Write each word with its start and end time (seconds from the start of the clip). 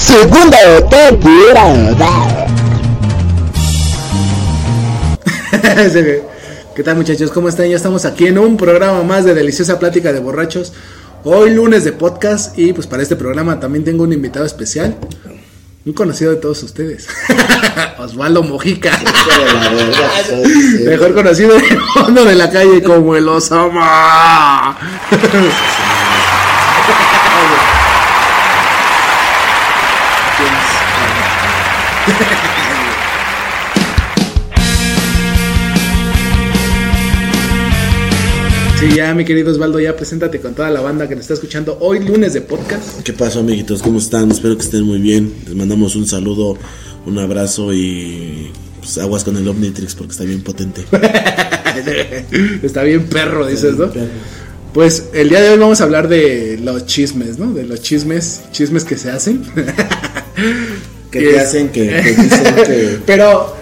Segunda 0.00 0.88
temporada. 0.88 2.46
¿Qué 6.74 6.82
tal 6.82 6.96
muchachos? 6.96 7.30
¿Cómo 7.30 7.50
están? 7.50 7.68
Ya 7.68 7.76
estamos 7.76 8.06
aquí 8.06 8.26
en 8.26 8.38
un 8.38 8.56
programa 8.56 9.02
más 9.02 9.26
de 9.26 9.34
Deliciosa 9.34 9.78
Plática 9.78 10.14
de 10.14 10.20
Borrachos. 10.20 10.72
Hoy 11.22 11.54
lunes 11.54 11.84
de 11.84 11.92
podcast 11.92 12.58
y 12.58 12.72
pues 12.72 12.86
para 12.86 13.02
este 13.02 13.14
programa 13.14 13.60
también 13.60 13.84
tengo 13.84 14.04
un 14.04 14.14
invitado 14.14 14.46
especial. 14.46 14.96
Un 15.84 15.92
conocido 15.92 16.30
de 16.30 16.38
todos 16.38 16.62
ustedes. 16.62 17.06
Osvaldo 17.98 18.42
Mojica. 18.42 18.98
Mejor 20.86 21.14
conocido 21.14 21.58
en 21.58 21.64
el 21.64 21.80
fondo 21.92 22.24
de 22.24 22.36
la 22.36 22.50
calle 22.50 22.82
como 22.82 23.16
el 23.16 23.28
Osama. 23.28 24.78
Sí, 38.80 38.94
ya 38.96 39.12
mi 39.12 39.26
querido 39.26 39.50
Osvaldo, 39.50 39.78
ya 39.78 39.94
preséntate 39.94 40.40
con 40.40 40.54
toda 40.54 40.70
la 40.70 40.80
banda 40.80 41.06
que 41.06 41.14
nos 41.14 41.24
está 41.24 41.34
escuchando 41.34 41.76
hoy 41.80 42.00
lunes 42.00 42.32
de 42.32 42.40
podcast. 42.40 43.02
¿Qué 43.02 43.12
pasó, 43.12 43.40
amiguitos? 43.40 43.82
¿Cómo 43.82 43.98
están? 43.98 44.30
Espero 44.30 44.56
que 44.56 44.62
estén 44.62 44.84
muy 44.84 44.98
bien. 44.98 45.34
Les 45.44 45.54
mandamos 45.54 45.96
un 45.96 46.06
saludo, 46.06 46.56
un 47.04 47.18
abrazo 47.18 47.74
y 47.74 48.50
pues, 48.78 48.96
aguas 48.96 49.22
con 49.22 49.36
el 49.36 49.46
Omnitrix 49.46 49.94
porque 49.94 50.12
está 50.12 50.24
bien 50.24 50.40
potente. 50.40 50.86
está 52.62 52.82
bien 52.82 53.04
perro, 53.04 53.46
dices, 53.46 53.76
¿no? 53.76 53.90
Pues 54.72 55.10
el 55.12 55.28
día 55.28 55.42
de 55.42 55.50
hoy 55.50 55.58
vamos 55.58 55.82
a 55.82 55.84
hablar 55.84 56.08
de 56.08 56.58
los 56.62 56.86
chismes, 56.86 57.38
¿no? 57.38 57.52
De 57.52 57.64
los 57.64 57.82
chismes, 57.82 58.40
chismes 58.50 58.84
que 58.84 58.96
se 58.96 59.10
hacen. 59.10 59.42
que 61.10 61.20
te 61.20 61.40
hacen 61.40 61.68
que, 61.70 61.88
que 61.88 62.12
dicen 62.12 62.54
que... 62.54 62.98
Pero, 63.06 63.56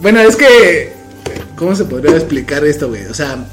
bueno, 0.00 0.20
es 0.20 0.36
que, 0.36 0.92
¿cómo 1.56 1.74
se 1.74 1.84
podría 1.84 2.16
explicar 2.16 2.64
esto, 2.64 2.88
güey? 2.88 3.06
O 3.06 3.14
sea, 3.14 3.46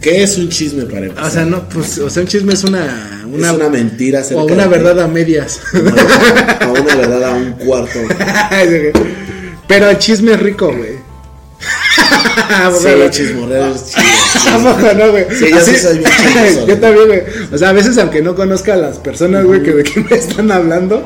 ¿Qué 0.00 0.22
es 0.22 0.38
un 0.38 0.48
chisme 0.48 0.84
para 0.84 1.06
empezar? 1.06 1.24
o 1.24 1.30
sea, 1.30 1.44
no, 1.44 1.68
pues, 1.68 1.98
o 1.98 2.08
sea, 2.08 2.22
un 2.22 2.28
chisme 2.28 2.52
es 2.52 2.64
una, 2.64 3.24
una, 3.26 3.48
es 3.48 3.54
una 3.54 3.68
mentira 3.68 4.22
o 4.34 4.44
una 4.44 4.66
verdad 4.66 5.00
a 5.00 5.08
medias. 5.08 5.60
O 6.66 6.72
una 6.72 6.94
verdad 6.96 7.24
a 7.24 7.34
un 7.34 7.52
cuarto. 7.52 7.98
Pero 9.68 9.90
el 9.90 9.98
chisme 9.98 10.32
es 10.32 10.40
rico, 10.40 10.72
güey. 10.72 10.96
Sí, 12.78 12.88
chismorreo 13.10 13.74
es 13.74 13.86
chido, 13.86 14.02
sí. 14.02 14.48
¿A 14.48 14.58
poco 14.58 14.94
no, 14.94 15.10
güey? 15.10 15.26
Sí, 15.30 15.50
yo 15.50 15.60
sí 15.60 15.76
soy 15.76 15.98
bien 15.98 16.10
chismoso, 16.10 16.66
Yo 16.66 16.78
también, 16.78 17.06
güey. 17.06 17.22
O 17.52 17.58
sea, 17.58 17.70
a 17.70 17.72
veces, 17.72 17.98
aunque 17.98 18.22
no 18.22 18.34
conozca 18.34 18.74
a 18.74 18.76
las 18.76 18.98
personas, 18.98 19.44
güey, 19.44 19.62
que 19.62 19.72
de 19.72 19.82
qué 19.82 20.00
me 20.00 20.16
están 20.16 20.50
hablando, 20.50 21.04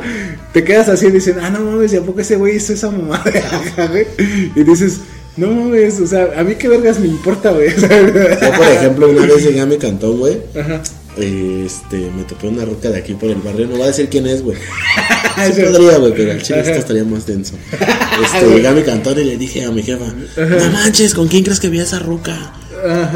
te 0.53 0.65
quedas 0.65 0.89
así 0.89 1.07
y 1.07 1.11
dicen, 1.11 1.37
ah, 1.41 1.51
no 1.51 1.61
mames, 1.61 1.93
¿y 1.93 1.97
a 1.97 2.03
poco 2.03 2.21
ese 2.21 2.37
güey 2.37 2.57
hizo 2.57 2.73
esa 2.73 2.91
mamada? 2.91 3.25
Y 4.55 4.63
dices, 4.65 5.01
no 5.37 5.51
mames, 5.51 6.01
o 6.01 6.07
sea, 6.07 6.31
a 6.37 6.43
mí 6.43 6.55
qué 6.57 6.69
vergas 6.69 6.99
me 6.99 7.07
importa, 7.07 7.51
güey. 7.53 7.71
Yo, 7.77 8.53
por 8.57 8.67
ejemplo, 8.67 9.09
una 9.09 9.27
vez 9.27 9.45
llegué 9.45 9.61
a 9.61 9.67
mi 9.67 9.79
cantón, 9.79 10.19
güey. 10.19 10.39
Ajá. 10.59 10.83
Este, 11.17 12.11
me 12.17 12.23
topé 12.23 12.49
una 12.49 12.65
roca 12.65 12.89
de 12.89 12.99
aquí 12.99 13.15
por 13.15 13.31
el 13.31 13.41
barrio. 13.41 13.67
No 13.67 13.73
voy 13.73 13.83
a 13.83 13.87
decir 13.87 14.09
quién 14.09 14.27
es, 14.27 14.43
güey. 14.43 14.57
Sí 14.57 15.61
podría, 15.61 15.99
güey, 15.99 16.13
pero 16.15 16.33
el 16.33 16.43
chile 16.43 16.61
esto 16.61 16.79
estaría 16.79 17.05
más 17.05 17.27
denso. 17.27 17.55
Este, 17.73 18.49
llegué 18.49 18.69
a 18.69 18.73
mi 18.73 18.83
cantón 18.83 19.19
y 19.19 19.25
le 19.25 19.37
dije 19.37 19.65
a 19.65 19.71
mi 19.71 19.83
jefa, 19.83 20.05
no 20.37 20.71
manches, 20.73 21.15
¿con 21.15 21.29
quién 21.29 21.43
crees 21.43 21.61
que 21.61 21.69
vi 21.69 21.81
a 21.81 21.83
esa 21.83 21.99
ruca? 21.99 22.53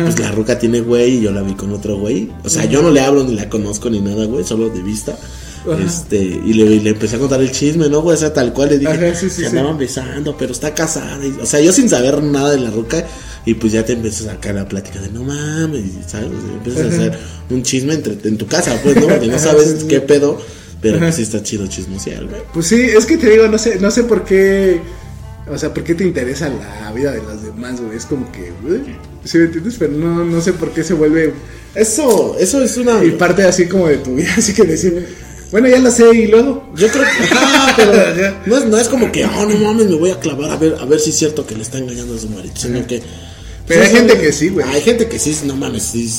Pues 0.03 0.19
la 0.19 0.30
ruca 0.32 0.59
tiene 0.59 0.80
güey 0.80 1.19
y 1.19 1.20
yo 1.22 1.32
la 1.32 1.42
vi 1.42 1.54
con 1.54 1.72
otro 1.72 1.97
güey. 1.97 2.30
O 2.44 2.48
sea, 2.48 2.64
yo 2.64 2.82
no 2.82 2.91
le 2.91 3.00
hablo 3.00 3.25
ni 3.25 3.34
la 3.34 3.48
conozco 3.48 3.91
ni 3.91 4.00
nada, 4.00 4.25
güey, 4.26 4.44
solo 4.44 4.69
de 4.69 4.82
vista. 4.82 5.16
Este, 5.84 6.16
y 6.19 6.52
le, 6.52 6.64
y 6.64 6.80
le 6.80 6.91
empecé 6.91 7.16
a 7.16 7.19
contar 7.19 7.41
el 7.41 7.50
chisme, 7.50 7.88
¿no, 7.88 8.02
güey? 8.02 8.16
O 8.16 8.20
sea, 8.20 8.32
tal 8.32 8.52
cual 8.52 8.69
le 8.70 8.78
dije, 8.78 8.92
Ajá, 8.92 9.14
sí, 9.14 9.30
sí, 9.30 9.36
se 9.36 9.41
sí. 9.42 9.47
andaban 9.47 9.78
besando, 9.78 10.36
pero 10.36 10.52
está 10.52 10.75
casada. 10.75 11.25
y- 11.25 11.38
o 11.41 11.47
sea, 11.47 11.60
yo 11.60 11.72
sin 11.72 11.88
saber 11.88 12.22
nada 12.22 12.50
de 12.52 12.58
la 12.60 12.70
ruca. 12.70 13.04
Y 13.47 13.54
pues 13.54 13.72
ya 13.74 13.84
te 13.84 13.92
empiezas 13.92 14.26
a 14.26 14.30
sacar 14.32 14.54
la 14.54 14.66
plática 14.66 15.00
de 15.03 15.10
no 15.10 15.22
mames, 15.22 15.82
¿sabes? 16.06 16.28
O 16.30 16.41
sea, 16.47 16.53
empiezas 16.54 16.82
a 16.84 16.88
hacer 16.88 17.19
un 17.50 17.62
chisme 17.62 17.92
entre, 17.94 18.16
en 18.26 18.38
tu 18.38 18.47
casa, 18.47 18.78
pues, 18.82 18.97
¿no? 18.97 19.06
Porque 19.06 19.26
no 19.26 19.38
sabes 19.38 19.84
qué 19.84 20.00
pedo. 20.00 20.41
Pero 20.80 20.98
pues 20.98 21.14
sí 21.16 21.22
está 21.22 21.42
chido 21.42 21.66
chismosear, 21.66 22.26
güey. 22.26 22.42
Pues 22.53 22.66
sí, 22.66 22.76
es 22.80 23.06
que 23.06 23.16
te 23.16 23.30
digo, 23.30 23.47
no 23.48 23.56
sé, 23.58 23.78
no 23.80 23.91
sé 23.91 24.04
por 24.04 24.24
qué. 24.24 24.80
O 25.50 25.58
sea, 25.58 25.72
¿por 25.74 25.84
qué 25.84 25.94
te 25.94 26.04
interesa 26.04 26.48
la 26.48 26.91
vida 26.92 27.12
de 27.12 27.22
los 27.22 27.42
demás, 27.42 27.80
güey? 27.80 27.97
Es 27.97 28.06
como 28.06 28.30
que, 28.32 28.50
güey, 28.62 28.80
¿sí 29.24 29.36
me 29.38 29.44
entiendes? 29.44 29.76
Pero 29.78 29.92
no, 29.92 30.24
no 30.24 30.41
sé 30.41 30.54
por 30.54 30.70
qué 30.70 30.82
se 30.84 30.94
vuelve 30.94 31.34
Eso, 31.74 32.36
eso 32.38 32.62
es 32.62 32.76
una. 32.78 33.04
y 33.04 33.10
parte 33.10 33.42
así 33.44 33.66
como 33.66 33.88
de 33.88 33.98
tu 33.98 34.14
vida, 34.14 34.30
así 34.38 34.54
que 34.54 34.64
decir, 34.64 35.06
bueno, 35.54 35.69
ya 35.69 35.78
lo 35.78 35.88
sé 35.92 36.04
y 36.12 36.26
luego. 36.26 36.69
Yo 36.75 36.88
creo 36.88 37.04
que. 37.04 37.32
Ajá, 37.32 37.75
pero 37.76 38.34
no 38.44 38.59
es, 38.59 38.65
no 38.66 38.76
es 38.76 38.88
como 38.88 39.12
que, 39.12 39.25
oh, 39.25 39.47
no 39.47 39.56
mames, 39.56 39.87
me 39.88 39.94
voy 39.94 40.10
a 40.10 40.19
clavar 40.19 40.50
a 40.50 40.56
ver, 40.56 40.75
a 40.81 40.84
ver 40.84 40.98
si 40.98 41.10
es 41.10 41.16
cierto 41.16 41.47
que 41.47 41.54
le 41.54 41.62
está 41.62 41.78
engañando 41.78 42.16
a 42.16 42.19
su 42.19 42.28
marido. 42.28 42.53
Sino 42.56 42.84
que. 42.88 43.00
Pero 43.69 43.82
hay 43.82 43.88
gente 43.91 44.19
que 44.19 44.32
sí, 44.32 44.48
güey. 44.48 44.66
Hay 44.69 44.81
gente 44.81 45.06
que 45.06 45.16
sí, 45.20 45.32
no 45.44 45.54
mames, 45.54 45.84
sí. 45.84 46.12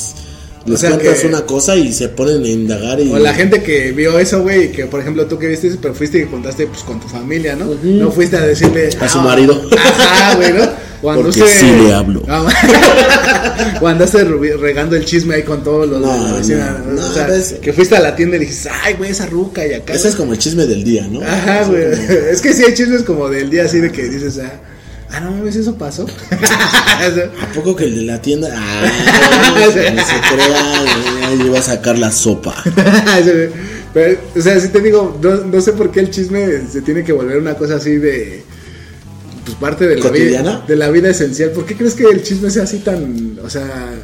Les 0.64 0.80
sea 0.80 0.90
cuentas 0.92 1.20
que- 1.20 1.26
una 1.26 1.42
cosa 1.44 1.76
y 1.76 1.92
se 1.92 2.08
ponen 2.08 2.42
a 2.44 2.48
indagar 2.48 2.98
y. 2.98 3.12
O 3.12 3.18
la 3.18 3.34
gente 3.34 3.62
que 3.62 3.92
vio 3.92 4.18
eso, 4.18 4.40
güey, 4.40 4.72
que 4.72 4.86
por 4.86 5.00
ejemplo 5.00 5.26
tú 5.26 5.38
que 5.38 5.48
viste 5.48 5.68
eso, 5.68 5.76
pero 5.82 5.92
fuiste 5.94 6.18
y 6.18 6.24
contaste 6.24 6.66
pues 6.68 6.80
con 6.82 6.98
tu 6.98 7.06
familia, 7.06 7.54
¿no? 7.54 7.66
No 7.82 8.10
fuiste 8.10 8.38
a 8.38 8.40
decirle 8.46 8.88
A 8.98 9.06
su 9.06 9.18
"Ah, 9.18 9.22
marido. 9.22 9.62
Ajá, 9.76 10.34
güey, 10.36 10.54
¿no? 10.54 10.64
Cuando 11.06 11.22
Porque 11.22 11.46
sí 11.46 11.66
le 11.70 11.94
hablo. 11.94 12.20
Cuando 13.78 14.04
andaste 14.04 14.24
regando 14.24 14.96
el 14.96 15.04
chisme 15.04 15.36
ahí 15.36 15.44
con 15.44 15.62
todos 15.62 15.88
los 15.88 16.00
No, 16.00 16.34
vecina. 16.34 16.82
no, 16.84 16.90
o 16.90 16.94
no, 16.94 17.12
sea, 17.14 17.60
que 17.60 17.72
fuiste 17.72 17.94
a 17.94 18.00
la 18.00 18.16
tienda 18.16 18.34
y 18.34 18.40
dijiste, 18.40 18.70
ay, 18.82 18.94
güey, 18.94 19.12
esa 19.12 19.26
ruca 19.26 19.64
y 19.64 19.72
acá. 19.72 19.92
Ese 19.92 20.08
es 20.08 20.16
como 20.16 20.32
el 20.32 20.40
chisme 20.40 20.66
del 20.66 20.82
día, 20.82 21.06
¿no? 21.08 21.20
Ajá, 21.22 21.62
güey. 21.62 21.92
como- 21.92 22.02
Es 22.32 22.40
que 22.40 22.52
sí 22.52 22.64
hay 22.64 22.74
chismes 22.74 23.04
como 23.04 23.28
del 23.28 23.48
día 23.50 23.66
así 23.66 23.78
de 23.78 23.92
que 23.92 24.02
dices, 24.08 24.40
ah, 24.42 24.50
ah 25.12 25.20
no 25.20 25.30
mames, 25.30 25.54
eso 25.54 25.76
pasó. 25.78 26.06
¿A 27.40 27.52
poco 27.54 27.76
que 27.76 27.84
el 27.84 27.94
de 27.94 28.02
la 28.02 28.20
tienda? 28.20 28.48
Ah, 28.52 29.52
no 29.60 29.70
se 29.70 29.82
crea, 30.34 30.84
ya 31.38 31.44
iba 31.44 31.58
a 31.60 31.62
sacar 31.62 31.98
la 31.98 32.10
sopa. 32.10 32.64
Pero, 33.94 34.18
o 34.36 34.40
sea, 34.40 34.58
si 34.58 34.70
te 34.70 34.80
digo, 34.80 35.16
no, 35.22 35.36
no 35.36 35.60
sé 35.60 35.72
por 35.72 35.92
qué 35.92 36.00
el 36.00 36.10
chisme 36.10 36.62
se 36.68 36.82
tiene 36.82 37.04
que 37.04 37.12
volver 37.12 37.36
una 37.38 37.54
cosa 37.54 37.76
así 37.76 37.94
de. 37.96 38.55
Pues 39.46 39.56
parte 39.58 39.86
de 39.86 39.96
la 39.96 40.10
vida. 40.10 40.64
De 40.66 40.74
la 40.74 40.90
vida 40.90 41.08
esencial. 41.08 41.50
¿Por 41.50 41.64
qué 41.64 41.76
crees 41.76 41.94
que 41.94 42.02
el 42.04 42.22
chisme 42.22 42.50
sea 42.50 42.64
así 42.64 42.78
tan. 42.80 43.38
O 43.44 43.48
sea, 43.48 43.94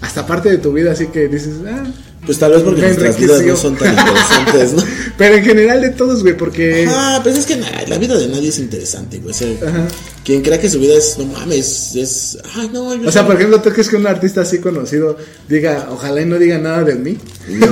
hasta 0.00 0.24
parte 0.26 0.48
de 0.48 0.58
tu 0.58 0.72
vida, 0.72 0.92
así 0.92 1.08
que 1.08 1.26
dices, 1.26 1.54
ah. 1.66 1.84
Pues 2.26 2.38
tal 2.40 2.50
vez 2.52 2.62
porque 2.62 2.80
me 2.82 2.88
nuestras 2.88 3.18
vidas 3.18 3.42
no 3.42 3.56
son 3.56 3.76
tan 3.76 3.96
interesantes, 3.96 4.72
¿no? 4.74 4.82
Pero 5.16 5.36
en 5.36 5.44
general 5.44 5.80
de 5.80 5.90
todos, 5.90 6.22
güey, 6.22 6.36
porque. 6.36 6.84
Ah, 6.88 7.20
pues 7.22 7.38
es 7.38 7.46
que 7.46 7.56
na- 7.56 7.70
la 7.86 7.98
vida 7.98 8.18
de 8.18 8.26
nadie 8.28 8.48
es 8.48 8.58
interesante, 8.58 9.18
güey. 9.18 9.30
O 9.30 9.34
sea, 9.34 9.48
Ajá. 9.66 9.86
quien 10.24 10.42
crea 10.42 10.60
que 10.60 10.68
su 10.68 10.80
vida 10.80 10.94
es, 10.98 11.16
no 11.18 11.24
mames, 11.26 11.94
es. 11.94 12.36
Ay, 12.54 12.68
no, 12.72 12.94
yo 12.96 13.08
O 13.08 13.12
sea, 13.12 13.24
por 13.24 13.36
ejemplo, 13.36 13.62
¿tú 13.62 13.70
crees 13.70 13.88
que 13.88 13.94
un 13.96 14.06
artista 14.08 14.40
así 14.40 14.58
conocido 14.58 15.16
diga, 15.48 15.88
ojalá 15.90 16.20
y 16.20 16.26
no 16.26 16.36
diga 16.38 16.58
nada 16.58 16.82
de 16.82 16.96
mí? 16.96 17.16
Mm, 17.48 17.62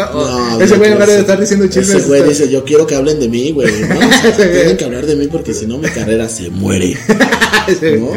O 0.14 0.56
no, 0.58 0.60
ese 0.60 0.76
güey 0.76 0.88
en 0.88 0.94
lugar 0.94 1.08
de 1.10 1.20
estar 1.20 1.38
diciendo 1.38 1.66
chismes. 1.66 1.90
Ese 1.96 2.08
güey 2.08 2.22
dice, 2.26 2.48
yo 2.50 2.64
quiero 2.64 2.86
que 2.86 2.96
hablen 2.96 3.20
de 3.20 3.28
mí, 3.28 3.52
güey. 3.52 3.70
¿no? 3.82 3.98
O 3.98 4.32
sea, 4.34 4.34
tienen 4.50 4.76
que 4.78 4.84
hablar 4.84 5.04
de 5.04 5.14
mí 5.16 5.26
porque 5.28 5.52
si 5.52 5.66
no 5.66 5.76
mi 5.78 5.88
carrera 5.90 6.26
se 6.28 6.48
muere. 6.48 6.96
¿No? 7.98 8.12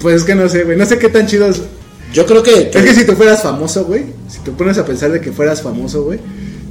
Pues 0.00 0.16
es 0.16 0.24
que 0.24 0.34
no 0.34 0.48
sé, 0.48 0.64
güey. 0.64 0.76
No 0.76 0.84
sé 0.84 0.98
qué 0.98 1.08
tan 1.08 1.26
chidos. 1.28 1.62
Yo 2.12 2.26
creo 2.26 2.42
que... 2.42 2.70
Es 2.72 2.84
que 2.84 2.94
si 2.94 3.04
tú 3.06 3.12
fueras 3.12 3.42
famoso, 3.42 3.84
güey. 3.84 4.04
Si 4.28 4.38
te 4.40 4.50
pones 4.50 4.78
a 4.78 4.84
pensar 4.84 5.10
de 5.12 5.20
que 5.20 5.32
fueras 5.32 5.62
famoso, 5.62 6.04
güey. 6.04 6.18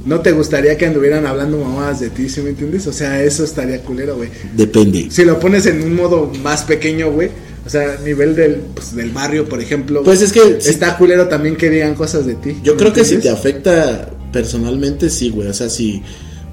No 0.04 0.20
te 0.20 0.32
gustaría 0.32 0.76
que 0.76 0.86
anduvieran 0.86 1.26
hablando 1.26 1.58
mamadas 1.58 2.00
de 2.00 2.10
ti, 2.10 2.28
¿sí 2.28 2.40
me 2.40 2.50
entiendes? 2.50 2.86
O 2.88 2.92
sea, 2.92 3.22
eso 3.22 3.44
estaría 3.44 3.80
culero, 3.82 4.16
güey. 4.16 4.30
Depende. 4.56 5.08
Si 5.10 5.24
lo 5.24 5.38
pones 5.38 5.66
en 5.66 5.82
un 5.82 5.94
modo 5.94 6.30
más 6.42 6.62
pequeño, 6.62 7.12
güey. 7.12 7.30
O 7.64 7.70
sea, 7.70 7.96
nivel 8.04 8.34
del, 8.34 8.56
pues, 8.74 8.96
del 8.96 9.10
barrio, 9.10 9.48
por 9.48 9.60
ejemplo. 9.60 10.02
Pues 10.02 10.20
es 10.20 10.32
que 10.32 10.60
si- 10.60 10.70
Está 10.70 10.96
culero 10.98 11.28
también 11.28 11.54
que 11.54 11.70
digan 11.70 11.94
cosas 11.94 12.26
de 12.26 12.34
ti. 12.34 12.56
Yo 12.64 12.72
¿me 12.72 12.78
creo 12.80 12.92
que 12.92 13.04
si 13.04 13.18
te 13.18 13.30
afecta 13.30 14.10
personalmente, 14.32 15.08
sí, 15.10 15.30
güey. 15.30 15.46
O 15.48 15.54
sea, 15.54 15.68
si... 15.70 16.02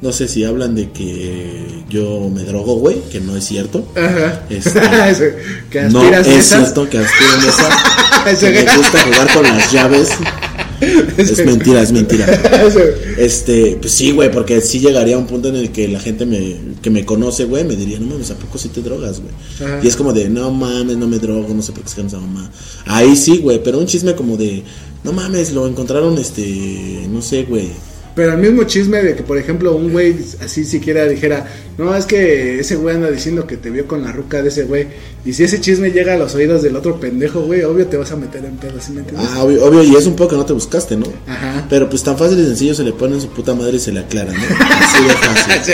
No 0.01 0.13
sé 0.13 0.27
si 0.29 0.45
hablan 0.45 0.75
de 0.75 0.91
que 0.91 1.83
yo 1.89 2.29
me 2.33 2.43
drogo, 2.43 2.75
güey, 2.75 3.01
que 3.11 3.19
no 3.19 3.35
es 3.35 3.43
cierto. 3.43 3.85
Ajá. 3.95 4.43
Este, 4.49 4.79
que 5.69 5.81
No 5.83 6.03
es 6.03 6.45
cierto 6.45 6.89
que 6.89 6.99
aspiro 6.99 7.31
mesa. 7.45 7.69
Ese 8.31 8.53
que 8.53 8.63
me 8.63 8.77
gusta 8.77 9.03
jugar 9.03 9.33
con 9.33 9.43
las 9.43 9.71
llaves. 9.71 10.09
es 11.17 11.45
mentira, 11.45 11.81
es 11.81 11.91
mentira. 11.91 12.25
Este, 13.17 13.77
pues 13.81 13.91
sí, 13.91 14.11
güey, 14.11 14.31
porque 14.31 14.61
sí 14.61 14.79
llegaría 14.79 15.15
a 15.15 15.19
un 15.19 15.27
punto 15.27 15.49
en 15.49 15.57
el 15.57 15.71
que 15.71 15.87
la 15.89 15.99
gente 15.99 16.25
me, 16.25 16.55
que 16.81 16.89
me 16.89 17.05
conoce, 17.05 17.45
güey, 17.45 17.65
me 17.65 17.75
diría, 17.75 17.99
no 17.99 18.07
mames, 18.07 18.31
¿a 18.31 18.35
poco 18.35 18.57
sí 18.57 18.69
te 18.69 18.81
drogas, 18.81 19.19
güey? 19.19 19.33
Y 19.83 19.87
es 19.87 19.95
como 19.97 20.13
de, 20.13 20.29
no 20.29 20.51
mames, 20.51 20.95
no 20.95 21.07
me 21.07 21.19
drogo, 21.19 21.53
no 21.53 21.61
sé 21.61 21.73
por 21.73 21.83
qué 21.83 21.89
se 21.89 22.01
esa 22.01 22.19
mamá. 22.19 22.49
Ahí 22.85 23.15
sí, 23.17 23.39
güey, 23.39 23.61
pero 23.61 23.79
un 23.79 23.87
chisme 23.87 24.15
como 24.15 24.37
de, 24.37 24.63
no 25.03 25.11
mames, 25.11 25.51
lo 25.51 25.67
encontraron, 25.67 26.17
este, 26.17 27.05
no 27.09 27.21
sé, 27.21 27.43
güey. 27.43 27.69
Pero 28.19 28.33
el 28.33 28.37
mismo 28.39 28.63
chisme 28.65 29.01
de 29.01 29.15
que, 29.15 29.23
por 29.23 29.37
ejemplo, 29.37 29.73
un 29.73 29.93
güey 29.93 30.13
así 30.43 30.65
siquiera 30.65 31.05
dijera, 31.05 31.47
no, 31.77 31.95
es 31.95 32.05
que 32.05 32.59
ese 32.59 32.75
güey 32.75 32.93
anda 32.97 33.09
diciendo 33.09 33.47
que 33.47 33.55
te 33.55 33.69
vio 33.69 33.87
con 33.87 34.03
la 34.03 34.11
ruca 34.11 34.41
de 34.41 34.49
ese 34.49 34.63
güey. 34.63 34.87
Y 35.23 35.31
si 35.31 35.45
ese 35.45 35.61
chisme 35.61 35.91
llega 35.91 36.15
a 36.15 36.17
los 36.17 36.35
oídos 36.35 36.61
del 36.61 36.75
otro 36.75 36.99
pendejo, 36.99 37.39
güey, 37.39 37.63
obvio 37.63 37.87
te 37.87 37.95
vas 37.95 38.11
a 38.11 38.17
meter 38.17 38.43
en 38.43 38.57
pedo, 38.57 38.73
¿sí 38.81 38.91
me 38.91 38.99
entiendes? 38.99 39.25
Ah, 39.31 39.41
obvio, 39.41 39.63
obvio, 39.63 39.83
y 39.83 39.95
es 39.95 40.05
un 40.05 40.17
poco 40.17 40.31
que 40.31 40.35
no 40.35 40.45
te 40.45 40.51
buscaste, 40.51 40.97
¿no? 40.97 41.05
Ajá. 41.27 41.65
Pero 41.69 41.89
pues 41.89 42.03
tan 42.03 42.17
fácil 42.17 42.37
y 42.41 42.43
sencillo 42.43 42.75
se 42.75 42.83
le 42.83 42.91
pone 42.91 43.15
en 43.15 43.21
su 43.21 43.29
puta 43.29 43.55
madre 43.55 43.77
y 43.77 43.79
se 43.79 43.93
le 43.93 44.01
aclara, 44.01 44.33
¿no? 44.33 44.37
Así 44.37 45.03
de 45.05 45.13
fácil. 45.13 45.73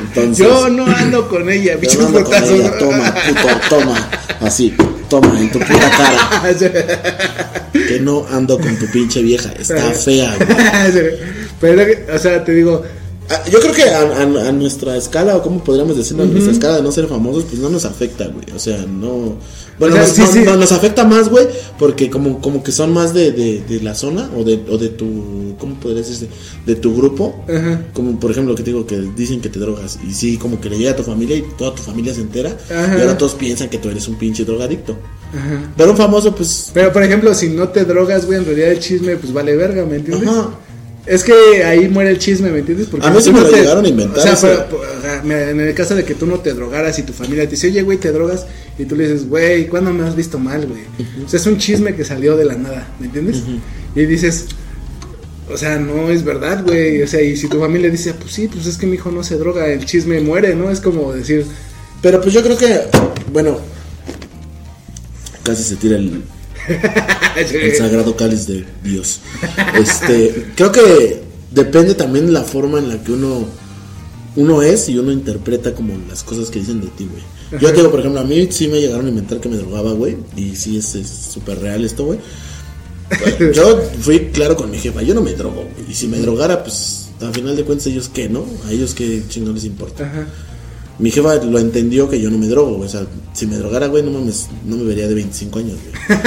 Entonces, 0.08 0.46
Yo 0.46 0.70
no 0.70 0.86
ando 0.86 1.28
con 1.28 1.50
ella, 1.50 1.76
bicho 1.76 1.98
putazo. 2.10 2.54
ella, 2.54 2.78
toma, 2.78 3.14
puto, 3.14 3.48
toma. 3.68 4.10
Así, 4.40 4.74
toma, 5.12 5.38
en 5.38 5.50
tu 5.50 5.58
puta 5.58 5.90
cara. 5.90 7.62
Que 7.72 8.00
no 8.00 8.26
ando 8.30 8.58
con 8.58 8.78
tu 8.78 8.86
pinche 8.86 9.22
vieja. 9.22 9.50
Está 9.58 9.90
fea, 9.92 10.36
güey. 10.36 11.10
Pero, 11.60 11.82
o 12.14 12.18
sea, 12.18 12.44
te 12.44 12.52
digo, 12.52 12.82
Ah, 12.82 13.01
Yo 13.50 13.60
creo 13.60 13.72
que 13.72 13.84
a, 13.84 14.00
a- 14.00 14.48
a 14.48 14.52
nuestra 14.52 14.96
escala, 14.96 15.36
o 15.36 15.42
como 15.42 15.62
podríamos 15.64 15.96
decirlo, 15.96 16.24
a 16.24 16.26
nuestra 16.26 16.52
escala 16.52 16.76
de 16.76 16.82
no 16.82 16.92
ser 16.92 17.06
famosos, 17.06 17.44
pues 17.44 17.60
no 17.60 17.70
nos 17.70 17.84
afecta, 17.84 18.26
güey. 18.28 18.44
O 18.54 18.58
sea, 18.58 18.84
no. 18.86 19.36
Bueno, 19.78 19.94
O 19.94 19.98
sea, 19.98 20.06
nos, 20.06 20.10
sí, 20.14 20.20
no- 20.20 20.32
sí. 20.32 20.38
no- 20.44 20.56
nos 20.56 20.72
afecta 20.72 21.04
más, 21.04 21.28
güey, 21.30 21.46
porque 21.78 22.10
como, 22.10 22.40
como 22.42 22.62
que 22.62 22.72
son 22.72 22.92
más 22.92 23.14
de, 23.14 23.32
de, 23.32 23.62
de 23.66 23.80
la 23.80 23.94
zona 23.94 24.30
o 24.36 24.44
de, 24.44 24.60
o 24.70 24.76
de 24.76 24.90
tu. 24.90 25.54
¿Cómo 25.58 25.76
podría 25.76 26.00
decirse? 26.02 26.28
De 26.66 26.74
tu 26.74 26.94
grupo. 26.94 27.42
Ajá. 27.48 27.82
Como 27.94 28.20
por 28.20 28.30
ejemplo, 28.30 28.54
que 28.54 28.62
te 28.62 28.70
digo 28.70 28.86
que 28.86 29.00
dicen 29.16 29.40
que 29.40 29.48
te 29.48 29.58
drogas. 29.58 29.98
Y 30.06 30.12
sí, 30.12 30.36
como 30.36 30.60
que 30.60 30.68
le 30.68 30.76
llega 30.76 30.90
a 30.90 30.96
tu 30.96 31.02
familia 31.02 31.36
y 31.36 31.42
toda 31.56 31.74
tu 31.74 31.82
familia 31.82 32.12
se 32.14 32.20
entera. 32.20 32.54
Ajá. 32.70 32.98
Y 32.98 33.00
ahora 33.00 33.16
todos 33.16 33.34
piensan 33.34 33.70
que 33.70 33.78
tú 33.78 33.88
eres 33.88 34.06
un 34.08 34.16
pinche 34.16 34.44
drogadicto. 34.44 34.96
Ajá. 35.32 35.72
Pero 35.76 35.92
un 35.92 35.96
famoso, 35.96 36.34
pues. 36.34 36.70
Pero 36.74 36.92
por 36.92 37.02
ejemplo, 37.02 37.32
si 37.34 37.48
no 37.48 37.68
te 37.68 37.84
drogas, 37.86 38.26
güey, 38.26 38.38
en 38.38 38.44
realidad 38.44 38.72
el 38.72 38.80
chisme 38.80 39.16
pues 39.16 39.32
vale 39.32 39.56
verga, 39.56 39.86
¿me 39.86 39.96
entiendes? 39.96 40.28
Ajá. 40.28 40.50
Es 41.04 41.24
que 41.24 41.64
ahí 41.64 41.88
muere 41.88 42.10
el 42.10 42.18
chisme, 42.18 42.50
¿me 42.50 42.60
entiendes? 42.60 42.86
Porque 42.88 43.06
A 43.06 43.10
mí 43.10 43.20
sí 43.20 43.32
me 43.32 43.40
lo 43.40 43.48
te- 43.50 43.56
llegaron 43.56 43.84
a 43.84 43.88
inventar 43.88 44.18
O 44.18 44.22
sea, 44.22 44.32
eso. 44.34 44.64
pero, 44.70 44.82
o 44.98 45.02
sea, 45.02 45.20
en 45.50 45.60
el 45.60 45.74
caso 45.74 45.96
de 45.96 46.04
que 46.04 46.14
tú 46.14 46.26
no 46.26 46.38
te 46.38 46.54
drogaras 46.54 46.96
y 47.00 47.02
tu 47.02 47.12
familia 47.12 47.44
te 47.44 47.50
dice, 47.52 47.66
oye, 47.66 47.82
güey, 47.82 47.98
te 47.98 48.12
drogas, 48.12 48.46
y 48.78 48.84
tú 48.84 48.94
le 48.94 49.04
dices, 49.08 49.28
güey, 49.28 49.66
¿cuándo 49.66 49.92
me 49.92 50.04
has 50.04 50.14
visto 50.14 50.38
mal, 50.38 50.64
güey? 50.66 50.82
O 51.24 51.28
sea, 51.28 51.40
es 51.40 51.46
un 51.46 51.58
chisme 51.58 51.96
que 51.96 52.04
salió 52.04 52.36
de 52.36 52.44
la 52.44 52.54
nada, 52.54 52.88
¿me 53.00 53.06
entiendes? 53.06 53.38
Y 53.96 54.04
dices, 54.06 54.46
o 55.52 55.56
sea, 55.58 55.76
no 55.78 56.08
es 56.08 56.22
verdad, 56.24 56.62
güey. 56.64 57.02
O 57.02 57.06
sea, 57.08 57.20
y 57.20 57.36
si 57.36 57.48
tu 57.48 57.58
familia 57.58 57.90
dice, 57.90 58.14
pues 58.14 58.32
sí, 58.32 58.46
pues 58.46 58.66
es 58.66 58.76
que 58.78 58.86
mi 58.86 58.94
hijo 58.94 59.10
no 59.10 59.24
se 59.24 59.36
droga, 59.38 59.66
el 59.66 59.84
chisme 59.84 60.20
muere, 60.20 60.54
¿no? 60.54 60.70
Es 60.70 60.80
como 60.80 61.12
decir, 61.12 61.44
Pero 62.00 62.20
pues 62.20 62.32
yo 62.32 62.42
creo 62.44 62.56
que. 62.56 62.80
Bueno. 63.32 63.58
Casi 65.42 65.62
se 65.64 65.76
tira 65.76 65.96
el, 65.96 66.22
el 67.36 67.76
sagrado 67.76 68.16
cáliz 68.16 68.46
de 68.46 68.64
Dios. 68.82 69.20
Este, 69.78 70.52
creo 70.54 70.72
que 70.72 71.22
depende 71.50 71.94
también 71.94 72.26
de 72.26 72.32
la 72.32 72.42
forma 72.42 72.78
en 72.78 72.88
la 72.88 73.02
que 73.02 73.12
uno 73.12 73.46
uno 74.34 74.62
es 74.62 74.88
y 74.88 74.98
uno 74.98 75.12
interpreta 75.12 75.74
como 75.74 75.94
las 76.08 76.22
cosas 76.22 76.48
que 76.50 76.58
dicen 76.58 76.80
de 76.80 76.86
ti, 76.88 77.06
güey. 77.10 77.60
Yo 77.60 77.68
te 77.68 77.76
digo, 77.76 77.90
por 77.90 78.00
ejemplo, 78.00 78.20
a 78.20 78.24
mí 78.24 78.48
sí 78.50 78.66
me 78.68 78.80
llegaron 78.80 79.04
a 79.04 79.08
inventar 79.10 79.40
que 79.40 79.48
me 79.48 79.56
drogaba, 79.56 79.92
güey, 79.92 80.16
y 80.36 80.56
sí 80.56 80.78
es 80.78 80.94
es 80.94 81.08
súper 81.08 81.60
real 81.60 81.84
esto, 81.84 82.06
güey. 82.06 82.18
Yo 83.54 83.78
fui 84.00 84.30
claro 84.32 84.56
con 84.56 84.70
mi 84.70 84.78
jefa, 84.78 85.02
yo 85.02 85.12
no 85.14 85.20
me 85.20 85.34
drogo, 85.34 85.56
güey, 85.56 85.90
y 85.90 85.92
si 85.92 86.08
me 86.08 86.18
drogara, 86.18 86.62
pues 86.62 87.10
al 87.20 87.34
final 87.34 87.54
de 87.54 87.62
cuentas 87.64 87.86
ellos 87.88 88.08
qué, 88.08 88.26
¿no? 88.30 88.46
A 88.66 88.72
ellos 88.72 88.94
qué 88.94 89.22
chingón 89.28 89.54
les 89.54 89.64
importa. 89.64 90.06
ajá. 90.06 90.26
Mi 90.98 91.10
jefa 91.10 91.34
lo 91.36 91.58
entendió 91.58 92.08
que 92.08 92.20
yo 92.20 92.30
no 92.30 92.38
me 92.38 92.46
drogo, 92.46 92.74
güey. 92.74 92.88
O 92.88 92.90
sea, 92.90 93.06
si 93.32 93.46
me 93.46 93.56
drogara, 93.56 93.86
güey, 93.88 94.02
no 94.02 94.10
mames, 94.10 94.48
no 94.64 94.76
me 94.76 94.84
vería 94.84 95.08
de 95.08 95.14
25 95.14 95.58
años, 95.58 95.78
güey. 95.82 96.20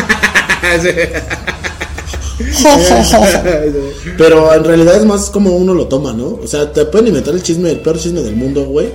Pero 4.18 4.54
en 4.54 4.64
realidad 4.64 4.98
es 4.98 5.06
más 5.06 5.30
como 5.30 5.56
uno 5.56 5.74
lo 5.74 5.88
toma, 5.88 6.14
¿no? 6.14 6.40
O 6.44 6.48
sea, 6.48 6.72
te 6.72 6.86
pueden 6.86 7.08
inventar 7.08 7.34
el 7.34 7.44
chisme, 7.44 7.72
el 7.72 7.80
peor 7.80 7.98
chisme 7.98 8.22
del 8.22 8.36
mundo, 8.36 8.66
güey. 8.66 8.90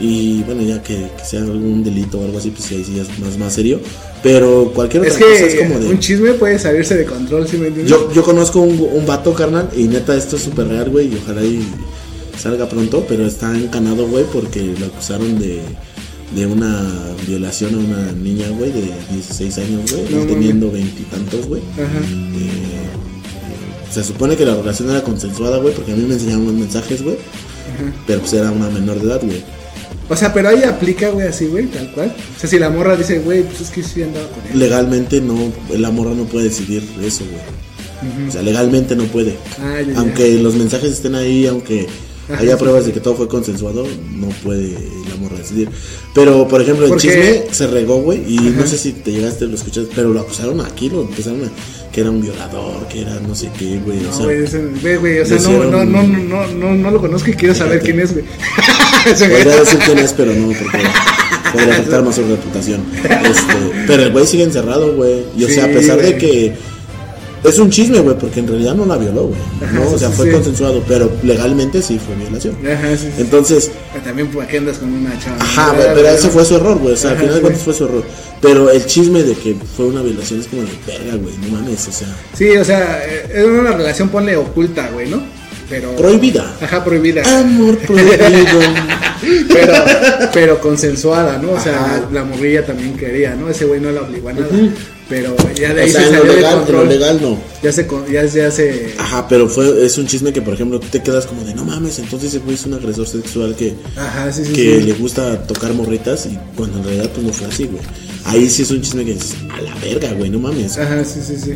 Y 0.00 0.42
bueno, 0.42 0.62
ya 0.62 0.82
que, 0.82 1.08
que 1.16 1.24
sea 1.24 1.40
algún 1.40 1.84
delito 1.84 2.18
o 2.18 2.24
algo 2.24 2.38
así, 2.38 2.50
pues 2.50 2.70
ahí 2.70 2.84
sí 2.84 2.98
es 2.98 3.18
más, 3.18 3.38
más 3.38 3.52
serio. 3.52 3.80
Pero 4.22 4.72
cualquier 4.74 5.02
otra 5.02 5.14
es 5.14 5.18
cosa 5.18 5.30
que 5.30 5.46
es 5.46 5.54
como 5.56 5.78
de. 5.78 5.88
un 5.88 5.98
chisme 5.98 6.32
puede 6.32 6.58
salirse 6.58 6.96
de 6.96 7.04
control, 7.04 7.46
¿sí 7.46 7.56
me 7.56 7.68
entiendes? 7.68 7.90
Yo, 7.90 8.12
yo 8.12 8.22
conozco 8.22 8.60
un, 8.60 8.80
un 8.80 9.06
vato, 9.06 9.34
carnal, 9.34 9.68
y 9.76 9.84
neta, 9.84 10.16
esto 10.16 10.36
es 10.36 10.42
súper 10.42 10.68
real, 10.68 10.90
güey, 10.90 11.12
y 11.12 11.20
ojalá 11.22 11.42
y 11.42 11.62
salga 12.38 12.68
pronto, 12.68 13.04
pero 13.08 13.26
está 13.26 13.56
encanado, 13.56 14.08
güey, 14.08 14.24
porque 14.32 14.62
lo 14.62 14.86
acusaron 14.86 15.38
de, 15.38 15.60
de 16.34 16.46
una 16.46 17.14
violación 17.26 17.74
a 17.74 17.78
una 17.78 18.12
niña, 18.12 18.48
güey, 18.50 18.72
de 18.72 18.90
16 19.10 19.58
años, 19.58 19.92
güey, 19.92 20.04
No 20.10 20.26
teniendo 20.26 20.70
veintitantos, 20.70 21.46
güey. 21.46 21.62
Ajá. 21.74 21.98
Eh, 22.00 23.92
se 23.92 24.02
supone 24.02 24.36
que 24.36 24.46
la 24.46 24.54
relación 24.54 24.90
era 24.90 25.02
consensuada, 25.02 25.58
güey, 25.58 25.74
porque 25.74 25.92
a 25.92 25.96
mí 25.96 26.04
me 26.04 26.14
enseñaron 26.14 26.42
unos 26.42 26.54
mensajes, 26.54 27.02
güey, 27.02 27.16
pero 28.06 28.20
pues 28.20 28.32
era 28.32 28.50
una 28.50 28.70
menor 28.70 28.98
de 29.00 29.06
edad, 29.06 29.20
güey. 29.22 29.42
O 30.08 30.16
sea, 30.16 30.32
pero 30.32 30.48
ahí 30.48 30.62
aplica, 30.62 31.10
güey, 31.10 31.26
así, 31.26 31.46
güey, 31.46 31.66
tal 31.66 31.90
cual. 31.92 32.14
O 32.36 32.40
sea, 32.40 32.48
si 32.48 32.58
la 32.58 32.70
morra 32.70 32.96
dice, 32.96 33.20
güey, 33.20 33.42
pues 33.44 33.60
es 33.60 33.70
que 33.70 33.82
sí 33.82 34.02
andaba 34.02 34.26
con 34.28 34.42
él. 34.50 34.58
Legalmente 34.58 35.20
no, 35.20 35.52
la 35.76 35.90
morra 35.90 36.14
no 36.14 36.24
puede 36.24 36.44
decidir 36.46 36.82
eso, 37.02 37.24
güey. 37.24 38.28
O 38.28 38.32
sea, 38.32 38.42
legalmente 38.42 38.96
no 38.96 39.04
puede. 39.04 39.36
Ah, 39.60 39.80
ya, 39.80 39.92
ya. 39.92 39.98
Aunque 40.00 40.38
los 40.38 40.54
mensajes 40.54 40.90
estén 40.92 41.14
ahí, 41.14 41.46
aunque 41.46 41.86
haya 42.38 42.56
pruebas 42.58 42.86
de 42.86 42.92
que 42.92 43.00
todo 43.00 43.14
fue 43.14 43.28
consensuado, 43.28 43.86
no 44.14 44.28
puede 44.42 44.70
la 45.08 45.16
morra 45.20 45.38
decidir. 45.38 45.68
Pero, 46.14 46.46
por 46.48 46.60
ejemplo, 46.62 46.86
el 46.86 46.96
chisme 47.00 47.44
se 47.50 47.66
regó, 47.66 47.96
güey, 48.02 48.22
y 48.26 48.36
no 48.38 48.66
sé 48.66 48.76
si 48.78 48.92
te 48.92 49.12
llegaste, 49.12 49.46
lo 49.46 49.54
escuchaste, 49.54 49.90
pero 49.94 50.12
lo 50.12 50.20
acusaron 50.20 50.60
aquí, 50.60 50.88
lo 50.90 51.02
empezaron 51.02 51.44
a... 51.44 51.90
que 51.92 52.00
era 52.02 52.10
un 52.10 52.20
violador, 52.22 52.86
que 52.88 53.02
era 53.02 53.18
no 53.20 53.34
sé 53.34 53.48
qué, 53.58 53.78
güey. 53.84 53.98
o 54.00 54.02
No, 54.10 54.12
sea, 54.16 54.24
güey, 54.26 54.44
ese- 54.44 54.62
ve, 54.82 54.96
güey, 54.98 55.20
o 55.20 55.26
sea, 55.26 55.36
no, 55.38 55.42
hicieron- 55.42 55.70
no, 55.70 55.84
no, 55.84 56.02
no, 56.06 56.46
no, 56.48 56.74
no 56.74 56.90
lo 56.90 57.00
conozco 57.00 57.30
y 57.30 57.34
quiero 57.34 57.54
saber 57.54 57.80
quién 57.80 57.98
es, 58.00 58.12
güey. 58.14 58.24
Podría 59.04 59.56
decir 59.60 59.78
quién 59.84 59.98
es, 59.98 60.12
pero 60.12 60.32
no, 60.34 60.46
porque 60.48 60.78
podría 61.52 61.74
afectar 61.74 62.02
más 62.04 62.14
su 62.14 62.22
reputación. 62.22 62.82
Este, 62.94 63.84
pero 63.86 64.02
el 64.04 64.12
güey 64.12 64.26
sigue 64.26 64.44
encerrado, 64.44 64.94
güey. 64.94 65.24
Y 65.36 65.44
o 65.44 65.48
sea, 65.48 65.64
a 65.64 65.68
pesar 65.68 66.00
de 66.00 66.16
que 66.16 66.52
es 67.44 67.58
un 67.58 67.70
chisme, 67.70 67.98
güey, 68.00 68.16
porque 68.16 68.40
en 68.40 68.48
realidad 68.48 68.74
no 68.74 68.86
la 68.86 68.96
violó, 68.96 69.24
güey. 69.24 69.40
¿no? 69.72 69.90
O 69.90 69.98
sea, 69.98 70.10
fue 70.10 70.26
sí. 70.26 70.32
consensuado, 70.32 70.82
pero 70.86 71.10
legalmente 71.22 71.82
sí 71.82 71.98
fue 71.98 72.14
violación. 72.14 72.56
Ajá, 72.66 72.96
sí. 72.96 73.08
Entonces, 73.18 73.70
Pero 73.92 74.04
También, 74.04 74.28
¿por 74.28 74.46
qué 74.46 74.58
andas 74.58 74.78
con 74.78 74.92
una 74.92 75.18
chava? 75.18 75.36
ajá, 75.40 75.72
güey, 75.72 75.86
pero 75.94 76.08
ese 76.08 76.28
fue 76.28 76.44
su 76.44 76.56
error, 76.56 76.78
güey. 76.78 76.94
O 76.94 76.96
sea, 76.96 77.10
al 77.10 77.18
final 77.18 77.34
de 77.34 77.40
cuentas 77.40 77.62
fue 77.62 77.74
su 77.74 77.84
error. 77.84 78.04
Pero 78.40 78.70
el 78.70 78.86
chisme 78.86 79.22
de 79.22 79.34
que 79.34 79.56
fue 79.76 79.86
una 79.86 80.02
violación 80.02 80.40
es 80.40 80.46
como 80.46 80.62
de 80.62 80.70
verga, 80.86 81.16
güey. 81.16 81.34
No 81.38 81.58
mames, 81.58 81.88
o 81.88 81.92
sea, 81.92 82.08
Sí, 82.34 82.50
o 82.56 82.64
sea, 82.64 83.02
eh, 83.06 83.28
es 83.34 83.44
una 83.44 83.72
relación, 83.72 84.08
ponle 84.08 84.36
oculta, 84.36 84.88
güey, 84.92 85.08
¿no? 85.08 85.22
Pero. 85.68 85.94
prohibida. 85.96 86.54
Ajá, 86.60 86.84
prohibida. 86.84 87.22
Amor 87.40 87.78
prohibido. 87.78 88.60
pero, 89.52 89.74
pero 90.34 90.60
consensuada, 90.60 91.38
¿no? 91.38 91.52
O 91.52 91.60
sea, 91.60 91.76
Ajá. 91.84 92.08
la 92.12 92.24
morrilla 92.24 92.66
también 92.66 92.96
quería, 92.96 93.34
¿no? 93.34 93.48
Ese 93.48 93.64
güey 93.64 93.80
no 93.80 93.90
la 93.90 94.02
obligó 94.02 94.28
a 94.28 94.32
nada. 94.32 94.48
Pero 95.12 95.36
ya 95.54 95.74
de 95.74 95.80
o 95.82 95.84
ahí 95.84 95.90
sea, 95.90 96.00
se 96.00 96.06
lo 96.06 96.16
salió 96.20 96.32
de 96.32 96.36
legal, 96.38 96.52
lo 96.54 96.58
control. 96.64 96.88
legal 96.88 97.18
no. 97.20 97.38
Ya 97.62 97.70
se, 97.70 97.86
ya, 98.10 98.24
ya 98.24 98.50
se. 98.50 98.94
Ajá, 98.98 99.28
pero 99.28 99.46
fue, 99.46 99.84
es 99.84 99.98
un 99.98 100.06
chisme 100.06 100.32
que, 100.32 100.40
por 100.40 100.54
ejemplo, 100.54 100.80
tú 100.80 100.86
te 100.90 101.02
quedas 101.02 101.26
como 101.26 101.44
de, 101.44 101.54
no 101.54 101.66
mames, 101.66 101.98
entonces 101.98 102.30
ese 102.30 102.38
güey 102.38 102.54
es 102.54 102.64
un 102.64 102.72
agresor 102.72 103.06
sexual 103.06 103.54
que, 103.54 103.74
Ajá, 103.94 104.32
sí, 104.32 104.42
sí, 104.46 104.52
que 104.54 104.78
sí. 104.80 104.86
le 104.86 104.92
gusta 104.94 105.42
tocar 105.46 105.74
morritas 105.74 106.24
y 106.24 106.38
cuando 106.56 106.78
en 106.78 106.84
realidad 106.84 107.10
pues 107.12 107.26
no 107.26 107.32
fue 107.34 107.46
así, 107.46 107.64
güey. 107.64 107.82
Ahí 108.24 108.48
sí 108.48 108.62
es 108.62 108.70
un 108.70 108.80
chisme 108.80 109.04
que 109.04 109.12
dices, 109.12 109.34
a 109.54 109.60
la 109.60 109.74
verga, 109.74 110.12
güey, 110.16 110.30
no 110.30 110.38
mames. 110.38 110.78
Ajá, 110.78 111.04
sí, 111.04 111.20
sí, 111.26 111.36
sí. 111.36 111.52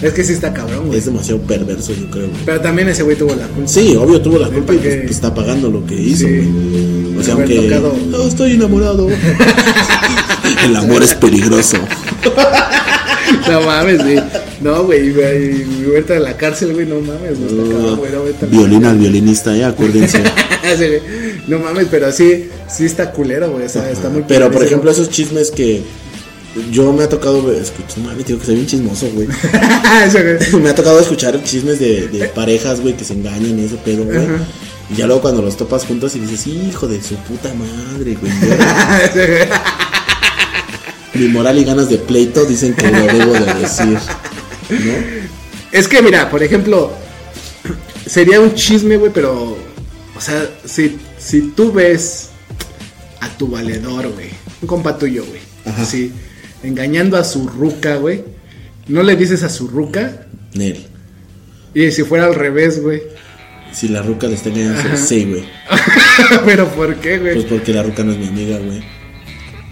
Es 0.00 0.12
que 0.12 0.22
sí 0.22 0.34
está 0.34 0.52
cabrón, 0.52 0.86
güey. 0.86 0.98
Es 1.00 1.06
demasiado 1.06 1.40
perverso, 1.40 1.92
yo 1.92 2.08
creo, 2.10 2.28
güey. 2.28 2.40
Pero 2.44 2.60
también 2.60 2.88
ese 2.88 3.02
güey 3.02 3.16
tuvo 3.16 3.34
la 3.34 3.48
culpa. 3.48 3.68
Sí, 3.68 3.96
obvio 3.96 4.20
tuvo 4.20 4.38
la 4.38 4.48
culpa 4.48 4.74
y 4.74 4.76
¿para 4.76 4.90
pues, 4.90 5.00
qué? 5.06 5.10
está 5.10 5.34
pagando 5.34 5.70
lo 5.70 5.84
que 5.86 5.94
hizo, 5.96 6.26
güey. 6.28 7.16
O 7.18 7.22
sea, 7.24 7.34
Haber 7.34 7.46
aunque 7.50 7.68
tocado- 7.68 7.96
no 8.10 8.22
estoy 8.28 8.52
enamorado. 8.52 9.08
El 10.64 10.76
amor 10.76 11.02
es 11.02 11.14
peligroso. 11.14 11.78
No 13.50 13.60
mames, 13.62 14.02
güey. 14.02 14.22
No, 14.60 14.84
güey, 14.84 15.12
vuelta 15.86 16.16
a 16.16 16.20
la 16.20 16.36
cárcel, 16.36 16.72
güey, 16.72 16.86
no 16.86 17.00
mames, 17.00 17.38
no 17.38 17.46
está 17.46 17.96
güey. 17.96 18.12
No, 18.12 18.46
Violín 18.48 18.84
al 18.84 18.98
violinista, 18.98 19.56
eh, 19.56 19.64
acuérdense. 19.64 20.22
No 21.46 21.60
mames, 21.60 21.86
pero 21.90 22.10
sí, 22.10 22.48
sí 22.68 22.86
está 22.86 23.12
culero, 23.12 23.50
güey. 23.52 23.66
O 23.66 23.68
sea, 23.68 23.88
está 23.88 24.08
muy 24.08 24.24
Pero 24.26 24.50
por 24.50 24.64
ejemplo, 24.64 24.90
esos 24.90 25.10
chismes 25.10 25.52
que 25.52 25.82
yo 26.72 26.92
me 26.92 27.04
ha 27.04 27.08
tocado 27.08 27.52
escuchar, 27.52 27.98
mami, 28.02 28.24
digo 28.24 28.38
que 28.40 28.46
soy 28.46 28.56
bien 28.56 28.66
chismoso, 28.66 29.06
güey. 29.12 29.28
Me 30.60 30.70
ha 30.70 30.74
tocado 30.74 30.98
escuchar 30.98 31.40
chismes 31.44 31.78
de, 31.78 32.08
de 32.08 32.28
parejas, 32.28 32.80
güey, 32.80 32.96
que 32.96 33.04
se 33.04 33.12
engañan 33.12 33.58
y 33.58 33.64
ese 33.64 33.76
pedo, 33.76 34.04
güey. 34.04 34.18
Y 34.90 34.96
ya 34.96 35.06
luego 35.06 35.22
cuando 35.22 35.42
los 35.42 35.56
topas 35.56 35.84
juntos 35.84 36.16
y 36.16 36.20
dices, 36.20 36.46
hijo 36.46 36.88
de 36.88 37.02
su 37.02 37.14
puta 37.16 37.52
madre, 37.54 38.16
güey. 38.20 38.32
Mi 41.18 41.28
moral 41.28 41.58
y 41.58 41.64
ganas 41.64 41.88
de 41.88 41.98
pleito 41.98 42.44
dicen 42.44 42.74
que 42.74 42.90
lo 42.90 43.06
debo 43.06 43.32
de 43.32 43.54
decir. 43.54 43.98
¿No? 44.70 45.26
Es 45.72 45.88
que 45.88 46.02
mira, 46.02 46.30
por 46.30 46.42
ejemplo, 46.42 46.92
sería 48.06 48.40
un 48.40 48.54
chisme, 48.54 48.96
güey, 48.96 49.12
pero. 49.12 49.56
O 50.16 50.20
sea, 50.20 50.48
si, 50.64 50.98
si 51.18 51.50
tú 51.50 51.72
ves 51.72 52.30
a 53.20 53.28
tu 53.36 53.48
valedor, 53.48 54.12
güey, 54.12 54.30
un 54.62 54.68
compa 54.68 54.96
tuyo, 54.96 55.24
güey, 55.26 55.40
así, 55.76 56.12
engañando 56.62 57.18
a 57.18 57.24
su 57.24 57.46
ruca, 57.46 57.96
güey, 57.96 58.24
no 58.88 59.02
le 59.02 59.16
dices 59.16 59.42
a 59.42 59.50
su 59.50 59.68
ruca, 59.68 60.26
Nel. 60.54 60.86
y 61.74 61.90
si 61.90 62.02
fuera 62.04 62.26
al 62.26 62.34
revés, 62.34 62.80
güey. 62.82 63.02
Si 63.72 63.88
la 63.88 64.00
ruca 64.00 64.26
le 64.26 64.36
está 64.36 64.48
engañando, 64.48 64.96
sí, 64.96 65.24
güey. 65.24 65.44
pero 66.46 66.66
¿por 66.68 66.96
qué, 66.96 67.18
güey? 67.18 67.34
Pues 67.34 67.46
porque 67.46 67.74
la 67.74 67.82
ruca 67.82 68.02
no 68.02 68.12
es 68.12 68.18
mi 68.18 68.28
amiga, 68.28 68.58
güey. 68.58 68.82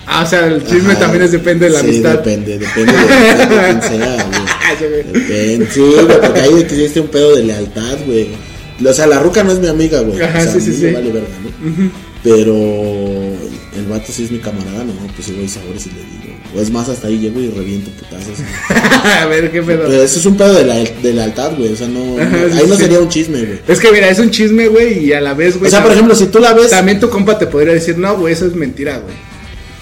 Ah, 0.07 0.23
o 0.25 0.27
sea, 0.27 0.47
el 0.47 0.65
chisme 0.65 0.93
Ajá. 0.93 1.01
también 1.01 1.23
es 1.25 1.33
depende 1.33 1.67
de 1.67 1.73
la 1.73 1.81
sí, 1.81 1.87
amistad. 1.89 2.13
depende, 2.13 2.59
depende 2.59 2.93
de, 2.93 2.99
de 2.99 3.47
quién 3.49 3.83
sea, 3.83 4.25
güey. 4.27 4.41
Ah. 4.49 4.75
Depende, 5.13 5.69
sí, 5.73 5.81
güey, 5.81 6.21
porque 6.21 6.41
ahí 6.41 6.61
existe 6.61 7.01
un 7.01 7.09
pedo 7.09 7.35
de 7.37 7.43
lealtad, 7.45 7.99
güey. 8.07 8.29
O 8.85 8.93
sea, 8.93 9.07
la 9.07 9.21
ruca 9.21 9.43
no 9.45 9.53
es 9.53 9.59
mi 9.61 9.69
amiga, 9.69 10.01
güey. 10.01 10.21
Ajá, 10.21 10.39
o 10.39 10.43
sea, 10.43 10.53
sí, 10.55 10.61
sí, 10.61 10.73
sí. 10.75 10.91
vale 10.93 11.13
verga, 11.13 11.29
¿no? 11.43 11.91
Pero 12.23 12.55
el 12.55 13.87
vato 13.89 14.11
sí 14.13 14.25
es 14.25 14.31
mi 14.31 14.39
camarada, 14.39 14.85
no, 14.85 14.93
pues 15.15 15.27
sí 15.27 15.33
voy 15.37 15.49
sabores 15.49 15.87
y 15.87 15.91
le 15.91 15.97
digo. 15.97 16.35
O 16.57 16.61
es 16.61 16.71
más, 16.71 16.89
hasta 16.89 17.09
ahí 17.09 17.19
llego 17.19 17.41
y 17.41 17.51
reviento 17.51 17.91
putazos. 17.91 18.39
a 19.23 19.27
ver, 19.27 19.51
qué 19.51 19.61
pedo. 19.63 19.87
Pero 19.89 20.03
eso 20.03 20.19
es 20.21 20.27
un 20.27 20.37
pedo 20.37 20.55
de, 20.55 20.65
la, 20.65 20.77
de 20.77 21.13
lealtad, 21.13 21.53
güey. 21.57 21.73
O 21.73 21.77
sea, 21.77 21.89
no. 21.89 22.17
Ajá, 22.21 22.31
no- 22.37 22.49
sí, 22.53 22.59
ahí 22.61 22.67
no 22.69 22.75
sí. 22.77 22.83
sería 22.83 23.01
un 23.01 23.09
chisme, 23.09 23.39
güey. 23.45 23.59
Es 23.67 23.81
que 23.81 23.91
mira, 23.93 24.09
es 24.09 24.19
un 24.21 24.31
chisme, 24.31 24.69
güey, 24.69 25.07
y 25.07 25.13
a 25.13 25.21
la 25.21 25.35
vez, 25.35 25.59
güey. 25.59 25.67
O 25.67 25.71
sea, 25.71 25.83
por 25.83 25.93
ejemplo, 25.93 26.15
si 26.15 26.27
tú 26.27 26.39
la 26.39 26.53
ves. 26.55 26.71
También 26.71 27.01
tu 27.01 27.11
compa 27.11 27.37
te 27.39 27.47
podría 27.49 27.75
decir, 27.75 27.99
no, 27.99 28.17
güey, 28.17 28.33
eso 28.35 28.47
es 28.47 28.55
mentira, 28.55 28.99
güey. 28.99 29.15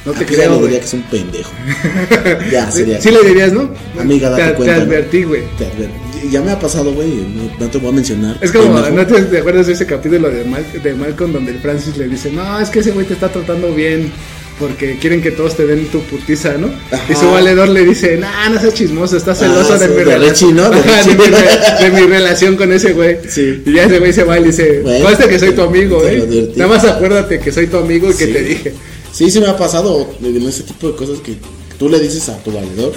No 0.05 0.13
te 0.13 0.27
creo, 0.27 0.57
le 0.57 0.63
diría 0.63 0.81
que 0.81 0.87
es 0.87 0.95
un 0.95 1.03
pendejo. 1.03 1.53
ya, 2.51 2.71
sería. 2.71 3.01
Sí 3.01 3.11
le 3.11 3.23
dirías, 3.23 3.53
¿no? 3.53 3.71
Amiga, 3.99 4.31
date 4.31 4.43
te, 4.49 4.55
cuenta, 4.55 4.75
Te 4.77 4.81
advertí, 4.83 5.23
güey. 5.23 5.43
Te 5.59 5.65
adver- 5.67 6.31
Ya 6.31 6.41
me 6.43 6.51
ha 6.51 6.59
pasado, 6.59 6.93
güey. 6.93 7.09
No, 7.09 7.51
no 7.59 7.71
te 7.71 7.79
voy 7.79 7.91
a 7.91 7.93
mencionar. 7.93 8.37
Es 8.41 8.51
como, 8.51 8.75
pendejo. 8.83 8.91
¿no 8.97 9.07
te, 9.07 9.23
te 9.23 9.39
acuerdas 9.39 9.67
de 9.69 9.75
ese 9.75 9.87
capítulo 9.87 10.29
de, 10.29 10.45
Mal, 10.45 10.65
de 10.83 10.95
Malcolm 10.95 11.33
donde 11.33 11.53
el 11.53 11.61
Francis 11.61 11.97
le 11.97 12.09
dice, 12.09 12.31
no, 12.33 12.59
es 12.59 12.69
que 12.71 12.81
ese 12.81 12.91
güey 12.91 13.07
te 13.07 13.15
está 13.15 13.29
tratando 13.29 13.73
bien 13.73 14.11
porque 14.59 14.97
quieren 15.01 15.23
que 15.23 15.31
todos 15.31 15.57
te 15.57 15.67
den 15.67 15.87
tu 15.87 16.01
putiza, 16.03 16.55
¿no? 16.59 16.69
Ajá. 16.91 17.05
Y 17.11 17.15
su 17.17 17.31
valedor 17.31 17.69
le 17.69 17.85
dice, 17.85 18.17
nah, 18.19 18.49
no 18.49 18.61
seas 18.61 18.75
chismoso, 18.75 19.17
estás 19.17 19.39
celoso 19.39 19.73
Ah, 19.75 19.79
de, 19.79 19.87
sí, 19.87 19.91
mi 19.93 19.99
de 19.99 20.05
relación. 20.05 20.31
Richie, 20.31 20.53
¿no? 20.53 20.71
De 20.71 20.77
Ajá, 20.79 21.03
de, 21.03 21.15
Richie. 21.15 21.89
mi, 21.91 21.97
de 21.97 22.01
mi 22.01 22.07
relación 22.13 22.57
con 22.57 22.73
ese 22.73 22.93
güey. 22.93 23.17
Sí. 23.29 23.63
Y 23.67 23.73
ya 23.73 23.85
ese 23.85 23.99
güey 23.99 24.13
se 24.13 24.25
va 24.25 24.37
y 24.39 24.41
le 24.43 24.47
dice, 24.49 24.81
Bueno, 24.83 25.05
conste 25.07 25.29
que 25.29 25.39
soy 25.39 25.53
tu 25.53 25.63
amigo, 25.63 26.05
¿eh? 26.07 26.19
advertí. 26.23 26.53
Nada 26.57 26.71
más 26.75 26.85
acuérdate 26.85 27.39
que 27.41 27.51
soy 27.53 27.67
tu 27.69 27.77
amigo 27.79 28.11
y 28.11 28.15
que 28.15 28.27
te 28.27 28.43
dije. 28.43 28.73
Sí, 29.13 29.31
sí 29.31 29.41
me 29.41 29.47
ha 29.49 29.57
pasado 29.57 30.09
en 30.23 30.47
ese 30.47 30.63
tipo 30.63 30.89
de 30.89 30.97
cosas 30.97 31.19
que 31.21 31.37
tú 31.79 31.89
le 31.89 31.99
dices 32.01 32.29
a 32.29 32.39
tu 32.39 32.51
valedor 32.53 32.93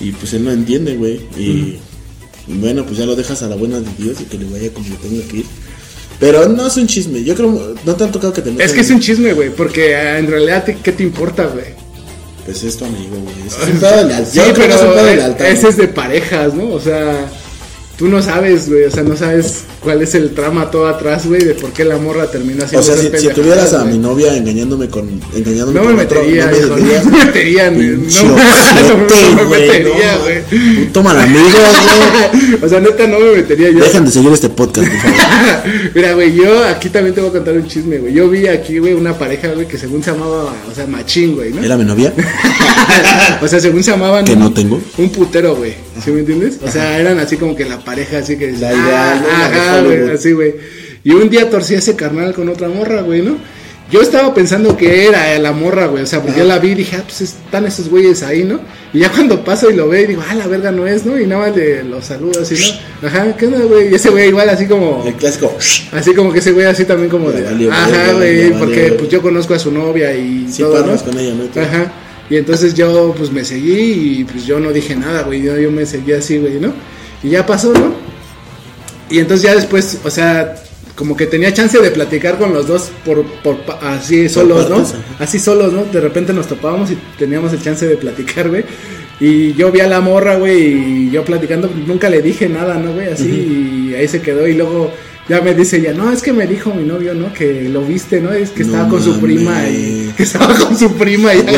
y 0.00 0.12
pues 0.12 0.32
él 0.34 0.44
no 0.44 0.52
entiende, 0.52 0.96
güey. 0.96 1.20
Y, 1.36 1.78
y 2.48 2.54
bueno, 2.58 2.84
pues 2.84 2.96
ya 2.98 3.06
lo 3.06 3.16
dejas 3.16 3.42
a 3.42 3.48
la 3.48 3.56
buena 3.56 3.80
de 3.80 3.88
Dios 3.98 4.20
y 4.20 4.24
que 4.24 4.38
le 4.38 4.44
vaya 4.46 4.72
como 4.72 4.88
le 4.88 4.96
tenga 4.96 5.26
que 5.28 5.38
ir. 5.38 5.46
Pero 6.20 6.48
no 6.48 6.66
es 6.68 6.76
un 6.76 6.86
chisme, 6.86 7.24
yo 7.24 7.34
creo, 7.34 7.74
no 7.84 7.94
te 7.96 8.04
han 8.04 8.12
tocado 8.12 8.32
que 8.32 8.42
te 8.42 8.50
metan- 8.52 8.64
Es 8.64 8.72
que 8.72 8.80
es 8.82 8.90
un 8.90 9.00
chisme, 9.00 9.32
güey, 9.32 9.50
porque 9.50 9.96
ah, 9.96 10.18
en 10.18 10.28
realidad, 10.28 10.64
¿te- 10.64 10.76
¿qué 10.76 10.92
te 10.92 11.02
importa, 11.02 11.46
güey? 11.46 11.66
Pues 12.44 12.62
es 12.62 12.76
tu 12.76 12.84
amigo, 12.84 13.16
güey. 13.16 13.34
Es 13.46 13.56
un 13.74 13.80
pedo 13.80 13.96
de 13.96 14.04
lealtad. 14.04 14.30
Sí, 14.32 14.40
pero 14.54 14.74
es 14.74 14.80
de 15.06 15.16
lealtad, 15.16 15.46
ese 15.48 15.68
es 15.68 15.76
de 15.76 15.88
parejas, 15.88 16.54
¿no? 16.54 16.68
O 16.70 16.80
sea, 16.80 17.28
tú 18.02 18.08
no 18.08 18.20
sabes, 18.20 18.68
güey, 18.68 18.82
o 18.82 18.90
sea, 18.90 19.04
no 19.04 19.16
sabes 19.16 19.62
cuál 19.78 20.02
es 20.02 20.16
el 20.16 20.34
trama 20.34 20.72
todo 20.72 20.88
atrás, 20.88 21.24
güey, 21.24 21.44
de 21.44 21.54
por 21.54 21.72
qué 21.72 21.84
la 21.84 21.98
morra 21.98 22.28
terminó 22.28 22.64
haciendo 22.64 22.80
O 22.80 22.96
sea, 22.96 22.96
si, 22.96 23.16
si 23.16 23.32
tuvieras 23.32 23.72
a 23.74 23.82
güey. 23.82 23.92
mi 23.92 23.98
novia 24.00 24.36
engañándome 24.36 24.88
con 24.88 25.08
engañándome 25.32 25.78
No 25.78 25.86
me 25.86 25.94
con 25.94 26.06
otro, 26.06 26.20
metería, 26.20 26.46
no 26.46 26.50
me 26.50 26.66
no 26.66 27.16
me 27.16 27.24
metería, 27.24 27.70
no, 27.70 27.76
no 27.78 29.48
me 29.48 29.56
metería, 29.56 30.18
güey. 30.18 30.84
Puto 30.86 31.02
mal 31.04 31.16
amigo, 31.16 31.44
güey. 31.44 32.58
O 32.62 32.68
sea, 32.68 32.80
neta, 32.80 33.06
no 33.06 33.20
me 33.20 33.36
metería 33.36 33.70
yo. 33.70 33.84
Dejan 33.84 34.04
de 34.04 34.10
seguir 34.10 34.32
este 34.32 34.48
podcast, 34.48 34.88
por 34.88 35.00
favor. 35.00 35.92
Mira, 35.94 36.14
güey, 36.14 36.34
yo 36.34 36.64
aquí 36.64 36.88
también 36.88 37.14
te 37.14 37.20
voy 37.20 37.30
a 37.30 37.32
contar 37.34 37.54
un 37.54 37.68
chisme, 37.68 37.98
güey. 37.98 38.12
Yo 38.12 38.28
vi 38.28 38.48
aquí, 38.48 38.78
güey, 38.78 38.94
una 38.94 39.16
pareja, 39.16 39.52
güey, 39.52 39.68
que 39.68 39.78
según 39.78 40.02
se 40.02 40.10
llamaba, 40.10 40.52
o 40.68 40.74
sea, 40.74 40.88
machín, 40.88 41.36
güey, 41.36 41.52
¿no? 41.52 41.62
¿Era 41.62 41.76
mi 41.76 41.84
novia? 41.84 42.12
o 43.40 43.46
sea, 43.46 43.60
según 43.60 43.84
se 43.84 43.92
llamaban. 43.92 44.24
Que 44.24 44.34
no 44.34 44.52
tengo. 44.52 44.80
Un 44.98 45.10
putero, 45.10 45.54
güey. 45.54 45.91
¿Sí 46.04 46.10
me 46.10 46.20
entiendes? 46.20 46.58
O 46.62 46.70
sea, 46.70 46.98
eran 46.98 47.18
así 47.18 47.36
como 47.36 47.54
que 47.54 47.64
la 47.64 47.78
pareja, 47.78 48.18
así 48.18 48.36
que. 48.36 48.52
La 48.52 48.72
ideal, 48.72 49.22
¿no? 49.22 49.28
La 49.38 49.50
de 49.50 49.56
Ajá, 49.60 49.80
güey, 49.82 50.10
así, 50.10 50.32
güey. 50.32 50.54
Y 51.04 51.10
un 51.12 51.28
día 51.30 51.48
torcí 51.50 51.74
a 51.74 51.78
ese 51.78 51.96
carnal 51.96 52.32
con 52.34 52.48
otra 52.48 52.68
morra, 52.68 53.02
güey, 53.02 53.22
¿no? 53.22 53.36
Yo 53.90 54.00
estaba 54.00 54.32
pensando 54.32 54.74
que 54.74 55.06
era 55.06 55.38
la 55.38 55.52
morra, 55.52 55.86
güey. 55.86 56.02
O 56.02 56.06
sea, 56.06 56.22
porque 56.22 56.38
yo 56.38 56.44
la 56.46 56.58
vi 56.58 56.70
y 56.70 56.74
dije, 56.76 56.96
ah, 56.96 57.02
pues 57.04 57.20
están 57.20 57.66
esos 57.66 57.90
güeyes 57.90 58.22
ahí, 58.22 58.42
¿no? 58.42 58.58
Y 58.94 59.00
ya 59.00 59.10
cuando 59.10 59.44
paso 59.44 59.70
y 59.70 59.74
lo 59.74 59.86
ve, 59.86 60.06
digo, 60.06 60.22
ah, 60.26 60.34
la 60.34 60.46
verga 60.46 60.72
no 60.72 60.86
es, 60.86 61.04
¿no? 61.04 61.20
Y 61.20 61.26
nada 61.26 61.48
más 61.48 61.56
le 61.56 61.84
los 61.84 62.06
saludo 62.06 62.40
así, 62.40 62.54
¿no? 63.02 63.08
Ajá, 63.08 63.36
¿qué 63.36 63.46
onda, 63.48 63.58
güey? 63.64 63.90
Y 63.92 63.94
ese 63.94 64.08
güey 64.08 64.28
igual 64.28 64.48
así 64.48 64.66
como. 64.66 65.04
El 65.06 65.12
clásico. 65.14 65.54
Así 65.92 66.14
como 66.14 66.32
que 66.32 66.38
ese 66.38 66.52
güey 66.52 66.64
así 66.64 66.86
también 66.86 67.10
como 67.10 67.30
de. 67.32 67.42
valió, 67.42 67.70
Ajá, 67.70 68.12
güey, 68.14 68.52
porque 68.58 68.94
pues 68.98 69.10
yo 69.10 69.20
conozco 69.20 69.52
a 69.52 69.58
su 69.58 69.70
novia 69.70 70.14
y 70.16 70.46
Sí, 70.50 70.62
todo, 70.62 70.86
¿no? 70.86 70.96
con 70.96 71.18
ella, 71.18 71.34
¿no? 71.34 71.44
Y. 71.44 71.58
Ajá. 71.58 71.92
Y 72.30 72.36
entonces 72.36 72.74
yo 72.74 73.14
pues 73.16 73.30
me 73.30 73.44
seguí 73.44 74.20
y 74.20 74.24
pues 74.24 74.46
yo 74.46 74.58
no 74.60 74.72
dije 74.72 74.94
nada, 74.96 75.22
güey. 75.22 75.42
Yo, 75.42 75.58
yo 75.58 75.70
me 75.70 75.84
seguí 75.86 76.12
así, 76.12 76.38
güey, 76.38 76.60
¿no? 76.60 76.72
Y 77.22 77.30
ya 77.30 77.44
pasó, 77.46 77.72
¿no? 77.72 77.94
Y 79.10 79.18
entonces 79.18 79.42
ya 79.42 79.54
después, 79.54 79.98
o 80.04 80.10
sea, 80.10 80.54
como 80.94 81.16
que 81.16 81.26
tenía 81.26 81.52
chance 81.52 81.78
de 81.78 81.90
platicar 81.90 82.38
con 82.38 82.52
los 82.52 82.66
dos 82.66 82.90
por, 83.04 83.24
por 83.42 83.58
así 83.82 84.28
solos, 84.28 84.70
¿no? 84.70 84.84
Así 85.18 85.38
solos, 85.38 85.72
¿no? 85.72 85.84
De 85.84 86.00
repente 86.00 86.32
nos 86.32 86.46
topábamos 86.46 86.90
y 86.90 86.98
teníamos 87.18 87.52
el 87.52 87.62
chance 87.62 87.86
de 87.86 87.96
platicar, 87.96 88.48
güey. 88.48 88.64
Y 89.20 89.52
yo 89.54 89.70
vi 89.70 89.80
a 89.80 89.86
la 89.86 90.00
morra, 90.00 90.36
güey, 90.36 91.06
y 91.06 91.10
yo 91.10 91.24
platicando, 91.24 91.70
nunca 91.86 92.10
le 92.10 92.22
dije 92.22 92.48
nada, 92.48 92.74
¿no, 92.74 92.92
güey? 92.92 93.08
Así, 93.08 93.90
y 93.90 93.94
ahí 93.94 94.08
se 94.08 94.20
quedó. 94.20 94.48
Y 94.48 94.54
luego 94.54 94.92
ya 95.28 95.40
me 95.40 95.54
dice 95.54 95.78
ella, 95.78 95.92
no, 95.92 96.12
es 96.12 96.22
que 96.22 96.32
me 96.32 96.46
dijo 96.46 96.74
mi 96.74 96.84
novio, 96.84 97.14
¿no? 97.14 97.32
Que 97.32 97.68
lo 97.68 97.82
viste, 97.82 98.20
¿no? 98.20 98.32
Es 98.32 98.50
que 98.50 98.64
No 98.64 98.72
estaba 98.72 98.88
con 98.88 99.02
su 99.02 99.20
prima 99.20 99.68
y. 99.68 100.12
Que 100.16 100.24
estaba 100.24 100.54
con 100.54 100.76
su 100.76 100.92
prima 100.94 101.34
y. 101.34 101.42
Güey, 101.42 101.56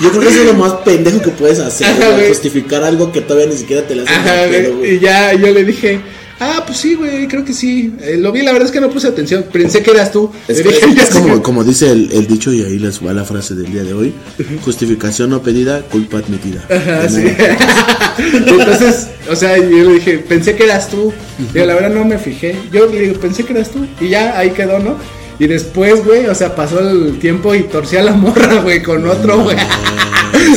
yo 0.00 0.10
creo 0.10 0.22
que 0.22 0.28
eso 0.28 0.40
es 0.40 0.46
lo 0.46 0.54
más 0.54 0.72
pendejo 0.84 1.20
que 1.20 1.30
puedes 1.30 1.58
hacer, 1.60 1.86
Ajá, 1.86 2.18
justificar 2.28 2.82
algo 2.82 3.12
que 3.12 3.20
todavía 3.20 3.48
ni 3.48 3.56
siquiera 3.56 3.86
te 3.86 3.94
la 3.94 4.02
hacen 4.02 4.14
Ajá, 4.14 4.50
pedo. 4.50 4.84
Y 4.84 4.98
ya 4.98 5.34
yo 5.34 5.52
le 5.52 5.64
dije, 5.64 6.00
ah, 6.40 6.64
pues 6.66 6.78
sí, 6.78 6.94
güey, 6.94 7.28
creo 7.28 7.44
que 7.44 7.52
sí. 7.52 7.94
Eh, 8.00 8.16
lo 8.18 8.32
vi, 8.32 8.42
la 8.42 8.52
verdad 8.52 8.66
es 8.66 8.72
que 8.72 8.80
no 8.80 8.90
puse 8.90 9.08
atención. 9.08 9.44
Pensé 9.52 9.82
que 9.82 9.90
eras 9.92 10.10
tú. 10.10 10.30
Es, 10.48 10.60
que- 10.62 10.68
es 11.02 11.10
como, 11.42 11.62
dice 11.64 11.90
el, 11.90 12.10
el 12.12 12.26
dicho 12.26 12.52
y 12.52 12.62
ahí 12.62 12.78
les 12.78 13.04
va 13.04 13.12
la 13.12 13.24
frase 13.24 13.54
del 13.54 13.70
día 13.72 13.82
de 13.84 13.92
hoy. 13.92 14.12
Justificación 14.64 15.30
no 15.30 15.42
pedida, 15.42 15.82
culpa 15.82 16.18
admitida. 16.18 16.64
Ajá, 16.68 17.08
sí. 17.08 17.24
Entonces, 18.34 19.08
o 19.30 19.36
sea, 19.36 19.56
yo 19.56 19.64
le 19.84 19.94
dije, 19.94 20.18
pensé 20.18 20.54
que 20.56 20.64
eras 20.64 20.88
tú. 20.88 21.12
Digo, 21.52 21.66
la 21.66 21.74
verdad 21.74 21.90
no 21.90 22.04
me 22.04 22.18
fijé. 22.18 22.56
Yo 22.72 22.86
le 22.86 23.00
digo, 23.00 23.20
pensé 23.20 23.44
que 23.44 23.52
eras 23.52 23.70
tú. 23.70 23.86
Y 24.00 24.08
ya 24.08 24.36
ahí 24.38 24.50
quedó, 24.50 24.78
¿no? 24.78 24.96
Y 25.38 25.46
después, 25.46 26.04
güey, 26.04 26.26
o 26.26 26.34
sea, 26.34 26.54
pasó 26.54 26.80
el 26.80 27.18
tiempo 27.18 27.54
y 27.54 27.62
torcí 27.62 27.96
a 27.96 28.02
la 28.02 28.12
morra, 28.12 28.60
güey, 28.62 28.82
con 28.82 29.06
otro, 29.06 29.42
güey. 29.42 29.56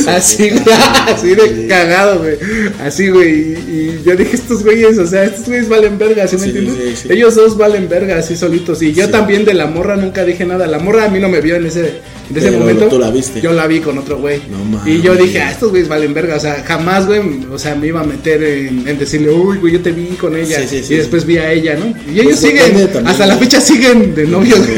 Así, 0.06 0.50
güey, 0.64 0.76
así 1.08 1.34
de 1.34 1.66
cagado, 1.66 2.20
güey. 2.20 2.36
Así, 2.80 3.08
güey. 3.08 3.52
Y, 3.52 4.02
yo 4.04 4.16
dije, 4.16 4.36
estos 4.36 4.62
güeyes, 4.62 4.98
o 4.98 5.06
sea, 5.06 5.24
estos 5.24 5.46
güeyes 5.46 5.68
valen 5.68 5.98
verga, 5.98 6.26
¿sí 6.26 6.36
me 6.36 6.46
entiendes? 6.46 6.74
sí, 6.76 6.96
sí. 7.02 7.08
Ellos 7.12 7.34
dos 7.34 7.56
valen 7.56 7.88
verga, 7.88 8.18
así 8.18 8.36
solitos. 8.36 8.82
Y 8.82 8.92
yo 8.92 9.08
también 9.10 9.44
de 9.44 9.54
la 9.54 9.66
morra 9.66 9.96
nunca 9.96 10.24
dije 10.24 10.44
nada. 10.44 10.66
La 10.66 10.78
morra 10.78 11.04
a 11.04 11.08
mí 11.08 11.18
no 11.18 11.28
me 11.28 11.40
vio 11.40 11.56
en 11.56 11.66
ese, 11.66 12.00
en 12.30 12.36
ese 12.36 12.50
momento. 12.50 12.88
tú 12.88 12.98
la 12.98 13.10
viste. 13.10 13.40
Yo 13.40 13.52
la 13.52 13.66
vi 13.66 13.80
con 13.80 13.98
otro 13.98 14.18
güey. 14.18 14.42
No 14.50 14.64
mames. 14.64 14.94
y 14.94 15.02
yo 15.02 15.14
dije, 15.14 15.40
ah, 15.40 15.50
estos 15.50 15.70
güeyes 15.70 15.88
valen 15.88 16.14
verga. 16.14 16.36
O 16.36 16.40
sea, 16.40 16.62
jamás, 16.66 17.06
güey, 17.06 17.20
o 17.50 17.58
sea, 17.58 17.74
me 17.74 17.88
iba 17.88 18.00
a 18.00 18.04
meter 18.04 18.42
en, 18.42 18.86
en 18.88 18.98
decirle, 18.98 19.30
uy, 19.30 19.58
güey, 19.58 19.74
yo 19.74 19.80
te 19.80 19.92
vi 19.92 20.06
con 20.16 20.36
ella. 20.36 20.60
Y 20.62 20.94
después 20.94 21.24
vi 21.24 21.38
a 21.38 21.52
ella, 21.52 21.76
¿no? 21.76 21.94
Y 22.12 22.20
ellos 22.20 22.40
Pues 22.40 22.42
depende 22.42 22.68
siguen, 22.70 22.86
también, 22.92 23.06
hasta 23.06 23.26
la 23.26 23.36
fecha 23.36 23.60
siguen 23.60 24.14
de 24.14 24.26
novios. 24.26 24.60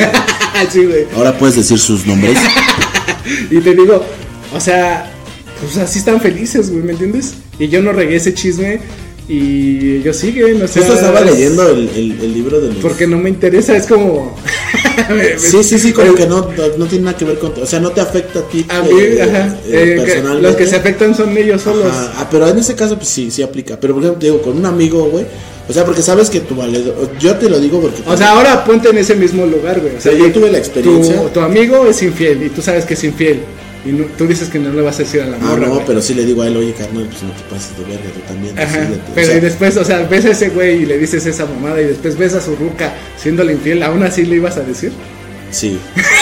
Ahora 1.14 1.36
puedes 1.36 1.56
decir 1.56 1.78
sus 1.78 2.06
nombres. 2.06 2.38
Y 3.50 3.60
te 3.60 3.74
digo, 3.74 4.04
o 4.56 4.60
sea, 4.60 5.10
pues 5.60 5.76
así 5.78 5.98
están 5.98 6.20
felices, 6.20 6.70
güey, 6.70 6.82
¿me 6.82 6.92
entiendes? 6.92 7.34
Y 7.58 7.68
yo 7.68 7.80
no 7.82 7.92
regué 7.92 8.16
ese 8.16 8.34
chisme 8.34 8.80
y 9.28 9.96
ellos 9.96 10.16
siguen, 10.16 10.62
o 10.62 10.68
sea. 10.68 10.82
Justo 10.82 10.94
estaba 10.94 11.20
leyendo 11.22 11.68
el, 11.68 11.88
el- 11.88 12.18
el 12.20 12.34
libro 12.34 12.60
de 12.60 12.68
los... 12.68 12.76
Porque 12.76 13.06
no 13.06 13.18
me 13.18 13.28
interesa, 13.30 13.76
es 13.76 13.86
como. 13.86 14.36
Sí, 15.38 15.62
sí, 15.62 15.78
sí, 15.78 15.92
como 15.92 16.14
que 16.14 16.26
no, 16.26 16.48
no, 16.78 16.86
tiene 16.86 17.04
nada 17.04 17.16
que 17.18 17.26
ver 17.26 17.38
con... 17.38 17.52
O 17.60 17.66
sea, 17.66 17.78
no 17.80 17.90
te 17.90 18.00
afecta 18.00 18.38
a 18.38 18.48
ti 18.48 18.64
A 18.68 18.80
mí, 18.80 18.88
eh, 18.98 19.22
ajá. 19.22 19.58
eh, 19.66 19.96
eh, 20.00 20.04
que 20.06 20.22
los 20.40 20.56
que 20.56 20.66
se 20.66 20.76
afectan 20.76 21.14
son 21.14 21.36
ellos 21.36 21.60
solos. 21.60 21.86
Ajá, 21.90 22.12
Ah, 22.16 22.28
pero 22.30 22.48
en 22.48 22.58
ese 22.58 22.74
caso, 22.74 22.96
pues 22.96 23.08
sí, 23.08 23.30
sí 23.30 23.42
aplica. 23.42 23.78
Pero 23.78 23.92
por 23.92 24.02
ejemplo, 24.02 24.20
te 24.20 24.26
digo, 24.26 24.40
con 24.40 24.56
un 24.56 24.64
amigo, 24.64 25.04
güey. 25.10 25.26
O 25.68 25.72
sea, 25.72 25.84
porque 25.84 26.00
sabes 26.00 26.30
que 26.30 26.40
tu 26.40 26.54
valedor. 26.54 27.10
Yo 27.20 27.34
te 27.36 27.50
lo 27.50 27.60
digo 27.60 27.78
porque. 27.80 28.00
O 28.06 28.16
sea, 28.16 28.30
ahora 28.30 28.64
ponte 28.64 28.88
en 28.88 28.96
ese 28.96 29.14
mismo 29.16 29.44
lugar, 29.44 29.80
güey. 29.80 29.96
O 29.96 30.00
sea, 30.00 30.12
yo 30.14 30.32
tuve 30.32 30.50
la 30.50 30.58
experiencia. 30.58 31.20
Tu, 31.20 31.28
tu 31.28 31.40
amigo 31.40 31.86
es 31.86 32.02
infiel 32.02 32.42
y 32.44 32.48
tú 32.48 32.62
sabes 32.62 32.86
que 32.86 32.94
es 32.94 33.04
infiel. 33.04 33.40
Y 33.86 33.92
no- 33.92 34.04
tú 34.18 34.26
dices 34.26 34.48
que 34.48 34.58
no 34.58 34.72
le 34.72 34.82
vas 34.82 34.96
a 34.96 34.98
decir 35.04 35.20
a 35.22 35.26
la 35.26 35.36
Ah, 35.36 35.40
morra. 35.40 35.66
no, 35.68 35.74
güey. 35.74 35.86
pero 35.86 36.02
sí 36.02 36.14
le 36.14 36.24
digo 36.24 36.42
a 36.42 36.48
él, 36.48 36.56
oye, 36.56 36.72
carnal, 36.72 37.06
pues 37.10 37.22
no 37.22 37.30
te 37.30 37.42
pases 37.54 37.76
de 37.78 37.84
verga, 37.84 38.10
tú 38.12 38.20
también. 38.26 38.58
Ajá, 38.58 38.78
decídete". 38.80 39.10
O 39.10 39.14
pero 39.14 39.26
sea, 39.26 39.36
y 39.36 39.40
después, 39.40 39.76
o 39.76 39.84
sea, 39.84 40.02
ves 40.10 40.24
a 40.24 40.30
ese 40.30 40.48
güey 40.48 40.82
y 40.82 40.86
le 40.86 40.98
dices 40.98 41.24
esa 41.26 41.46
mamada 41.46 41.80
y 41.80 41.84
después 41.84 42.18
ves 42.18 42.34
a 42.34 42.40
su 42.40 42.56
ruca 42.56 42.94
siéndole 43.16 43.52
infiel, 43.52 43.82
aún 43.82 44.02
así 44.02 44.24
le 44.24 44.36
ibas 44.36 44.56
a 44.56 44.60
decir. 44.62 44.92
Sí. 45.50 45.78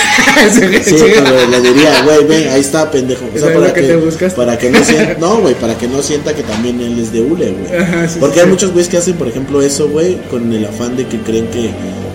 Sí, 0.85 0.97
pero 0.99 1.51
le 1.51 1.61
diría, 1.61 2.03
güey, 2.05 2.25
ven, 2.27 2.49
ahí 2.51 2.61
está, 2.61 2.91
pendejo. 2.91 3.25
O 3.35 3.39
sea, 3.39 3.53
para 3.55 3.73
que 3.73 3.83
que, 3.83 4.29
para 4.31 4.59
que 4.59 4.71
no 4.71 4.85
sienta, 4.85 5.17
no, 5.21 5.41
güey, 5.41 5.55
para 5.55 5.77
que 5.79 5.87
no 5.89 6.03
sienta 6.03 6.35
que 6.35 6.43
también 6.43 6.81
él 6.81 6.99
es 6.99 7.13
de 7.13 7.21
hule, 7.21 7.51
güey. 7.53 8.09
Sí, 8.09 8.17
Porque 8.21 8.35
sí, 8.37 8.41
hay 8.41 8.47
muchos 8.47 8.73
güeyes 8.73 8.89
que 8.89 8.97
hacen, 8.99 9.15
por 9.15 9.29
ejemplo, 9.29 9.63
eso, 9.63 9.89
güey, 9.89 10.19
con 10.31 10.53
el 10.53 10.65
afán 10.65 10.97
de 10.97 11.07
que 11.07 11.19
creen 11.21 11.47
que 11.49 11.71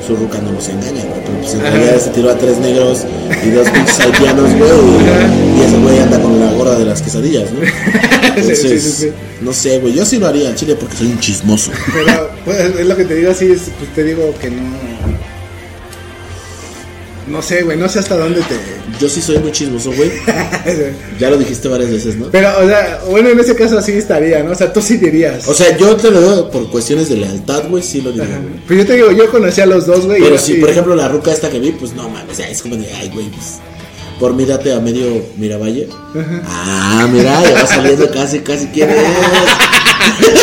su 0.10 0.16
ruca 0.16 0.39
no 0.39 0.51
los 0.51 0.68
engaña, 0.68 1.04
güey. 1.04 1.22
Pero 1.24 1.38
pues 1.39 1.54
en 1.54 1.62
realidad 1.62 2.00
se 2.00 2.10
tiró 2.10 2.32
a 2.32 2.36
tres 2.36 2.58
negros 2.58 3.06
y 3.46 3.50
dos 3.51 3.70
pinches 3.70 4.00
haitianos, 4.00 4.51
güey. 4.56 4.72
Y, 4.72 5.60
y 5.60 5.63
ese 5.63 5.78
güey 5.78 6.00
anda 6.00 6.20
con 6.20 6.39
la 6.39 6.51
gorra 6.54 6.80
de 6.80 6.86
las 6.86 7.01
quesadillas, 7.01 7.51
¿no? 7.51 7.60
Sí, 8.39 8.56
sí, 8.56 8.80
sí, 8.80 8.92
sí. 8.92 9.12
no 9.42 9.51
sé, 9.51 9.80
güey, 9.80 9.94
yo 9.94 10.06
sí 10.06 10.18
lo 10.18 10.28
haría 10.28 10.50
en 10.50 10.56
Chile 10.56 10.75
porque 10.75 10.96
soy 10.96 11.08
un 11.08 11.20
chismoso. 11.20 11.72
Pero 11.92 12.30
pues, 12.46 12.58
es 12.60 12.86
lo 12.86 12.96
que 12.96 13.04
te 13.04 13.16
digo 13.16 13.32
así, 13.32 13.51
es, 13.51 13.63
pues 13.78 13.94
te 13.94 14.04
digo 14.04 14.34
que 14.39 14.50
no. 14.50 14.62
No 17.28 17.42
sé, 17.42 17.63
güey, 17.63 17.78
no 17.78 17.89
sé 17.89 18.00
hasta 18.00 18.16
dónde 18.16 18.42
te. 18.42 18.56
Yo 19.00 19.08
sí 19.08 19.22
soy 19.22 19.38
muy 19.39 19.51
chismoso, 19.51 19.91
güey. 19.94 20.12
Ya 21.20 21.29
lo 21.29 21.38
dijiste 21.38 21.68
varias 21.68 21.89
veces, 21.89 22.15
¿no? 22.15 22.27
Pero, 22.32 22.50
o 22.63 22.68
sea, 22.68 23.01
bueno, 23.10 23.29
en 23.29 23.39
ese 23.39 23.56
caso 23.56 23.77
así 23.77 23.94
estaría, 23.94 24.44
¿no? 24.44 24.51
O 24.51 24.56
sea, 24.56 24.72
tú 24.72 24.82
sí 24.82 24.98
dirías. 24.98 25.48
O 25.48 25.53
sea, 25.53 25.75
yo 25.77 25.96
te 25.96 26.12
lo 26.12 26.22
digo 26.22 26.51
por 26.51 26.70
cuestiones 26.70 27.10
de 27.10 27.18
lealtad, 27.18 27.63
güey, 27.70 27.84
sí 27.84 28.01
lo 28.01 28.12
diría, 28.12 28.38
güey. 28.38 28.60
Pues 28.68 28.79
yo 28.79 28.86
te 28.86 28.96
digo, 28.96 29.12
yo 29.12 29.29
conocí 29.29 29.62
a 29.62 29.65
los 29.65 29.86
dos, 29.86 30.06
güey. 30.06 30.22
Pero 30.22 30.38
si, 30.38 30.56
por 30.56 30.70
ejemplo, 30.70 30.96
la 30.96 31.08
ruca 31.08 31.32
esta 31.32 31.50
que 31.50 31.60
vi, 31.60 31.72
pues 31.72 31.94
no 31.94 32.10
mames, 32.10 32.39
es 32.39 32.62
como 32.62 32.75
de, 32.75 32.91
ay, 32.94 33.10
güey, 33.13 33.27
pues. 33.29 33.60
Por 34.20 34.34
mí 34.34 34.44
date 34.44 34.74
a 34.74 34.82
medio 34.82 35.25
Miravalle. 35.38 35.88
Ah, 36.46 37.08
mira, 37.10 37.41
ya 37.41 37.53
va 37.53 37.65
saliendo 37.68 38.10
casi, 38.12 38.39
casi 38.39 38.68
quién 38.68 38.89
es. 38.89 38.98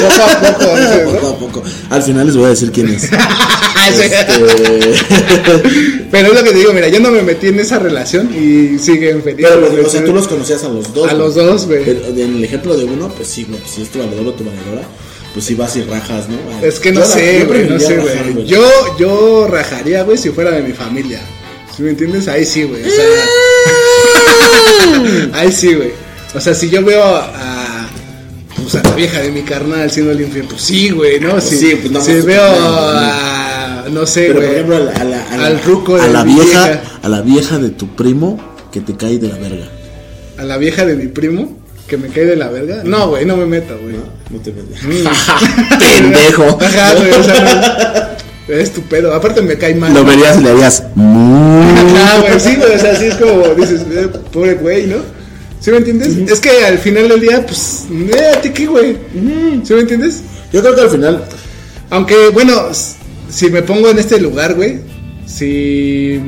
Poco 0.00 0.22
a 0.22 0.40
poco, 0.40 0.76
¿no? 0.76 1.04
Poco 1.12 1.28
a 1.28 1.38
poco. 1.38 1.62
Al 1.90 2.02
final 2.02 2.26
les 2.26 2.36
voy 2.36 2.46
a 2.46 2.48
decir 2.50 2.72
quién 2.72 2.88
es. 2.88 3.08
Este, 3.86 4.08
Pero 6.10 6.28
es 6.28 6.34
lo 6.34 6.42
que 6.42 6.50
te 6.50 6.58
digo, 6.58 6.72
mira, 6.72 6.88
yo 6.88 6.98
no 6.98 7.12
me 7.12 7.22
metí 7.22 7.46
en 7.48 7.60
esa 7.60 7.78
relación 7.78 8.34
y 8.34 8.80
siguen 8.80 9.22
felices. 9.22 9.48
Pero, 9.48 9.86
o 9.86 9.88
sea, 9.88 10.04
tú 10.04 10.12
los 10.12 10.26
conocías 10.26 10.64
a 10.64 10.68
los 10.68 10.92
dos. 10.92 11.08
A 11.08 11.14
los 11.14 11.36
dos, 11.36 11.66
güey. 11.66 11.88
En 11.88 12.34
el 12.36 12.44
ejemplo 12.44 12.76
de 12.76 12.82
uno, 12.84 13.08
pues 13.08 13.28
sí, 13.28 13.44
güey, 13.44 13.60
pues 13.60 13.70
si 13.72 13.82
es 13.82 13.90
tu 13.90 14.00
valedor 14.00 14.26
o 14.26 14.32
tu 14.32 14.42
valedora, 14.44 14.82
pues 15.34 15.46
sí 15.46 15.54
vas 15.54 15.76
y 15.76 15.82
rajas, 15.82 16.28
¿no? 16.28 16.36
Ay, 16.58 16.64
Es 16.68 16.80
que 16.80 16.90
no 16.92 17.04
sé, 17.04 17.44
güey, 17.44 17.68
no 17.68 17.78
sé, 17.78 17.98
güey. 17.98 18.44
Yo, 18.46 18.68
yo 18.98 19.46
rajaría, 19.48 20.02
güey, 20.02 20.18
si 20.18 20.30
fuera 20.30 20.50
de 20.50 20.62
mi 20.62 20.72
familia. 20.72 21.20
¿Sí 21.76 21.82
me 21.82 21.90
entiendes? 21.90 22.26
Ahí 22.26 22.46
sí, 22.46 22.62
güey. 22.62 22.82
O 22.82 22.90
sea, 22.90 23.04
ahí 25.34 25.52
sí, 25.52 25.74
güey. 25.74 25.92
O 26.34 26.40
sea, 26.40 26.54
si 26.54 26.70
yo 26.70 26.82
veo 26.84 27.04
a, 27.04 27.55
pues, 28.70 28.74
a 28.84 28.88
la 28.88 28.94
vieja 28.94 29.20
de 29.20 29.30
mi 29.30 29.42
carnal 29.42 29.90
siendo 29.90 30.12
el 30.12 30.20
infierno, 30.20 30.50
pues 30.50 30.62
sí, 30.62 30.90
güey, 30.90 31.20
¿no? 31.20 31.40
Si, 31.40 31.56
sí, 31.56 31.76
pues, 31.80 31.90
no, 31.92 32.00
si 32.00 32.12
veo 32.20 32.42
a, 32.42 33.84
no 33.90 34.06
sé, 34.06 34.22
Pero 34.28 34.34
por 34.34 34.42
güey. 34.44 34.54
ejemplo, 34.54 34.76
a 34.76 34.80
la, 34.80 34.90
a 34.92 35.04
la- 35.04 35.22
a 35.32 35.36
la- 35.36 35.46
al 35.46 35.62
ruco 35.62 35.96
a 35.96 36.06
de 36.06 36.12
la 36.12 36.24
mi 36.24 36.34
vieja, 36.34 36.64
vieja. 36.66 36.82
a 37.02 37.08
la 37.08 37.20
vieja 37.22 37.58
de 37.58 37.70
tu 37.70 37.88
primo 37.94 38.38
que 38.72 38.80
te 38.80 38.94
cae 38.96 39.18
de 39.18 39.28
la 39.28 39.36
verga. 39.36 39.66
A 40.38 40.44
la 40.44 40.56
vieja 40.58 40.84
de 40.84 40.96
mi 40.96 41.06
primo, 41.06 41.56
que 41.86 41.96
me 41.96 42.08
cae 42.08 42.24
de 42.26 42.36
la 42.36 42.48
verga. 42.48 42.82
No, 42.84 43.08
güey, 43.10 43.24
no 43.24 43.36
me 43.36 43.46
meto, 43.46 43.78
güey. 43.80 43.94
No 44.30 44.38
te 44.40 44.52
metes. 44.52 44.82
Mm. 44.82 45.78
Pendejo. 45.78 46.44
Ajá, 46.60 46.94
güey, 46.94 47.10
o 47.12 47.22
sea, 47.22 48.16
no, 48.48 48.54
es 48.54 48.72
tu 48.72 48.82
pedo. 48.82 49.14
Aparte 49.14 49.40
me 49.42 49.56
cae 49.56 49.74
mal. 49.74 49.94
Lo 49.94 50.04
verías 50.04 50.38
y 50.38 50.42
le 50.42 50.50
harías. 50.50 50.82
"Mm". 50.94 51.96
Ajá, 51.96 52.20
güey, 52.20 52.40
sí, 52.40 52.56
güey, 52.56 52.74
o 52.74 52.78
sea, 52.78 52.96
sí 52.96 53.06
es 53.06 53.14
como 53.14 53.42
dices, 53.54 53.82
eh, 53.90 54.08
pobre 54.32 54.54
güey, 54.54 54.86
¿no? 54.86 54.96
¿Sí 55.60 55.70
me 55.70 55.78
entiendes? 55.78 56.16
Es 56.30 56.40
que 56.40 56.50
al 56.64 56.78
final 56.78 57.08
del 57.08 57.20
día, 57.20 57.44
pues, 57.44 57.84
eh, 57.90 58.32
¿a 58.36 58.40
ti 58.40 58.50
qué, 58.50 58.66
güey? 58.66 58.96
¿Sí 59.64 59.74
me 59.74 59.80
entiendes? 59.80 60.20
Yo 60.52 60.60
creo 60.62 60.74
que 60.74 60.80
al 60.82 60.90
final. 60.90 61.24
Aunque, 61.90 62.28
bueno, 62.32 62.68
si 63.30 63.50
me 63.50 63.62
pongo 63.62 63.88
en 63.90 63.98
este 63.98 64.20
lugar, 64.20 64.54
güey, 64.54 64.78
si... 65.26 66.20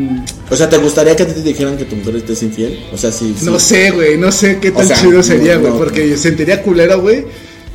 O 0.50 0.56
sea, 0.56 0.68
¿te 0.68 0.78
gustaría 0.78 1.14
que 1.14 1.24
a 1.24 1.26
ti 1.26 1.34
te 1.34 1.42
dijeran 1.42 1.76
que 1.76 1.84
tu 1.84 1.94
mujer 1.96 2.22
te 2.22 2.32
es 2.32 2.42
infiel? 2.42 2.78
O 2.92 2.96
sea, 2.96 3.12
si. 3.12 3.34
No 3.42 3.58
sé, 3.60 3.90
güey, 3.90 4.16
no 4.16 4.32
sé 4.32 4.58
qué 4.60 4.70
O 4.70 4.72
tan 4.72 4.88
sea, 4.88 4.96
chido 4.96 5.22
sería, 5.22 5.54
no, 5.56 5.60
güey, 5.60 5.72
no. 5.72 5.78
porque 5.78 6.16
sentiría 6.16 6.62
culero, 6.62 7.00
güey. 7.00 7.24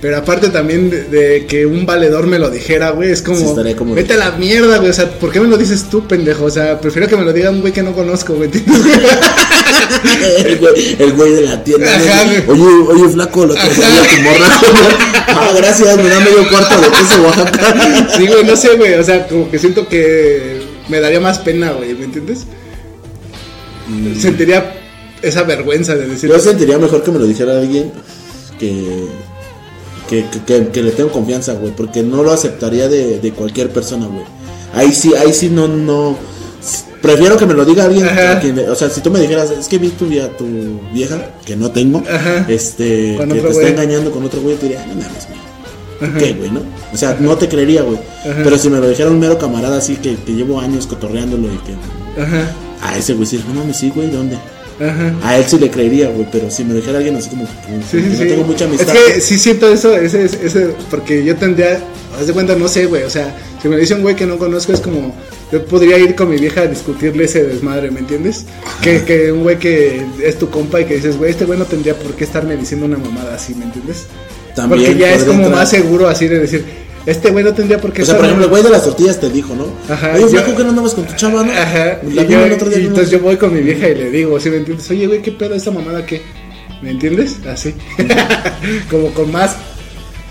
Pero 0.03 0.17
aparte 0.17 0.49
también 0.49 0.89
de, 0.89 1.05
de 1.05 1.45
que 1.45 1.65
un 1.65 1.85
valedor 1.85 2.27
me 2.27 2.37
lo 2.37 2.49
dijera, 2.49 2.89
güey, 2.89 3.09
es 3.09 3.21
como, 3.21 3.37
Sí, 3.63 3.73
como- 3.73 3.95
vete 3.95 4.15
a 4.15 4.17
la 4.17 4.31
mierda, 4.31 4.79
güey, 4.79 4.89
o 4.89 4.93
sea, 4.93 5.09
¿por 5.17 5.31
qué 5.31 5.39
me 5.39 5.47
lo 5.47 5.55
dices 5.57 5.85
tú, 5.89 6.05
pendejo? 6.05 6.43
O 6.43 6.49
sea, 6.49 6.81
prefiero 6.81 7.07
que 7.07 7.15
me 7.15 7.23
lo 7.23 7.31
diga 7.31 7.49
un 7.49 7.61
güey 7.61 7.71
que 7.71 7.81
no 7.83 7.93
conozco, 7.93 8.33
güey, 8.33 8.49
el, 10.45 10.57
güey, 10.59 10.95
el 10.99 11.13
güey 11.13 11.31
de 11.35 11.41
la 11.43 11.63
tienda. 11.63 11.87
Oye, 12.49 12.63
oye, 12.89 13.09
flaco, 13.13 13.45
lo 13.45 13.53
que 13.53 13.61
sabía 13.61 14.01
tu 14.09 14.21
morra. 14.23 14.47
ah, 15.29 15.51
gracias, 15.55 15.95
me 15.95 16.09
da 16.09 16.19
medio 16.19 16.49
cuarto 16.49 16.81
de 16.81 16.87
queso 16.89 17.23
Oaxaca. 17.23 18.09
Sí, 18.17 18.27
güey, 18.27 18.43
no 18.43 18.57
sé, 18.57 18.75
güey. 18.75 18.95
O 18.95 19.03
sea, 19.05 19.25
como 19.25 19.49
que 19.49 19.57
siento 19.57 19.87
que 19.87 20.63
me 20.89 20.99
daría 20.99 21.21
más 21.21 21.39
pena, 21.39 21.71
güey, 21.71 21.93
¿me 21.93 22.03
entiendes? 22.03 22.39
Sentiría 24.19 24.73
esa 25.21 25.43
vergüenza 25.43 25.95
de 25.95 26.07
decir. 26.07 26.29
Yo 26.29 26.39
sentiría 26.39 26.77
mejor 26.77 27.03
que 27.03 27.11
me 27.11 27.19
lo 27.19 27.25
dijera 27.25 27.57
alguien 27.57 27.93
que, 28.59 29.05
que, 30.13 30.25
que, 30.29 30.39
que- 30.45 30.67
que 30.69 30.83
le 30.83 30.91
tengo 30.91 31.11
confianza, 31.11 31.53
güey, 31.53 31.71
porque 31.75 32.03
no 32.03 32.23
lo 32.23 32.31
aceptaría 32.31 32.87
de, 32.87 33.19
de 33.19 33.31
cualquier 33.31 33.69
persona, 33.71 34.05
güey. 34.07 34.25
Ahí 34.73 34.93
sí, 34.93 35.13
ahí 35.15 35.33
sí 35.33 35.49
no, 35.49 35.67
no. 35.67 36.17
Prefiero 37.01 37.35
que 37.37 37.45
me 37.45 37.53
lo 37.53 37.65
diga 37.65 37.83
alguien, 37.85 38.07
que- 38.41 38.69
o 38.69 38.75
sea, 38.75 38.89
si 38.89 39.01
tú 39.01 39.11
me 39.11 39.19
dijeras, 39.19 39.49
es 39.51 39.67
que 39.67 39.77
vi 39.77 39.89
tu, 39.89 40.05
vie- 40.07 40.29
tu 40.37 40.45
vieja, 40.93 41.31
que 41.45 41.55
no 41.55 41.69
tengo, 41.71 42.01
Ajá. 42.09 42.45
este, 42.47 43.17
que 43.19 43.25
te 43.41 43.47
está 43.49 43.67
engañando 43.69 44.11
con 44.11 44.23
otro 44.23 44.41
güey, 44.41 44.55
te 44.55 44.67
diría, 44.67 44.85
no 44.85 44.93
mames, 44.95 45.27
güey. 45.27 46.13
¿Qué, 46.19 46.33
güey, 46.33 46.49
no? 46.51 46.61
O 46.93 46.97
sea, 46.97 47.15
no 47.19 47.37
te 47.37 47.47
creería, 47.47 47.81
güey. 47.83 47.97
Pero 48.43 48.57
si 48.57 48.69
me 48.69 48.77
lo 48.79 48.89
dijera 48.89 49.09
un 49.09 49.19
mero 49.19 49.37
camarada 49.37 49.77
así 49.77 49.95
que, 49.97 50.15
que 50.15 50.33
llevo 50.33 50.59
años 50.59 50.85
cotorreándolo 50.87 51.47
y 51.47 51.57
que. 51.57 52.21
Ajá, 52.21 52.51
A 52.81 52.97
ese 52.97 53.13
güey 53.13 53.25
sí, 53.25 53.41
no 53.47 53.53
mames, 53.53 53.77
sí, 53.77 53.89
güey, 53.93 54.09
¿dónde? 54.09 54.37
Ajá. 54.79 55.13
A 55.23 55.37
él 55.37 55.45
sí 55.47 55.57
le 55.59 55.69
creería, 55.69 56.09
güey, 56.09 56.27
pero 56.31 56.49
si 56.49 56.63
me 56.63 56.73
dijera 56.73 56.97
alguien 56.97 57.15
así 57.15 57.29
como 57.29 57.45
Sí, 57.45 57.51
sí, 57.91 57.97
no 57.97 58.17
sí. 58.17 58.25
tengo 58.27 58.43
mucha 58.43 58.65
amistad. 58.65 58.95
Es 58.95 59.13
que 59.15 59.21
sí 59.21 59.37
siento 59.39 59.71
eso, 59.71 59.95
ese, 59.95 60.25
ese, 60.25 60.69
porque 60.89 61.23
yo 61.23 61.35
tendría, 61.35 61.79
haz 62.19 62.27
de 62.27 62.33
cuenta, 62.33 62.55
no 62.55 62.67
sé, 62.67 62.85
güey, 62.85 63.03
o 63.03 63.09
sea, 63.09 63.35
si 63.61 63.67
me 63.67 63.77
dice 63.77 63.93
un 63.95 64.01
güey 64.01 64.15
que 64.15 64.25
no 64.25 64.37
conozco 64.37 64.73
es 64.73 64.79
como, 64.81 65.13
yo 65.51 65.65
podría 65.65 65.97
ir 65.97 66.15
con 66.15 66.29
mi 66.29 66.37
vieja 66.37 66.61
a 66.61 66.67
discutirle 66.67 67.25
ese 67.25 67.43
desmadre, 67.43 67.91
¿me 67.91 67.99
entiendes? 67.99 68.45
Que, 68.81 69.03
que 69.03 69.31
un 69.31 69.43
güey 69.43 69.57
que 69.59 70.05
es 70.23 70.37
tu 70.37 70.49
compa 70.49 70.81
y 70.81 70.85
que 70.85 70.95
dices, 70.95 71.17
güey, 71.17 71.31
este 71.31 71.45
güey 71.45 71.57
no 71.59 71.65
tendría 71.65 71.95
por 71.95 72.13
qué 72.13 72.23
estarme 72.23 72.57
diciendo 72.57 72.85
una 72.85 72.97
mamada 72.97 73.35
así, 73.35 73.53
¿me 73.55 73.65
entiendes? 73.65 74.05
También 74.55 74.83
porque 74.83 74.99
ya 74.99 75.13
es 75.13 75.23
como 75.23 75.43
entrar. 75.43 75.55
más 75.55 75.69
seguro 75.69 76.07
así 76.07 76.27
de 76.27 76.39
decir, 76.39 76.65
este 77.05 77.31
güey 77.31 77.43
no 77.43 77.53
tendría 77.53 77.79
por 77.81 77.91
qué 77.91 78.03
O 78.03 78.05
sea, 78.05 78.15
por 78.15 78.25
ejemplo, 78.25 78.45
el 78.45 78.49
güey 78.49 78.63
de 78.63 78.69
las 78.69 78.83
tortillas 78.83 79.19
te 79.19 79.29
dijo, 79.29 79.53
¿no? 79.55 79.65
Ajá, 79.93 80.13
Oye, 80.15 80.25
yo- 80.31 80.55
que 80.55 80.63
no 80.63 80.69
andabas 80.69 80.93
con 80.93 81.05
tu 81.05 81.13
chava, 81.15 81.43
no? 81.43 81.51
Ajá. 81.51 81.99
La 82.13 82.23
Y, 82.23 82.27
yo- 82.27 82.45
el 82.45 82.53
otro 82.53 82.69
día. 82.69 82.79
y 82.79 82.83
¿no? 82.83 82.87
entonces 82.89 83.11
yo 83.11 83.19
voy 83.19 83.35
con 83.37 83.53
mi 83.53 83.61
vieja 83.61 83.89
y 83.89 83.95
le 83.95 84.09
digo, 84.11 84.39
¿sí 84.39 84.49
me 84.49 84.57
entiendes? 84.57 84.89
Oye, 84.89 85.07
güey, 85.07 85.21
¿qué 85.21 85.31
pedo 85.31 85.53
esta 85.55 85.71
mamada 85.71 86.05
qué? 86.05 86.21
¿Me 86.81 86.91
entiendes? 86.91 87.37
Así. 87.47 87.73
Como 88.89 89.09
con 89.13 89.31
más 89.31 89.55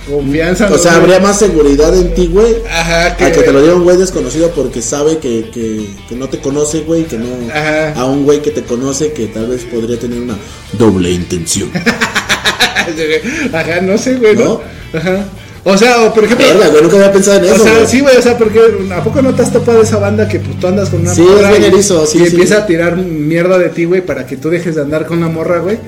confianza. 0.08 0.66
O 0.66 0.70
¿no, 0.70 0.78
sea, 0.78 0.92
güey? 0.92 1.02
habría 1.04 1.20
más 1.20 1.38
seguridad 1.38 1.96
en 1.96 2.12
ti, 2.14 2.26
güey. 2.26 2.56
Ajá, 2.70 3.16
que, 3.16 3.24
A 3.24 3.32
que 3.32 3.40
te 3.42 3.52
lo 3.52 3.60
diga 3.62 3.74
un 3.74 3.84
güey 3.84 3.96
desconocido 3.96 4.50
porque 4.50 4.82
sabe 4.82 5.18
que, 5.18 5.48
que, 5.52 5.86
que 6.08 6.14
no 6.16 6.28
te 6.28 6.38
conoce, 6.40 6.80
güey, 6.80 7.04
que 7.04 7.18
no... 7.18 7.26
Ajá. 7.54 7.92
A 7.94 8.04
un 8.06 8.24
güey 8.24 8.42
que 8.42 8.50
te 8.50 8.62
conoce 8.64 9.12
que 9.12 9.26
tal 9.28 9.46
vez 9.48 9.62
podría 9.64 9.98
tener 9.98 10.20
una 10.20 10.36
doble 10.72 11.10
intención. 11.10 11.70
Ajá, 13.52 13.80
no 13.80 13.96
sé, 13.96 14.16
güey, 14.16 14.34
¿no? 14.36 14.44
¿No? 14.44 14.98
Ajá. 14.98 15.24
O 15.64 15.78
sea, 15.78 16.02
o 16.02 16.12
por 16.14 16.24
ejemplo. 16.24 16.46
Verga, 16.46 16.68
güey, 16.68 16.82
nunca 16.82 16.96
había 16.96 17.12
pensado 17.12 17.38
en 17.38 17.44
O 17.44 17.54
eso, 17.54 17.62
sea, 17.64 17.74
güey. 17.74 17.86
sí, 17.86 18.00
güey, 18.00 18.16
o 18.16 18.22
sea, 18.22 18.36
porque 18.36 18.60
¿a 18.92 19.04
poco 19.04 19.22
no 19.22 19.32
te 19.34 19.42
has 19.42 19.52
topado 19.52 19.80
esa 19.82 19.98
banda 19.98 20.26
que 20.28 20.40
pues, 20.40 20.58
tú 20.58 20.66
andas 20.66 20.88
con 20.90 21.00
una 21.02 21.14
Sí, 21.14 21.20
morra 21.22 21.56
y, 21.56 21.64
erizo, 21.64 22.04
sí, 22.06 22.18
y 22.18 22.20
sí. 22.22 22.26
empieza 22.32 22.58
a 22.58 22.66
tirar 22.66 22.96
mierda 22.96 23.58
de 23.58 23.68
ti, 23.68 23.84
güey, 23.84 24.04
para 24.04 24.26
que 24.26 24.36
tú 24.36 24.50
dejes 24.50 24.74
de 24.74 24.82
andar 24.82 25.06
con 25.06 25.18
una 25.18 25.28
morra, 25.28 25.60
güey? 25.60 25.78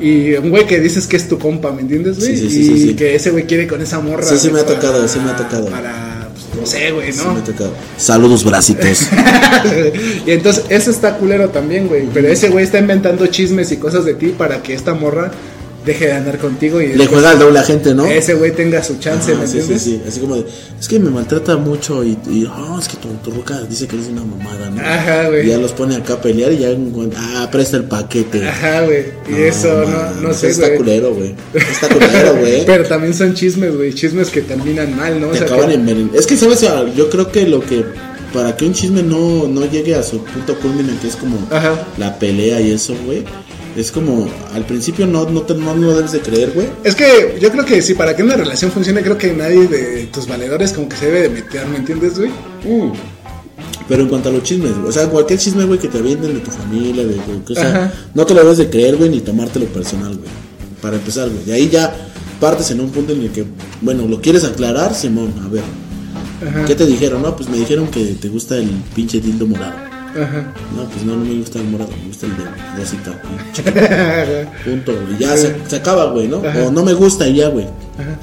Y 0.00 0.34
un 0.34 0.50
güey 0.50 0.64
que 0.68 0.78
dices 0.78 1.08
que 1.08 1.16
es 1.16 1.28
tu 1.28 1.36
compa, 1.40 1.72
¿me 1.72 1.80
entiendes, 1.82 2.18
güey? 2.20 2.36
Sí, 2.36 2.48
sí, 2.48 2.50
sí, 2.50 2.60
y 2.60 2.64
sí, 2.78 2.86
sí. 2.90 2.94
que 2.94 3.16
ese 3.16 3.30
güey 3.30 3.44
quiere 3.46 3.66
con 3.66 3.82
esa 3.82 3.98
morra. 3.98 4.22
Sí, 4.22 4.38
sí 4.38 4.50
me 4.52 4.60
ha 4.60 4.64
para- 4.64 4.76
tocado, 4.78 5.08
sí 5.08 5.18
me 5.18 5.30
ha 5.32 5.36
tocado. 5.36 5.66
Para, 5.66 6.28
pues, 6.32 6.60
no 6.60 6.64
sé, 6.64 6.92
güey, 6.92 7.12
Sí 7.12 7.20
¿no? 7.24 7.34
me 7.34 7.40
ha 7.40 7.44
tocado. 7.44 7.72
Saludos, 7.96 8.44
bracitos. 8.44 9.08
y 10.26 10.30
entonces, 10.30 10.64
eso 10.68 10.92
está 10.92 11.16
culero 11.16 11.48
también, 11.48 11.88
güey. 11.88 12.06
Pero 12.14 12.28
ese 12.28 12.48
güey 12.50 12.64
está 12.64 12.78
inventando 12.78 13.26
chismes 13.26 13.72
y 13.72 13.78
cosas 13.78 14.04
de 14.04 14.14
ti 14.14 14.28
para 14.38 14.62
que 14.62 14.74
esta 14.74 14.94
morra 14.94 15.32
deje 15.88 16.06
de 16.06 16.12
andar 16.12 16.38
contigo 16.38 16.80
y 16.80 16.92
Le 16.94 17.06
juega 17.06 17.30
al 17.30 17.38
doble 17.40 17.58
a 17.58 17.64
gente, 17.64 17.92
¿no? 17.94 18.06
ese 18.06 18.34
güey 18.34 18.52
tenga 18.52 18.82
su 18.84 18.98
chance, 18.98 19.32
Ajá, 19.32 19.40
¿me 19.40 19.46
sí, 19.48 19.54
sí, 19.54 19.58
entiendes? 19.58 19.82
sí. 19.82 20.00
Así 20.06 20.20
como 20.20 20.36
de, 20.36 20.44
es 20.80 20.86
que 20.86 21.00
me 21.00 21.10
maltrata 21.10 21.56
mucho 21.56 22.04
y, 22.04 22.16
y 22.30 22.46
"Ah, 22.48 22.76
es 22.80 22.86
que 22.86 22.96
tu, 22.98 23.08
tu 23.24 23.30
ruca 23.32 23.60
dice 23.62 23.88
que 23.88 23.96
eres 23.96 24.08
una 24.08 24.22
mamada, 24.24 24.70
¿no? 24.70 24.80
Ajá, 24.80 25.28
güey. 25.28 25.46
Y 25.46 25.48
ya 25.50 25.58
los 25.58 25.72
pone 25.72 25.96
acá 25.96 26.14
a 26.14 26.20
pelear 26.20 26.52
y 26.52 26.58
ya, 26.58 26.68
ah, 27.16 27.48
presta 27.50 27.76
el 27.78 27.84
paquete. 27.84 28.46
Ajá, 28.48 28.82
güey. 28.84 29.06
Y 29.28 29.42
eso, 29.42 29.68
man, 29.84 30.22
no, 30.22 30.28
no 30.28 30.34
sé, 30.34 30.50
Está 30.50 30.66
güey. 30.66 30.76
culero, 30.78 31.14
güey. 31.14 31.34
Está 31.54 31.88
culero, 31.88 32.36
güey. 32.36 32.64
Pero 32.66 32.84
también 32.84 33.14
son 33.14 33.34
chismes, 33.34 33.74
güey. 33.76 33.92
Chismes 33.94 34.28
que 34.28 34.42
terminan 34.42 34.94
mal, 34.96 35.20
¿no? 35.20 35.28
O 35.28 35.30
Te 35.32 35.38
sea, 35.38 35.46
acaban 35.48 35.68
que- 35.68 35.74
envenenando. 35.74 36.18
Es 36.18 36.26
que, 36.26 36.36
¿sabes? 36.36 36.60
Yo 36.96 37.10
creo 37.10 37.32
que 37.32 37.46
lo 37.48 37.60
que. 37.60 37.84
Para 38.32 38.54
que 38.54 38.66
un 38.66 38.74
chisme 38.74 39.02
no, 39.02 39.48
no 39.48 39.64
llegue 39.64 39.94
a 39.94 40.02
su 40.02 40.22
punto 40.22 40.54
culmine, 40.58 40.92
que 41.00 41.08
es 41.08 41.16
como 41.16 41.38
Ajá. 41.50 41.86
la 41.96 42.18
pelea 42.18 42.60
y 42.60 42.72
eso, 42.72 42.94
güey. 43.06 43.24
Es 43.78 43.92
como, 43.92 44.28
al 44.54 44.66
principio 44.66 45.06
no, 45.06 45.30
no, 45.30 45.42
te, 45.42 45.54
no, 45.54 45.72
no 45.72 45.94
debes 45.94 46.10
de 46.10 46.18
creer, 46.18 46.50
güey. 46.52 46.66
Es 46.82 46.96
que 46.96 47.38
yo 47.40 47.48
creo 47.52 47.64
que 47.64 47.80
sí, 47.80 47.94
para 47.94 48.16
que 48.16 48.24
una 48.24 48.34
relación 48.34 48.72
funcione, 48.72 49.02
creo 49.02 49.16
que 49.16 49.32
nadie 49.32 49.68
de 49.68 50.06
tus 50.12 50.26
valedores 50.26 50.72
como 50.72 50.88
que 50.88 50.96
se 50.96 51.06
debe 51.06 51.20
de 51.20 51.28
meter, 51.28 51.64
¿me 51.68 51.76
entiendes, 51.76 52.18
güey? 52.18 52.32
Pero 53.88 54.02
en 54.02 54.08
cuanto 54.08 54.30
a 54.30 54.32
los 54.32 54.42
chismes, 54.42 54.76
güey, 54.76 54.88
o 54.88 54.90
sea, 54.90 55.08
cualquier 55.08 55.38
chisme, 55.38 55.64
güey, 55.64 55.78
que 55.78 55.86
te 55.86 55.98
avienten 55.98 56.34
de 56.34 56.40
tu 56.40 56.50
familia, 56.50 57.06
de, 57.06 57.20
sea, 57.54 57.68
Ajá. 57.68 57.92
no 58.14 58.26
te 58.26 58.34
lo 58.34 58.40
debes 58.40 58.58
de 58.58 58.68
creer, 58.68 58.96
güey, 58.96 59.10
ni 59.10 59.20
tomártelo 59.20 59.66
personal, 59.66 60.16
güey. 60.16 60.28
Para 60.82 60.96
empezar, 60.96 61.28
güey. 61.28 61.44
De 61.44 61.52
ahí 61.52 61.68
ya 61.68 61.94
partes 62.40 62.72
en 62.72 62.80
un 62.80 62.90
punto 62.90 63.12
en 63.12 63.20
el 63.22 63.30
que, 63.30 63.44
bueno, 63.80 64.08
lo 64.08 64.20
quieres 64.20 64.42
aclarar, 64.42 64.92
Simón, 64.92 65.32
a 65.44 65.48
ver. 65.48 65.62
Ajá. 66.48 66.64
¿Qué 66.64 66.74
te 66.74 66.84
dijeron? 66.84 67.22
No, 67.22 67.36
pues 67.36 67.48
me 67.48 67.58
dijeron 67.58 67.86
que 67.86 68.04
te 68.20 68.28
gusta 68.28 68.56
el 68.56 68.70
pinche 68.92 69.20
dildo 69.20 69.46
morado. 69.46 69.97
Ajá. 70.22 70.52
No, 70.76 70.84
pues 70.88 71.04
no, 71.04 71.16
no 71.16 71.24
me 71.24 71.34
gusta 71.34 71.58
el 71.58 71.64
morado, 71.64 71.90
me 72.00 72.08
gusta 72.08 72.26
el 72.26 72.36
de 72.36 72.44
rosita. 72.76 73.22
y. 74.64 74.68
Punto, 74.68 74.92
güey. 74.92 75.18
Ya 75.18 75.36
se, 75.36 75.54
se 75.66 75.76
acaba, 75.76 76.12
güey, 76.12 76.28
¿no? 76.28 76.42
Ajá. 76.46 76.64
O 76.64 76.70
no 76.70 76.84
me 76.84 76.92
gusta 76.92 77.28
y 77.28 77.36
ya, 77.36 77.48
güey. 77.48 77.66
Ajá. 77.66 78.18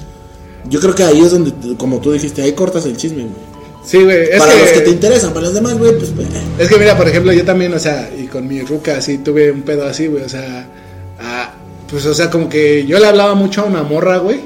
Yo 0.69 0.79
creo 0.79 0.95
que 0.95 1.03
ahí 1.03 1.21
es 1.21 1.31
donde, 1.31 1.53
como 1.77 1.99
tú 1.99 2.11
dijiste, 2.11 2.41
ahí 2.41 2.53
cortas 2.53 2.85
el 2.85 2.97
chisme, 2.97 3.23
güey. 3.23 3.55
Sí, 3.85 4.03
güey. 4.03 4.29
Para 4.37 4.51
que, 4.51 4.59
los 4.59 4.69
que 4.69 4.81
te 4.81 4.89
interesan, 4.89 5.33
para 5.33 5.45
los 5.45 5.53
demás, 5.53 5.77
güey, 5.77 5.95
pues, 5.97 6.09
pues, 6.09 6.27
Es 6.57 6.69
que 6.69 6.77
mira, 6.77 6.97
por 6.97 7.07
ejemplo, 7.07 7.31
yo 7.31 7.45
también, 7.45 7.73
o 7.73 7.79
sea, 7.79 8.09
y 8.17 8.25
con 8.25 8.47
mi 8.47 8.61
ruca 8.61 8.97
así 8.97 9.19
tuve 9.19 9.51
un 9.51 9.61
pedo 9.61 9.85
así, 9.85 10.07
güey, 10.07 10.23
o 10.23 10.29
sea, 10.29 10.67
ah, 11.19 11.53
pues, 11.89 12.05
o 12.05 12.13
sea, 12.13 12.31
como 12.31 12.49
que 12.49 12.85
yo 12.85 12.99
le 12.99 13.05
hablaba 13.05 13.35
mucho 13.35 13.61
a 13.61 13.65
una 13.65 13.83
morra, 13.83 14.17
güey, 14.17 14.41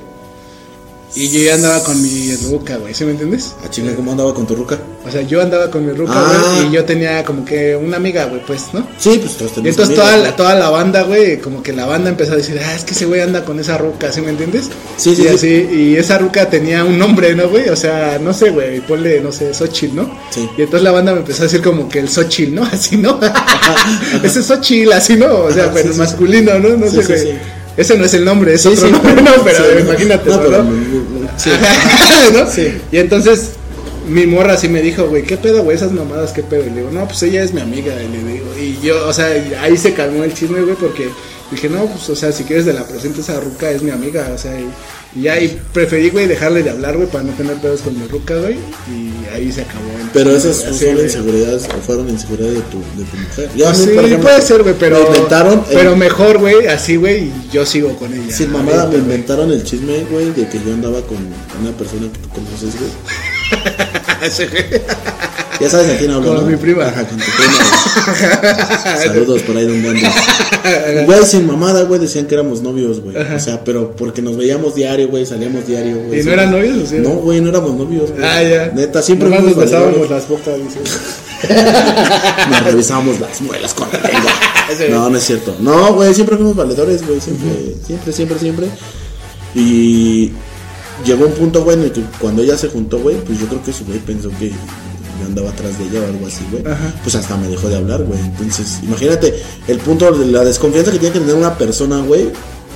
y 1.15 1.29
yo 1.29 1.39
ya 1.41 1.55
andaba 1.55 1.83
con 1.83 2.01
mi 2.01 2.35
ruca, 2.35 2.77
güey, 2.77 2.93
¿sí 2.93 3.03
me 3.03 3.11
entiendes? 3.11 3.53
a 3.65 3.69
chinga, 3.69 3.95
¿cómo 3.95 4.11
andaba 4.11 4.33
con 4.33 4.45
tu 4.45 4.55
ruca? 4.55 4.77
O 5.07 5.11
sea, 5.11 5.21
yo 5.21 5.41
andaba 5.41 5.71
con 5.71 5.85
mi 5.85 5.91
ruca, 5.93 6.13
Ah. 6.15 6.55
güey, 6.57 6.67
y 6.67 6.71
yo 6.75 6.85
tenía 6.85 7.23
como 7.23 7.43
que 7.45 7.75
una 7.75 7.97
amiga, 7.97 8.25
güey, 8.25 8.45
pues, 8.45 8.65
¿no? 8.73 8.85
Sí, 8.99 9.17
pues 9.19 9.37
todos 9.37 9.53
Y 9.63 9.67
entonces 9.69 9.95
toda, 9.95 10.17
la, 10.17 10.35
toda 10.35 10.55
la 10.55 10.69
banda, 10.69 11.03
güey, 11.03 11.39
como 11.39 11.63
que 11.63 11.73
la 11.73 11.85
banda 11.85 12.09
empezó 12.09 12.33
a 12.33 12.35
decir, 12.35 12.59
ah, 12.63 12.75
es 12.75 12.83
que 12.83 12.93
ese 12.93 13.05
güey 13.05 13.21
anda 13.21 13.43
con 13.43 13.59
esa 13.59 13.77
ruca, 13.77 14.11
¿sí 14.11 14.21
me 14.21 14.29
entiendes? 14.29 14.65
Sí, 14.97 15.15
sí, 15.15 15.23
y 15.23 15.25
sí. 15.25 15.27
así, 15.29 15.47
y 15.71 15.95
esa 15.95 16.17
ruca 16.19 16.49
tenía 16.49 16.83
un 16.83 16.99
nombre, 16.99 17.33
¿no, 17.33 17.49
güey? 17.49 17.69
O 17.69 17.75
sea, 17.75 18.19
no 18.21 18.33
sé, 18.33 18.51
güey, 18.51 18.81
ponle, 18.81 19.19
no 19.21 19.31
sé, 19.31 19.53
Xochitl, 19.53 19.95
¿no? 19.95 20.19
Sí. 20.29 20.47
Y 20.57 20.61
entonces 20.61 20.83
la 20.83 20.91
banda 20.91 21.13
me 21.13 21.19
empezó 21.19 21.41
a 21.41 21.45
decir 21.45 21.61
como 21.61 21.89
que 21.89 21.99
el 21.99 22.09
Xochitl, 22.09 22.53
¿no? 22.53 22.63
Así, 22.71 22.97
¿no? 22.97 23.19
Ese 24.23 24.41
es 24.41 24.45
Xochitl, 24.45 24.91
así, 24.93 25.15
¿no? 25.15 25.33
O 25.43 25.51
sea, 25.51 25.71
pero 25.73 25.87
sí, 25.87 25.93
sí. 25.93 25.99
masculino, 25.99 26.59
¿no? 26.59 26.77
No 26.77 26.89
sé, 26.89 27.03
güey. 27.03 27.58
Ese 27.79 27.97
no 27.97 28.03
es 28.05 28.13
el 28.13 28.25
nombre, 28.25 28.53
es 28.53 28.61
Sí, 28.61 28.67
otro 28.67 28.87
sí. 28.87 28.91
nombre, 28.91 29.21
no, 29.21 29.31
pero 29.43 29.57
Sí, 29.57 29.79
imagínate, 29.81 30.29
no, 30.29 30.35
¿no? 30.35 30.41
pero, 30.43 30.63
¿no? 30.63 30.71
sí. 31.37 31.49
¿no? 32.33 32.51
Sí. 32.51 32.77
Y 32.91 32.97
entonces 32.97 33.51
mi 34.07 34.25
morra 34.25 34.57
sí 34.57 34.67
me 34.67 34.81
dijo, 34.81 35.07
güey, 35.07 35.23
¿qué 35.23 35.37
pedo, 35.37 35.63
güey? 35.63 35.77
Esas 35.77 35.91
mamadas, 35.91 36.31
¿qué 36.33 36.43
pedo? 36.43 36.65
Y 36.65 36.69
le 36.71 36.77
digo, 36.77 36.91
no, 36.91 37.05
pues 37.07 37.21
ella 37.23 37.43
es 37.43 37.53
mi 37.53 37.61
amiga. 37.61 37.93
Y 38.03 38.07
le 38.07 38.33
digo, 38.33 38.47
y 38.59 38.79
yo, 38.85 39.07
o 39.07 39.13
sea, 39.13 39.27
ahí 39.61 39.77
se 39.77 39.93
calmó 39.93 40.23
el 40.23 40.33
chisme, 40.33 40.61
güey, 40.61 40.75
porque 40.75 41.09
dije, 41.51 41.69
no, 41.69 41.85
pues, 41.85 42.09
o 42.09 42.15
sea, 42.15 42.31
si 42.31 42.43
quieres 42.43 42.65
de 42.65 42.73
la 42.73 42.85
presente 42.85 43.21
esa 43.21 43.39
ruca 43.39 43.69
es 43.71 43.81
mi 43.81 43.91
amiga, 43.91 44.29
o 44.33 44.37
sea, 44.37 44.59
y, 44.59 44.67
y 45.15 45.21
ya, 45.23 45.39
y 45.39 45.59
preferí, 45.73 46.09
güey, 46.11 46.27
dejarle 46.27 46.61
de 46.61 46.69
hablar, 46.69 46.95
güey, 46.95 47.07
para 47.09 47.23
no 47.23 47.31
tener 47.33 47.55
pedos 47.55 47.81
con 47.81 47.99
mi 47.99 48.07
ruca, 48.07 48.35
güey, 48.37 48.55
y 48.91 49.11
ahí 49.33 49.51
se 49.51 49.61
acabó. 49.61 49.89
Pero 50.13 50.29
esas 50.35 50.63
así, 50.65 50.85
son 50.85 50.99
inseguridades 50.99 51.63
o 51.67 51.81
fueron 51.81 52.09
inseguridades 52.09 52.55
de 52.55 52.61
tu, 52.61 52.77
de 52.79 53.05
tu 53.09 53.17
mujer. 53.17 53.49
Yo 53.55 53.69
mí, 53.71 53.75
Sí, 53.75 53.89
ejemplo, 53.91 54.19
puede 54.21 54.41
ser, 54.41 54.61
güey, 54.63 54.75
pero, 54.79 54.99
me 55.01 55.07
inventaron 55.07 55.63
el- 55.69 55.75
pero 55.77 55.95
mejor, 55.95 56.37
güey, 56.37 56.67
así, 56.67 56.95
güey, 56.97 57.23
y 57.25 57.49
yo 57.51 57.65
sigo 57.65 57.95
con 57.97 58.13
ella. 58.13 58.31
Sin 58.35 58.51
mamada 58.51 58.85
me 58.87 58.97
inventaron 58.97 59.51
el 59.51 59.63
chisme, 59.63 60.05
güey, 60.11 60.31
de 60.31 60.47
que 60.47 60.59
yo 60.63 60.73
andaba 60.73 61.01
con 61.01 61.17
una 61.61 61.71
persona 61.77 62.07
que 62.11 62.19
tú 62.19 62.29
conoces, 62.29 62.75
güey. 62.79 62.91
Ya 65.59 65.69
sabes 65.69 65.93
a 65.93 65.97
quién 65.97 66.11
hablo, 66.11 66.27
Con 66.35 66.45
¿no? 66.45 66.49
mi 66.51 66.55
prima. 66.55 66.85
Ajá, 66.87 67.05
con 67.05 67.17
tu 67.17 67.25
prima. 67.25 68.97
Saludos 69.03 69.41
por 69.41 69.57
ahí 69.57 69.65
donde 69.67 69.89
andes. 69.89 71.05
Güey, 71.05 71.25
sin 71.25 71.45
mamada, 71.45 71.83
güey, 71.83 71.99
decían 71.99 72.25
que 72.27 72.35
éramos 72.35 72.61
novios, 72.61 73.01
güey. 73.01 73.17
O 73.17 73.39
sea, 73.39 73.63
pero 73.63 73.91
porque 73.95 74.21
nos 74.21 74.37
veíamos 74.37 74.75
diario, 74.75 75.09
güey, 75.09 75.25
salíamos 75.25 75.67
diario, 75.67 75.97
güey. 76.05 76.21
¿Y 76.21 76.23
no 76.23 76.31
eran 76.31 76.51
novios 76.51 76.77
o 76.77 76.85
sí? 76.87 76.95
No, 76.99 77.09
güey, 77.09 77.41
no 77.41 77.49
éramos 77.49 77.75
novios, 77.75 78.11
güey. 78.11 78.23
Ah, 78.23 78.41
ya. 78.41 78.71
Neta, 78.73 79.01
siempre 79.01 79.29
nos 79.29 79.55
besábamos 79.55 80.09
las 80.09 80.27
bocas, 80.27 80.55
dice. 80.57 80.79
Nos 82.49 82.63
revisábamos 82.65 83.17
las 83.21 83.39
muelas 83.41 83.73
con 83.73 83.87
la 83.93 83.99
lengua. 84.09 84.31
No, 84.89 85.09
no 85.09 85.17
es 85.17 85.23
cierto. 85.23 85.55
No, 85.61 85.93
güey, 85.93 86.13
siempre 86.13 86.35
fuimos 86.35 86.55
valedores, 86.55 87.05
güey. 87.07 87.21
Siempre, 87.21 87.75
siempre, 87.85 88.11
siempre, 88.13 88.39
siempre. 88.39 88.67
Y 89.55 90.31
llegó 91.05 91.25
un 91.25 91.31
punto, 91.33 91.63
güey, 91.63 91.77
en 91.77 91.83
el 91.83 91.91
que 91.93 92.01
cuando 92.19 92.41
ella 92.41 92.57
se 92.57 92.67
juntó, 92.67 92.99
güey, 92.99 93.17
pues 93.23 93.39
yo 93.39 93.47
creo 93.47 93.63
que 93.63 93.71
ese 93.71 93.83
güey 93.85 93.99
pensó 93.99 94.29
que 94.37 94.51
andaba 95.29 95.49
atrás 95.49 95.77
de 95.79 95.85
ella 95.85 96.01
o 96.01 96.05
algo 96.07 96.27
así, 96.27 96.45
güey. 96.51 96.63
Pues 97.03 97.15
hasta 97.15 97.37
me 97.37 97.47
dejó 97.47 97.69
de 97.69 97.77
hablar, 97.77 98.03
güey. 98.03 98.19
Entonces, 98.19 98.79
imagínate 98.83 99.33
el 99.67 99.77
punto 99.79 100.11
de 100.11 100.25
la 100.25 100.43
desconfianza 100.43 100.91
que 100.91 100.99
tiene 100.99 101.13
que 101.13 101.19
tener 101.19 101.35
una 101.35 101.57
persona, 101.57 101.99
güey, 102.01 102.29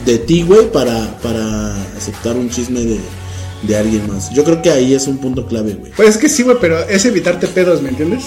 de 0.05 0.17
ti, 0.19 0.43
güey, 0.43 0.71
para, 0.71 1.17
para 1.21 1.75
aceptar 1.97 2.35
un 2.35 2.49
chisme 2.49 2.81
de, 2.81 2.99
de 3.63 3.77
alguien 3.77 4.07
más. 4.07 4.29
Yo 4.31 4.43
creo 4.43 4.61
que 4.61 4.69
ahí 4.69 4.93
es 4.93 5.07
un 5.07 5.17
punto 5.17 5.45
clave, 5.47 5.73
güey. 5.73 5.91
Pues 5.95 6.09
es 6.09 6.17
que 6.17 6.29
sí, 6.29 6.43
güey, 6.43 6.57
pero 6.59 6.79
es 6.87 7.05
evitarte 7.05 7.47
pedos, 7.47 7.81
¿me 7.81 7.89
entiendes? 7.89 8.23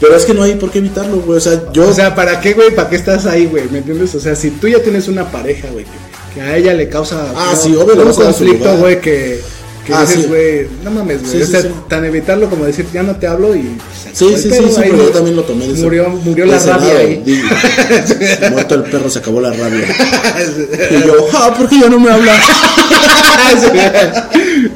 Pero 0.00 0.14
es 0.14 0.24
que 0.24 0.34
no 0.34 0.42
hay 0.42 0.54
por 0.54 0.70
qué 0.70 0.78
evitarlo, 0.78 1.20
güey. 1.20 1.38
O 1.38 1.40
sea, 1.40 1.72
yo. 1.72 1.88
O 1.88 1.92
sea, 1.92 2.14
¿para 2.14 2.40
qué, 2.40 2.52
güey? 2.54 2.74
¿Para 2.74 2.88
qué 2.88 2.96
estás 2.96 3.26
ahí, 3.26 3.46
güey? 3.46 3.68
¿Me 3.70 3.78
entiendes? 3.78 4.14
O 4.14 4.20
sea, 4.20 4.36
si 4.36 4.50
tú 4.50 4.68
ya 4.68 4.80
tienes 4.82 5.08
una 5.08 5.30
pareja, 5.30 5.68
güey, 5.72 5.84
que, 5.84 6.34
que 6.34 6.40
a 6.42 6.56
ella 6.56 6.74
le 6.74 6.88
causa 6.88 7.32
Ah, 7.34 7.52
¿no? 7.54 7.60
sí, 7.60 7.74
obvio, 7.74 7.94
le 7.96 8.04
un 8.04 8.12
conflicto, 8.12 8.76
güey, 8.76 9.00
que, 9.00 9.40
que 9.86 9.94
Ah, 9.94 10.02
dices, 10.02 10.22
sí. 10.22 10.26
güey, 10.28 10.66
no 10.82 10.90
mames, 10.90 11.20
güey. 11.22 11.32
Sí, 11.32 11.42
o 11.42 11.46
sí, 11.46 11.52
sea, 11.52 11.62
sí. 11.62 11.68
tan 11.88 12.04
evitarlo 12.04 12.50
como 12.50 12.64
decir, 12.64 12.86
ya 12.92 13.02
no 13.02 13.16
te 13.16 13.26
hablo 13.26 13.54
y. 13.54 13.60
pues, 13.60 14.16
Sí, 14.16 14.28
sí, 14.36 14.50
sí, 14.50 14.64
pero 14.76 14.96
yo 14.96 15.08
también 15.10 15.36
lo 15.36 15.42
tomé 15.42 15.66
de 15.66 15.74
ese- 15.74 15.82
Murió, 15.82 16.08
murió 16.08 16.46
la 16.46 16.58
rabia 16.58 16.96
ahí. 16.98 17.22
Muerto 18.50 18.74
el 18.76 18.82
perro, 18.84 19.10
se 19.10 19.18
acabó 19.20 19.40
la 19.40 19.52
rabia. 19.52 19.86
Y 20.90 21.06
yo, 21.06 21.14
ah, 21.34 21.54
¿por 21.56 21.68
qué 21.68 21.80
ya 21.80 21.88
no 21.88 22.00
me 22.00 22.10
habla? 22.10 22.32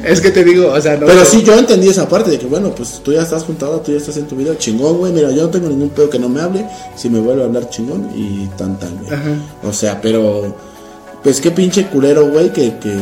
es 0.05 0.21
que 0.21 0.31
te 0.31 0.43
digo, 0.43 0.71
o 0.71 0.81
sea, 0.81 0.97
no. 0.97 1.05
Pero 1.07 1.25
sí, 1.25 1.43
yo 1.43 1.57
entendí 1.57 1.89
esa 1.89 2.07
parte 2.07 2.31
de 2.31 2.39
que, 2.39 2.45
bueno, 2.45 2.73
pues 2.75 3.01
tú 3.03 3.13
ya 3.13 3.21
estás 3.21 3.43
juntado, 3.43 3.79
tú 3.81 3.91
ya 3.91 3.97
estás 3.97 4.17
en 4.17 4.27
tu 4.27 4.35
vida, 4.35 4.57
chingón, 4.57 4.97
güey. 4.97 5.11
Mira, 5.11 5.31
yo 5.31 5.43
no 5.43 5.49
tengo 5.49 5.67
ningún 5.69 5.89
pedo 5.89 6.09
que 6.09 6.19
no 6.19 6.29
me 6.29 6.41
hable. 6.41 6.65
Si 6.95 7.09
me 7.09 7.19
vuelve 7.19 7.43
a 7.43 7.45
hablar, 7.45 7.69
chingón, 7.69 8.09
y 8.15 8.47
tan 8.57 8.79
tan, 8.79 8.95
güey. 8.97 9.11
O 9.63 9.73
sea, 9.73 9.99
pero, 10.01 10.55
pues 11.23 11.41
qué 11.41 11.51
pinche 11.51 11.87
culero, 11.87 12.27
güey, 12.27 12.51
que, 12.53 12.77
que 12.77 12.95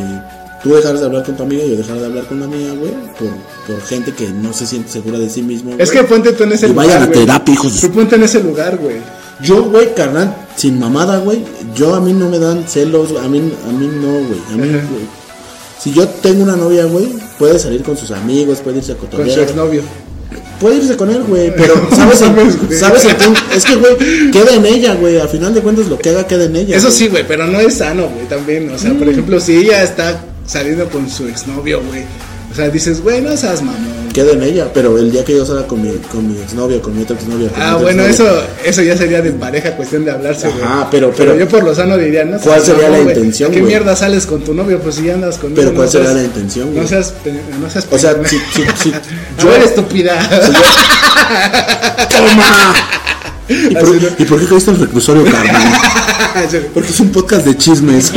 tú 0.62 0.74
dejaras 0.74 1.00
de 1.00 1.06
hablar 1.06 1.24
con 1.24 1.36
tu 1.36 1.42
amiga 1.42 1.64
y 1.64 1.70
yo 1.70 1.76
dejara 1.76 2.00
de 2.00 2.06
hablar 2.06 2.24
con 2.26 2.40
la 2.40 2.46
mía, 2.46 2.72
güey, 2.78 2.92
por, 3.18 3.30
por 3.74 3.82
gente 3.86 4.12
que 4.12 4.28
no 4.28 4.52
se 4.52 4.66
siente 4.66 4.90
segura 4.90 5.18
de 5.18 5.28
sí 5.30 5.42
mismo. 5.42 5.74
Es 5.78 5.90
que 5.90 6.02
ponte 6.04 6.32
tú 6.32 6.44
en 6.44 6.52
ese 6.52 6.66
Y 6.66 6.70
lugar. 6.70 6.86
vayan 6.86 7.02
a 7.04 7.10
terapia, 7.10 7.54
hijos 7.54 7.80
Tú 7.80 7.90
ponte 7.90 8.16
en 8.16 8.22
ese 8.24 8.42
lugar, 8.42 8.76
güey. 8.76 8.96
Yo, 9.42 9.64
güey, 9.64 9.94
carnal, 9.94 10.36
sin 10.56 10.78
mamada, 10.78 11.18
güey. 11.18 11.42
Yo 11.74 11.94
a 11.94 12.00
mí 12.00 12.12
no 12.12 12.28
me 12.28 12.38
dan 12.38 12.64
celos, 12.68 13.10
a 13.22 13.26
mí, 13.28 13.38
a 13.66 13.72
mí 13.72 13.90
no, 14.02 14.12
güey. 14.12 14.40
A 14.52 14.56
mí, 14.56 14.68
güey. 14.68 15.20
Si 15.78 15.92
yo 15.94 16.06
tengo 16.06 16.42
una 16.42 16.56
novia, 16.56 16.84
güey, 16.84 17.06
puede 17.38 17.58
salir 17.58 17.82
con 17.82 17.96
sus 17.96 18.10
amigos, 18.10 18.58
puede 18.58 18.78
irse 18.78 18.92
a 18.92 18.96
Con 18.96 19.06
su 19.10 19.16
cotorrear. 19.16 19.40
exnovio. 19.40 19.82
Puede 20.60 20.76
irse 20.76 20.94
con 20.94 21.08
él, 21.08 21.22
güey, 21.26 21.54
pero 21.56 21.72
sabes, 21.96 22.20
güey. 22.34 22.78
sabes 22.78 23.02
quién- 23.18 23.34
es 23.56 23.64
que, 23.64 23.76
güey, 23.76 23.96
queda 24.30 24.54
en 24.56 24.66
ella, 24.66 24.94
güey. 24.96 25.18
A 25.18 25.26
final 25.26 25.54
de 25.54 25.62
cuentas, 25.62 25.86
lo 25.86 25.98
que 25.98 26.10
haga 26.10 26.26
queda 26.26 26.44
en 26.44 26.56
ella. 26.56 26.76
Eso 26.76 26.90
sí, 26.90 27.08
güey, 27.08 27.26
pero 27.26 27.46
no 27.46 27.58
es 27.60 27.78
sano, 27.78 28.10
güey, 28.10 28.26
también. 28.28 28.68
O 28.70 28.76
sea, 28.78 28.92
por 28.92 29.06
Mm. 29.06 29.10
ejemplo, 29.10 29.40
si 29.40 29.56
ella 29.56 29.82
está 29.82 30.22
saliendo 30.50 30.88
con 30.88 31.08
su 31.08 31.28
exnovio, 31.28 31.80
güey. 31.82 32.04
O 32.50 32.54
sea, 32.54 32.68
dices, 32.68 33.00
güey, 33.00 33.20
no 33.20 33.36
seas 33.36 33.62
mamón. 33.62 34.08
Queda 34.12 34.32
en 34.32 34.42
ella, 34.42 34.66
pero 34.74 34.98
el 34.98 35.12
día 35.12 35.24
que 35.24 35.36
yo 35.36 35.46
salga 35.46 35.68
con 35.68 35.80
mi, 35.80 35.90
con 36.10 36.26
mi 36.28 36.36
exnovia, 36.42 36.82
con 36.82 36.96
mi 36.96 37.04
otra 37.04 37.14
exnovia. 37.14 37.48
Ah, 37.56 37.76
bueno, 37.80 38.02
eso 38.02 38.26
eso 38.64 38.82
ya 38.82 38.96
sería 38.96 39.22
de 39.22 39.30
pareja, 39.30 39.76
cuestión 39.76 40.04
de 40.04 40.10
hablarse, 40.10 40.48
güey. 40.48 40.60
Ajá, 40.64 40.88
pero- 40.90 41.12
pero- 41.16 41.36
yo 41.38 41.46
por 41.46 41.62
lo 41.62 41.72
sano 41.72 41.96
diría, 41.96 42.24
no 42.24 42.38
¿Cuál 42.40 42.60
sería 42.60 42.88
la 42.88 42.98
güey. 42.98 43.14
intención, 43.16 43.52
¿A 43.52 43.54
¿Qué 43.54 43.62
mierda 43.62 43.94
sales 43.94 44.26
con 44.26 44.42
tu 44.42 44.52
novio? 44.52 44.80
Pues 44.80 44.96
si 44.96 45.04
ya 45.04 45.14
andas 45.14 45.38
con 45.38 45.54
Pero 45.54 45.70
no 45.70 45.76
¿cuál 45.76 45.88
sería 45.88 46.10
la 46.12 46.24
intención, 46.24 46.70
güey? 46.72 46.82
No 46.82 46.88
seas, 46.88 47.14
no 47.60 47.70
seas 47.70 47.86
O 47.88 47.96
sea, 47.98 48.16
si, 48.26 48.36
si, 48.36 48.62
si 48.82 48.92
yo 49.40 49.54
eres 49.54 49.68
estúpida. 49.68 50.18
¡Toma! 52.10 52.74
¿Y 53.48 53.74
por, 53.76 53.96
¿Y 54.18 54.24
por 54.24 54.40
qué 54.40 54.46
caíste 54.46 54.70
al 54.72 54.80
reclusorio, 54.80 55.24
carnal? 55.24 55.72
Porque 56.74 56.88
es 56.90 56.98
un 56.98 57.10
podcast 57.10 57.44
de 57.46 57.56
chismes. 57.56 58.12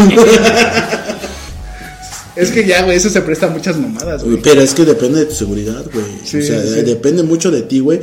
Es 2.36 2.52
que 2.52 2.66
ya, 2.66 2.84
güey, 2.84 2.98
eso 2.98 3.10
se 3.10 3.22
presta 3.22 3.48
a 3.48 3.50
muchas 3.50 3.78
mamadas, 3.80 4.24
güey. 4.24 4.38
Pero 4.42 4.62
es 4.62 4.74
que 4.74 4.86
depende 4.86 5.20
de 5.20 5.26
tu 5.26 5.36
seguridad, 5.36 5.84
güey. 5.94 6.06
Sí, 6.24 6.38
o 6.38 6.42
sea, 6.42 6.62
sí. 6.62 6.82
depende 6.82 7.24
mucho 7.24 7.52
de 7.52 7.62
ti, 7.64 7.80
güey. 7.80 8.00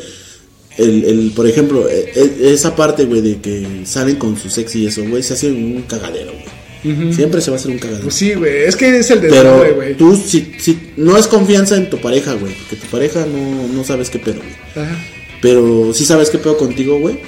El, 0.78 1.04
el, 1.04 1.32
por 1.34 1.46
ejemplo, 1.46 1.88
e- 1.88 2.12
e- 2.14 2.52
esa 2.52 2.74
parte, 2.76 3.04
güey, 3.04 3.20
de 3.20 3.40
que 3.40 3.82
salen 3.84 4.16
con 4.16 4.38
su 4.38 4.48
sexy 4.48 4.84
y 4.84 4.86
eso, 4.86 5.02
güey, 5.08 5.22
se 5.22 5.34
hace 5.34 5.48
un 5.50 5.82
cagadero, 5.88 6.32
güey. 6.32 7.12
Siempre 7.12 7.42
se 7.42 7.50
va 7.50 7.58
a 7.58 7.60
hacer 7.60 7.70
un 7.72 7.78
cagadero. 7.78 8.04
Pues 8.04 8.14
sí, 8.14 8.32
güey, 8.34 8.62
es 8.64 8.74
que 8.76 8.98
es 8.98 9.10
el 9.10 9.18
Pero 9.20 9.34
desmadre, 9.34 9.72
güey. 9.72 9.96
tú, 9.96 10.16
si, 10.16 10.52
si 10.58 10.92
no 10.96 11.18
es 11.18 11.26
confianza 11.26 11.76
en 11.76 11.90
tu 11.90 12.00
pareja, 12.00 12.32
güey, 12.34 12.54
porque 12.54 12.76
tu 12.76 12.86
pareja 12.90 13.26
no, 13.26 13.68
no 13.68 13.84
sabes 13.84 14.08
qué 14.08 14.18
pedo, 14.18 14.36
güey. 14.38 14.86
Ajá. 14.86 14.96
Pero 15.42 15.92
sí 15.92 16.06
sabes 16.06 16.30
qué 16.30 16.38
pedo 16.38 16.56
contigo, 16.56 16.98
güey. 16.98 17.18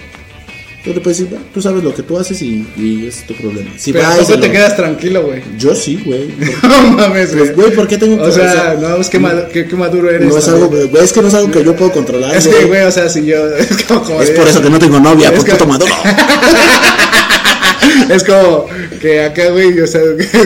Tú 0.84 0.92
le 0.92 1.00
puedes 1.00 1.18
decir, 1.18 1.32
"Va, 1.32 1.38
tú 1.54 1.62
sabes 1.62 1.84
lo 1.84 1.94
que 1.94 2.02
tú 2.02 2.18
haces 2.18 2.42
y, 2.42 2.66
y 2.76 3.06
es 3.06 3.24
tu 3.24 3.34
problema. 3.34 3.70
Si 3.76 3.92
Pero 3.92 4.04
va 4.04 4.10
y 4.14 4.16
tampoco 4.16 4.34
se 4.34 4.40
te 4.40 4.46
lo- 4.48 4.52
quedas 4.52 4.76
tranquilo, 4.76 5.22
güey. 5.22 5.40
Yo 5.56 5.74
sí, 5.76 6.02
güey. 6.04 6.28
No 6.62 6.82
mames, 6.96 7.30
Pues, 7.30 7.54
güey, 7.54 7.70
¿por 7.72 7.86
qué 7.86 7.98
tengo 7.98 8.16
que 8.16 8.22
O 8.24 8.32
sea, 8.32 8.76
no, 8.80 8.96
es 8.96 9.08
que, 9.08 9.20
mad- 9.20 9.46
que- 9.48 9.66
que 9.68 9.76
maduro 9.76 10.10
eres. 10.10 10.28
No 10.28 10.36
es 10.36 10.48
algo, 10.48 10.68
güey, 10.68 11.04
es 11.04 11.12
que 11.12 11.22
no 11.22 11.28
es 11.28 11.34
algo 11.34 11.52
que 11.52 11.62
yo 11.64 11.76
puedo 11.76 11.92
controlar. 11.92 12.34
Es 12.34 12.48
que, 12.48 12.64
güey, 12.64 12.82
o 12.82 12.90
sea, 12.90 13.08
si 13.08 13.24
yo. 13.24 13.46
Es 13.56 13.84
como. 13.86 14.02
como 14.02 14.22
Es 14.22 14.30
por 14.30 14.48
eso 14.48 14.60
que 14.60 14.70
no 14.70 14.78
tengo 14.80 14.98
novia, 14.98 15.28
Es 15.30 15.44
por 15.44 15.56
que- 15.56 15.64
maduro. 15.64 15.94
Es 18.08 18.24
como 18.24 18.66
que 19.00 19.24
acá, 19.24 19.50
güey, 19.50 19.78
o 19.80 19.86
sea, 19.86 20.00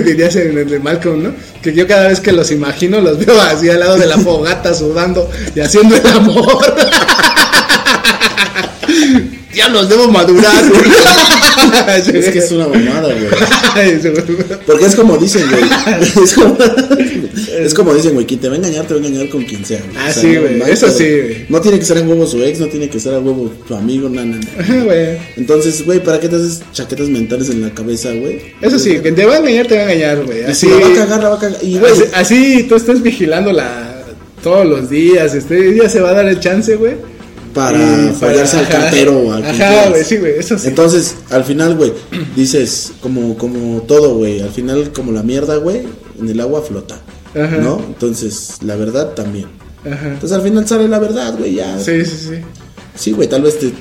dirías 0.05 0.37
en 0.37 0.57
el 0.59 0.68
de 0.68 0.79
Malcolm, 0.79 1.22
¿no? 1.22 1.31
Que 1.62 1.72
yo 1.75 1.87
cada 1.87 2.09
vez 2.09 2.20
que 2.20 2.33
los 2.33 2.51
imagino 2.51 3.01
los 3.01 3.25
veo 3.25 3.40
así 3.40 3.68
al 3.70 3.81
lado 3.81 3.96
de 3.96 4.07
la 4.07 4.18
fogata 4.18 4.72
sudando 4.75 5.31
y 5.55 5.61
haciendo 5.61 5.96
el 5.96 6.07
amor. 6.07 6.59
Diablos, 9.56 9.88
debo 9.88 10.08
madurar, 10.08 10.68
güey. 10.68 10.82
Es 11.96 12.28
que 12.30 12.38
es 12.38 12.52
una 12.52 12.68
mamada, 12.68 13.08
güey. 13.08 13.26
Porque 14.66 14.84
es 14.84 14.94
como 14.94 15.16
dicen, 15.16 15.44
güey. 15.50 15.62
Es 16.22 16.34
como, 16.34 16.56
es 17.58 17.74
como 17.74 17.94
dicen, 17.94 18.12
güey. 18.12 18.26
Quien 18.26 18.38
te 18.38 18.48
va 18.48 18.54
a 18.54 18.58
engañar, 18.58 18.86
te 18.86 18.92
va 18.92 19.00
a 19.00 19.04
engañar 19.06 19.30
con 19.30 19.44
quien 19.44 19.64
sea. 19.64 19.80
güey. 19.80 19.96
Ah, 19.96 20.08
O 20.10 20.12
sea, 20.12 20.22
sí, 20.22 20.36
güey, 20.36 20.58
no 20.58 20.66
eso 20.66 20.90
sí, 20.90 21.04
güey. 21.04 21.46
No 21.48 21.60
tiene 21.62 21.78
que 21.78 21.86
ser 21.86 21.96
a 21.98 22.02
huevo 22.02 22.26
su 22.26 22.42
ex, 22.42 22.60
no 22.60 22.66
tiene 22.66 22.90
que 22.90 23.00
ser 23.00 23.14
a 23.14 23.18
huevo 23.18 23.50
tu 23.66 23.74
amigo, 23.74 24.10
nada, 24.10 24.26
nada. 24.26 24.42
Ajá, 24.58 24.74
güey. 24.84 25.18
Entonces, 25.36 25.84
güey, 25.86 26.04
¿para 26.04 26.20
qué 26.20 26.28
te 26.28 26.36
haces 26.36 26.60
chaquetas 26.74 27.08
mentales 27.08 27.48
en 27.48 27.62
la 27.62 27.70
cabeza, 27.70 28.12
güey? 28.12 28.42
Eso 28.60 28.78
sí, 28.78 28.98
quien 28.98 29.14
te 29.14 29.24
va 29.24 29.36
a 29.36 29.38
engañar, 29.38 29.66
te 29.66 29.76
va 29.76 29.80
a 29.80 29.92
engañar, 29.92 30.22
güey. 30.22 30.40
Y 30.42 30.44
Así, 30.44 30.66
si 30.66 30.68
la 30.68 30.86
va 30.86 30.92
a 30.92 30.94
cagar, 30.94 31.22
la 31.22 31.28
va 31.30 31.36
a 31.36 31.40
cagar. 31.40 31.58
Y, 31.64 31.78
güey, 31.78 31.92
así, 31.92 32.02
así 32.12 32.62
tú 32.64 32.74
estés 32.76 33.02
vigilándola 33.02 34.04
todos 34.42 34.66
los 34.66 34.90
días. 34.90 35.34
Este 35.34 35.72
día 35.72 35.88
se 35.88 36.00
va 36.00 36.10
a 36.10 36.14
dar 36.14 36.28
el 36.28 36.38
chance, 36.40 36.76
güey. 36.76 37.15
Para 37.56 38.12
fallarse 38.12 38.58
al 38.58 38.68
cartero 38.68 39.18
o 39.18 39.32
al 39.32 39.42
Ajá, 39.42 39.88
güey, 39.88 40.04
sí, 40.04 40.18
güey, 40.18 40.34
eso 40.38 40.58
sí. 40.58 40.68
Entonces, 40.68 41.16
al 41.30 41.42
final, 41.42 41.74
güey, 41.74 41.90
dices, 42.36 42.92
como, 43.00 43.38
como 43.38 43.80
todo, 43.80 44.16
güey, 44.16 44.42
al 44.42 44.50
final, 44.50 44.92
como 44.92 45.10
la 45.10 45.22
mierda, 45.22 45.56
güey, 45.56 45.80
en 46.20 46.28
el 46.28 46.38
agua 46.38 46.60
flota, 46.60 47.00
Ajá. 47.34 47.56
¿no? 47.56 47.82
Entonces, 47.86 48.58
la 48.60 48.76
verdad 48.76 49.14
también. 49.14 49.46
Ajá. 49.90 50.08
Entonces, 50.08 50.32
al 50.32 50.42
final 50.42 50.68
sale 50.68 50.86
la 50.86 50.98
verdad, 50.98 51.34
güey, 51.38 51.54
ya. 51.54 51.78
Sí, 51.78 52.04
sí, 52.04 52.16
sí. 52.28 52.34
Sí, 52.94 53.12
güey, 53.12 53.26
tal 53.26 53.40
vez 53.40 53.58
te, 53.58 53.72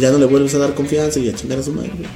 ya 0.00 0.10
no 0.10 0.18
le 0.18 0.26
vuelves 0.26 0.52
a 0.56 0.58
dar 0.58 0.74
confianza 0.74 1.20
y 1.20 1.28
a 1.28 1.34
chingar 1.34 1.60
a 1.60 1.62
su 1.62 1.72
madre, 1.72 1.92
güey. 1.96 2.10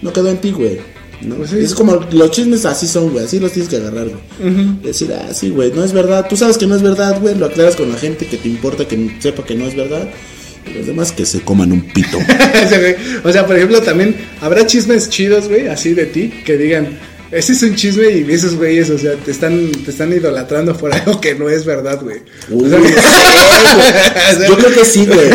No 0.00 0.12
quedó 0.12 0.28
en 0.28 0.40
ti, 0.40 0.52
güey. 0.52 0.78
¿no? 1.22 1.36
Pues 1.36 1.50
sí. 1.50 1.58
Es 1.58 1.74
como 1.74 1.96
los 2.12 2.30
chismes 2.30 2.64
así 2.66 2.86
son, 2.86 3.10
güey, 3.10 3.24
así 3.24 3.40
los 3.40 3.50
tienes 3.50 3.68
que 3.68 3.78
agarrar, 3.78 4.08
güey. 4.08 4.76
Decir, 4.80 5.12
ah, 5.12 5.34
sí, 5.34 5.50
güey, 5.50 5.72
no 5.72 5.82
es 5.82 5.92
verdad. 5.92 6.26
Tú 6.28 6.36
sabes 6.36 6.56
que 6.56 6.68
no 6.68 6.76
es 6.76 6.82
verdad, 6.82 7.20
güey, 7.20 7.34
lo 7.34 7.46
aclaras 7.46 7.74
con 7.74 7.90
la 7.90 7.96
gente 7.96 8.26
que 8.26 8.36
te 8.36 8.48
importa, 8.48 8.86
que 8.86 9.16
sepa 9.18 9.44
que 9.44 9.56
no 9.56 9.64
es 9.66 9.74
verdad. 9.74 10.08
Y 10.66 10.74
los 10.74 10.86
demás 10.86 11.12
que 11.12 11.26
se 11.26 11.40
coman 11.40 11.72
un 11.72 11.82
pito. 11.92 12.18
O 13.24 13.32
sea, 13.32 13.46
por 13.46 13.56
ejemplo, 13.56 13.80
también 13.82 14.16
habrá 14.40 14.66
chismes 14.66 15.08
chidos, 15.08 15.48
güey, 15.48 15.68
así 15.68 15.94
de 15.94 16.06
ti, 16.06 16.32
que 16.44 16.56
digan, 16.56 16.98
ese 17.32 17.54
es 17.54 17.62
un 17.62 17.74
chisme 17.74 18.10
y 18.10 18.30
esos 18.30 18.56
güeyes, 18.56 18.90
o 18.90 18.98
sea, 18.98 19.14
te 19.14 19.30
están, 19.30 19.72
te 19.72 19.90
están 19.90 20.12
idolatrando 20.12 20.76
por 20.76 20.92
algo 20.94 21.18
que 21.18 21.34
no 21.34 21.48
es 21.48 21.64
verdad, 21.64 21.98
güey. 22.02 22.18
O 22.54 22.68
sea. 22.68 22.78
Yo 24.48 24.56
creo 24.58 24.74
que 24.74 24.84
sí, 24.84 25.06
güey. 25.06 25.30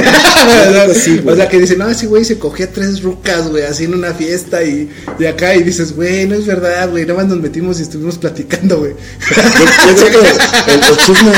Sí, 0.93 1.19
o 1.25 1.35
sea, 1.35 1.49
que 1.49 1.59
dicen, 1.59 1.79
no, 1.79 1.89
ese 1.89 2.05
güey 2.05 2.23
se 2.23 2.37
cogía 2.37 2.71
tres 2.71 3.01
rucas, 3.01 3.49
güey, 3.49 3.63
así 3.63 3.85
en 3.85 3.95
una 3.95 4.13
fiesta 4.13 4.63
y 4.63 4.89
de 5.17 5.27
acá 5.27 5.55
y 5.55 5.63
dices, 5.63 5.95
güey, 5.95 6.27
no 6.27 6.35
es 6.35 6.45
verdad, 6.45 6.87
güey, 6.91 7.03
nada 7.03 7.15
más 7.15 7.29
nos 7.29 7.39
metimos 7.39 7.79
y 7.79 7.81
estuvimos 7.81 8.19
platicando, 8.19 8.77
güey. 8.77 8.93
Yo, 9.35 9.95
yo 9.95 10.07
creo 10.07 10.21
que 10.21 10.71
el, 10.71 10.83
el 10.83 10.97
chisme, 10.97 11.31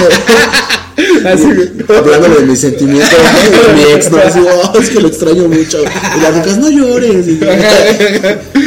Así, 1.26 1.46
hablando 1.90 2.40
de 2.40 2.46
mis 2.46 2.60
sentimientos, 2.60 3.10
de 3.12 3.74
mi 3.74 3.94
ex, 3.94 4.12
no, 4.12 4.18
así, 4.18 4.40
oh, 4.74 4.80
es 4.80 4.90
que 4.90 5.00
lo 5.00 5.08
extraño 5.08 5.48
mucho. 5.48 5.80
Y 5.82 6.22
las 6.22 6.36
rocas, 6.36 6.58
no 6.58 6.70
llores. 6.70 7.28
Y, 7.28 7.40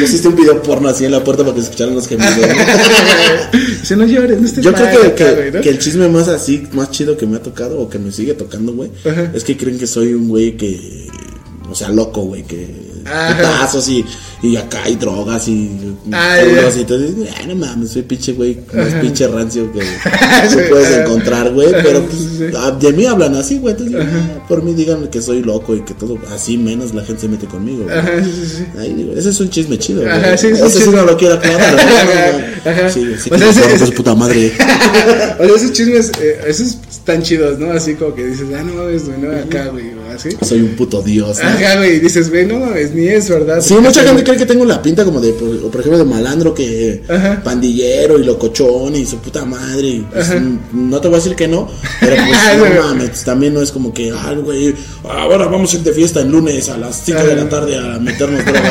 pusiste 0.01 0.29
un 0.33 0.37
video 0.37 0.63
porno 0.63 0.89
así 0.89 1.05
en 1.05 1.13
la 1.13 1.23
puerta 1.23 1.43
para 1.43 1.55
que 1.55 1.63
escucharan 1.63 1.95
los 1.95 2.09
gemidos. 2.09 2.35
Dice, 3.81 3.97
no 3.97 4.07
llores, 4.07 4.41
no 4.41 4.47
estés 4.47 4.65
Yo 4.65 4.73
creo 4.73 4.91
que, 4.91 5.07
acá, 5.07 5.15
que, 5.15 5.35
güey, 5.35 5.53
¿no? 5.53 5.61
que 5.61 5.69
el 5.69 5.79
chisme 5.79 6.09
más 6.09 6.29
así, 6.29 6.67
más 6.73 6.91
chido 6.91 7.17
que 7.17 7.27
me 7.27 7.37
ha 7.37 7.43
tocado 7.43 7.81
o 7.81 7.89
que 7.89 7.99
me 7.99 8.13
sigue 8.13 8.35
tocando, 8.35 8.73
güey, 8.73 8.91
Ajá. 9.05 9.33
es 9.35 9.45
que 9.45 9.57
creen 9.57 9.79
que 9.79 9.87
soy 9.87 10.15
un 10.15 10.29
güey 10.29 10.57
que, 10.57 11.09
o 11.71 11.75
sea, 11.75 11.89
loco, 11.91 12.23
güey, 12.23 12.43
que 12.45 12.92
Ajá. 13.07 13.37
putazos 13.37 13.89
y, 13.89 14.05
y 14.43 14.57
acá 14.57 14.83
hay 14.85 14.97
drogas 14.97 15.47
y 15.49 15.97
Ah, 16.13 16.39
puros 16.43 16.75
ya. 16.75 16.79
y 16.79 16.83
entonces, 16.83 17.15
"Ay, 17.39 17.47
no 17.47 17.55
mames, 17.57 17.91
soy 17.93 18.03
pinche 18.03 18.33
güey, 18.33 18.59
más 18.73 18.95
pinche 19.01 19.27
rancio 19.29 19.71
que 19.73 19.81
tú 20.53 20.59
puedes 20.69 20.99
encontrar, 20.99 21.53
güey, 21.53 21.71
pero 21.83 22.03
pues, 22.05 22.55
ah, 22.57 22.71
de 22.73 22.93
mí 22.93 23.07
hablan 23.07 23.35
así, 23.37 23.59
güey, 23.59 23.75
entonces, 23.79 23.97
ah, 24.01 24.47
por 24.49 24.63
mí 24.63 24.75
díganme 24.75 25.09
que 25.09 25.23
soy 25.23 25.43
loco 25.43 25.75
y 25.77 25.81
que 25.83 25.95
todo, 25.95 26.19
así 26.35 26.59
menos 26.59 26.93
la 26.95 27.05
gente 27.05 27.23
se 27.23 27.29
mete 27.29 27.47
conmigo, 27.47 27.85
güey. 27.85 27.99
Ajá, 27.99 28.11
sí, 28.25 28.45
sí. 28.57 28.65
Ahí 28.79 28.95
digo, 28.95 29.13
ese 29.17 29.31
es 29.31 29.41
un 29.41 29.51
chisme 29.51 29.79
chido, 29.79 30.03
güey. 30.03 30.13
Ajá, 30.13 30.37
sí, 30.37 30.49
sí, 30.55 30.63
Ese 30.63 30.85
sí. 30.85 30.91
no 30.91 31.05
lo 31.05 31.17
quiero 31.17 31.35
aclarar, 31.35 31.75
¿no? 32.65 32.71
Ajá. 32.71 32.91
Sí, 32.91 33.07
sí, 33.23 33.31
O 33.33 33.39
sea, 33.39 33.51
ese- 33.51 33.87
su 33.87 33.93
puta 33.93 34.15
madre. 34.15 34.53
O 35.39 35.45
sea, 35.45 35.57
esos 35.57 35.73
chismes, 35.73 36.13
eh, 36.21 36.41
esos 36.47 36.77
están 36.91 37.23
chidos, 37.23 37.59
¿no? 37.59 37.73
Así 37.73 37.95
como 37.95 38.15
que 38.15 38.25
dices, 38.27 38.47
ah, 38.57 38.63
no 38.63 38.75
mames, 38.75 39.05
güey, 39.07 39.19
no, 39.19 39.31
acá, 39.37 39.67
güey, 39.69 39.91
así. 40.15 40.31
Soy 40.43 40.61
un 40.61 40.77
puto 40.77 41.03
dios. 41.03 41.39
¿no? 41.43 41.49
Ajá, 41.49 41.77
güey, 41.77 42.01
dices, 42.01 42.31
güey, 42.31 42.47
no 42.47 42.59
mames, 42.61 42.93
ni 42.95 43.07
es 43.09 43.29
verdad. 43.29 43.61
Sí, 43.61 43.75
mucha 43.75 44.03
gente 44.03 44.23
cree 44.25 44.37
que 44.37 44.47
tengo 44.47 44.65
la 44.65 44.81
pinta 44.83 45.05
como 45.05 45.21
de, 45.21 45.33
por, 45.33 45.71
por 45.71 45.81
ejemplo, 45.81 45.99
de 45.99 46.05
malandro, 46.05 46.55
que 46.55 47.03
Ajá. 47.09 47.41
pandillero 47.43 48.19
y 48.19 48.25
locochón 48.25 48.95
y 48.97 49.07
su 49.07 49.19
puta 49.19 49.45
madre. 49.45 50.03
pues, 50.13 50.29
no 50.73 51.01
te 51.01 51.09
voy 51.09 51.17
a 51.17 51.19
decir 51.21 51.37
que 51.37 51.49
no, 51.49 51.69
pero 52.01 52.17
pues 52.17 52.33
Ajá. 52.39 52.57
no 52.57 52.83
mames, 52.83 53.25
también 53.25 53.55
no 53.55 53.63
es 53.63 53.71
como 53.71 53.93
que, 53.93 54.11
ah, 54.11 54.35
güey, 54.43 54.75
ahora 55.05 55.47
vamos 55.47 55.73
a 55.73 55.77
ir 55.77 55.83
de 55.83 55.93
fiesta 55.93 56.21
el 56.21 56.31
lunes 56.31 56.69
a 56.69 56.77
las 56.77 57.03
5 57.05 57.23
de 57.23 57.37
la 57.37 57.49
tarde 57.49 57.77
a 57.79 57.99
meternos 57.99 58.45
droga 58.45 58.71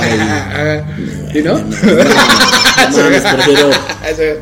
y... 1.34 1.38
¿Y 1.40 1.42
no? 1.42 1.58
No, 1.58 1.64
no 2.92 2.98
mames, 2.98 3.22
prefiero 3.22 3.70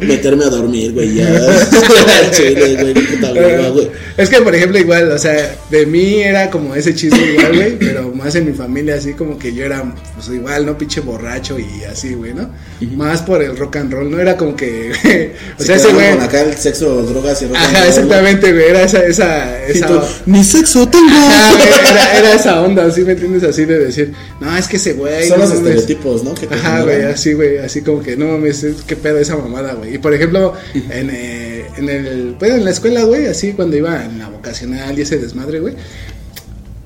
meterme 0.01 0.45
a 0.45 0.49
dormir, 0.49 0.93
güey, 0.93 1.15
ya. 1.15 1.27
Chile, 2.31 2.77
güey, 2.79 2.93
puta 2.93 3.31
hueva, 3.33 3.69
güey. 3.69 3.89
Es 4.17 4.29
que, 4.29 4.41
por 4.41 4.55
ejemplo, 4.55 4.77
igual, 4.79 5.11
o 5.11 5.17
sea, 5.17 5.55
de 5.69 5.85
mí 5.85 6.21
era 6.21 6.49
como 6.49 6.75
ese 6.75 6.88
chisme 6.95 7.33
igual, 7.33 7.55
güey, 7.55 7.79
pero 7.79 8.11
más 8.13 8.35
en 8.35 8.45
mi 8.45 8.53
familia, 8.53 8.95
así 8.95 9.13
como 9.13 9.37
que 9.37 9.53
yo 9.53 9.65
era, 9.65 9.83
pues 10.15 10.29
igual, 10.29 10.65
¿no? 10.65 10.77
Pinche 10.77 11.01
borracho 11.01 11.57
y 11.59 11.83
así, 11.83 12.13
güey, 12.13 12.33
¿no? 12.33 12.49
Más 12.95 13.21
por 13.21 13.41
el 13.41 13.55
rock 13.57 13.77
and 13.77 13.93
roll, 13.93 14.09
¿no? 14.11 14.19
Era 14.19 14.37
como 14.37 14.55
que, 14.55 14.91
o 15.57 15.61
Se 15.61 15.65
sea, 15.67 15.75
ese 15.77 15.93
güey. 15.93 16.07
acá 16.19 16.41
el 16.41 16.55
sexo, 16.55 17.03
drogas 17.03 17.41
y 17.41 17.45
rock 17.45 17.55
and 17.57 17.65
Ajá, 17.65 17.79
roll, 17.79 17.87
exactamente, 17.89 18.51
güey, 18.53 18.65
era 18.65 18.83
esa, 18.83 19.03
esa, 19.05 19.65
esa. 19.67 19.87
tú, 19.87 19.99
Ni 20.25 20.43
sexo 20.43 20.87
tengo. 20.87 21.07
Ajá, 21.09 21.51
güey, 21.53 21.67
era, 21.91 22.17
era 22.19 22.33
esa 22.33 22.61
onda, 22.61 22.89
¿sí 22.91 23.01
me 23.01 23.13
entiendes? 23.13 23.43
Así 23.43 23.65
de 23.65 23.79
decir, 23.79 24.13
no, 24.39 24.55
es 24.57 24.67
que 24.67 24.77
ese 24.77 24.93
güey. 24.93 25.27
Son 25.27 25.39
no 25.39 25.45
los 25.45 25.55
mames". 25.55 25.67
estereotipos, 25.75 26.23
¿no? 26.23 26.33
Que 26.35 26.47
te 26.47 26.55
Ajá, 26.55 26.81
güey, 26.83 27.03
así, 27.03 27.33
güey, 27.33 27.57
así 27.59 27.81
como 27.81 28.01
que 28.01 28.15
no 28.17 28.25
mames, 28.27 28.63
es- 28.63 28.81
qué 28.87 28.95
pedo 28.95 29.17
esa 29.19 29.35
mamada, 29.37 29.73
güey. 29.73 29.95
Y 29.95 29.97
por 29.97 30.13
ejemplo, 30.13 30.53
en, 30.73 31.09
eh, 31.11 31.65
en 31.77 31.89
el, 31.89 32.35
pues 32.39 32.51
en 32.51 32.65
la 32.65 32.71
escuela, 32.71 33.03
güey, 33.03 33.25
así 33.27 33.53
cuando 33.53 33.75
iba 33.77 34.03
en 34.05 34.19
la 34.19 34.29
vocacional 34.29 34.97
y 34.97 35.01
ese 35.03 35.17
desmadre, 35.17 35.59
güey. 35.59 35.75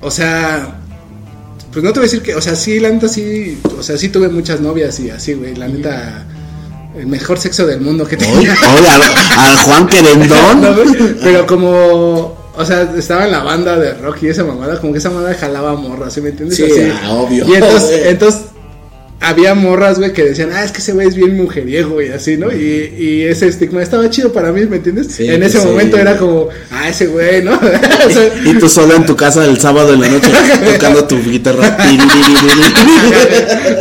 O 0.04 0.10
sea, 0.10 0.80
pues 1.72 1.82
no 1.82 1.92
te 1.92 1.98
voy 1.98 2.06
a 2.06 2.10
decir 2.10 2.22
que, 2.22 2.34
o 2.34 2.40
sea, 2.42 2.54
sí, 2.54 2.78
la 2.78 2.90
neta 2.90 3.08
sí, 3.08 3.58
o 3.78 3.82
sea, 3.82 3.96
sí 3.96 4.10
tuve 4.10 4.28
muchas 4.28 4.60
novias 4.60 5.00
y 5.00 5.08
así, 5.10 5.32
güey, 5.32 5.56
la 5.56 5.66
neta, 5.66 6.26
el 6.96 7.06
mejor 7.06 7.38
sexo 7.38 7.66
del 7.66 7.80
mundo 7.80 8.06
que 8.06 8.18
tenía. 8.18 8.36
oye, 8.36 8.88
al, 8.88 9.02
al 9.02 9.56
Juan 9.58 9.86
Querendón. 9.88 10.60
No, 10.60 10.74
Pero 11.22 11.46
como, 11.46 12.36
o 12.54 12.64
sea, 12.66 12.82
estaba 12.96 13.24
en 13.24 13.32
la 13.32 13.42
banda 13.42 13.76
de 13.78 13.94
rock 13.94 14.24
y 14.24 14.28
esa 14.28 14.44
mamada, 14.44 14.78
como 14.78 14.92
que 14.92 14.98
esa 14.98 15.08
mamada 15.08 15.34
jalaba 15.34 15.74
morras, 15.74 16.12
¿sí 16.12 16.20
me 16.20 16.28
entiendes? 16.28 16.58
Sí, 16.58 16.64
Así. 16.64 16.92
ah, 17.02 17.12
obvio. 17.14 17.46
Y 17.48 17.54
entonces, 17.54 18.02
entonces 18.06 18.42
había 19.24 19.54
morras, 19.54 19.98
güey, 19.98 20.12
que 20.12 20.24
decían, 20.24 20.50
ah, 20.52 20.64
es 20.64 20.72
que 20.72 20.78
ese 20.78 20.92
güey 20.92 21.08
es 21.08 21.14
bien 21.14 21.36
mujeriego 21.36 22.00
y 22.02 22.08
así, 22.08 22.36
¿no? 22.36 22.52
Y, 22.52 22.94
y 22.98 23.22
ese 23.22 23.48
estigma 23.48 23.82
estaba 23.82 24.08
chido 24.10 24.32
para 24.32 24.52
mí, 24.52 24.64
¿me 24.66 24.76
entiendes? 24.76 25.08
Sí, 25.10 25.26
en 25.28 25.42
ese 25.42 25.60
sí, 25.60 25.66
momento 25.66 25.96
era 25.98 26.16
como, 26.16 26.48
ah, 26.70 26.88
ese 26.88 27.06
güey, 27.06 27.42
¿no? 27.42 27.52
O 28.06 28.10
sea, 28.10 28.30
Y 28.44 28.54
tú 28.58 28.68
solo 28.68 28.94
en 28.94 29.06
tu 29.06 29.16
casa 29.16 29.44
el 29.44 29.58
sábado 29.58 29.94
en 29.94 30.00
la 30.02 30.08
noche 30.08 30.30
tocando 30.74 31.04
tu 31.04 31.22
guitarra. 31.22 31.76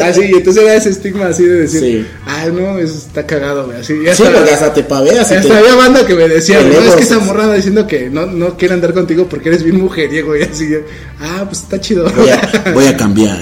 así, 0.03 0.21
y 0.25 0.34
entonces 0.34 0.63
era 0.63 0.75
ese 0.75 0.89
estigma 0.89 1.27
así 1.27 1.43
de 1.45 1.62
decir, 1.62 1.79
Sí. 1.82 2.06
ah, 2.25 2.45
no, 2.53 2.77
eso 2.79 2.97
está 2.97 3.25
cagado, 3.25 3.65
güey, 3.65 3.79
así. 3.79 3.93
Y 3.93 4.03
Sí, 4.03 4.08
hasta- 4.10 4.32
porque 4.32 4.51
hasta 4.53 4.73
te 4.73 4.84
paveas 4.84 5.32
y 5.32 5.36
Hasta 5.36 5.47
te... 5.49 5.58
había 5.58 5.75
banda 5.75 6.06
que 6.06 6.15
me 6.15 6.27
decía, 6.27 6.62
no, 6.62 6.79
es 6.79 6.95
que 6.95 7.03
esa 7.03 7.19
morra 7.19 7.43
anda 7.43 7.56
diciendo 7.56 7.88
que 7.88 8.10
no, 8.10 8.25
no 8.25 8.58
quiere 8.58 8.73
andar 8.73 8.93
contigo 8.93 9.27
porque 9.29 9.49
eres 9.49 9.63
bien 9.63 9.77
mujeriego 9.79 10.36
y 10.38 10.43
así. 10.43 10.69
yo, 10.69 10.79
Ah, 11.21 11.45
pues 11.47 11.62
está 11.62 11.79
chido. 11.79 12.10
Voy 12.15 12.29
a, 12.29 12.71
voy 12.73 12.86
a 12.86 12.97
cambiar. 12.97 13.39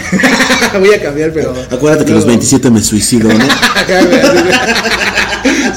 Voy 0.79 0.93
a 0.93 1.01
cambiar, 1.01 1.31
pero. 1.33 1.51
Acuérdate 1.71 1.90
que 1.97 2.12
a 2.12 2.15
los 2.15 2.25
no. 2.25 2.30
27 2.30 2.69
me 2.69 2.82
suicido, 2.82 3.30
¿no? 3.30 3.43
Ajá, 3.49 4.01
güey. 4.06 4.21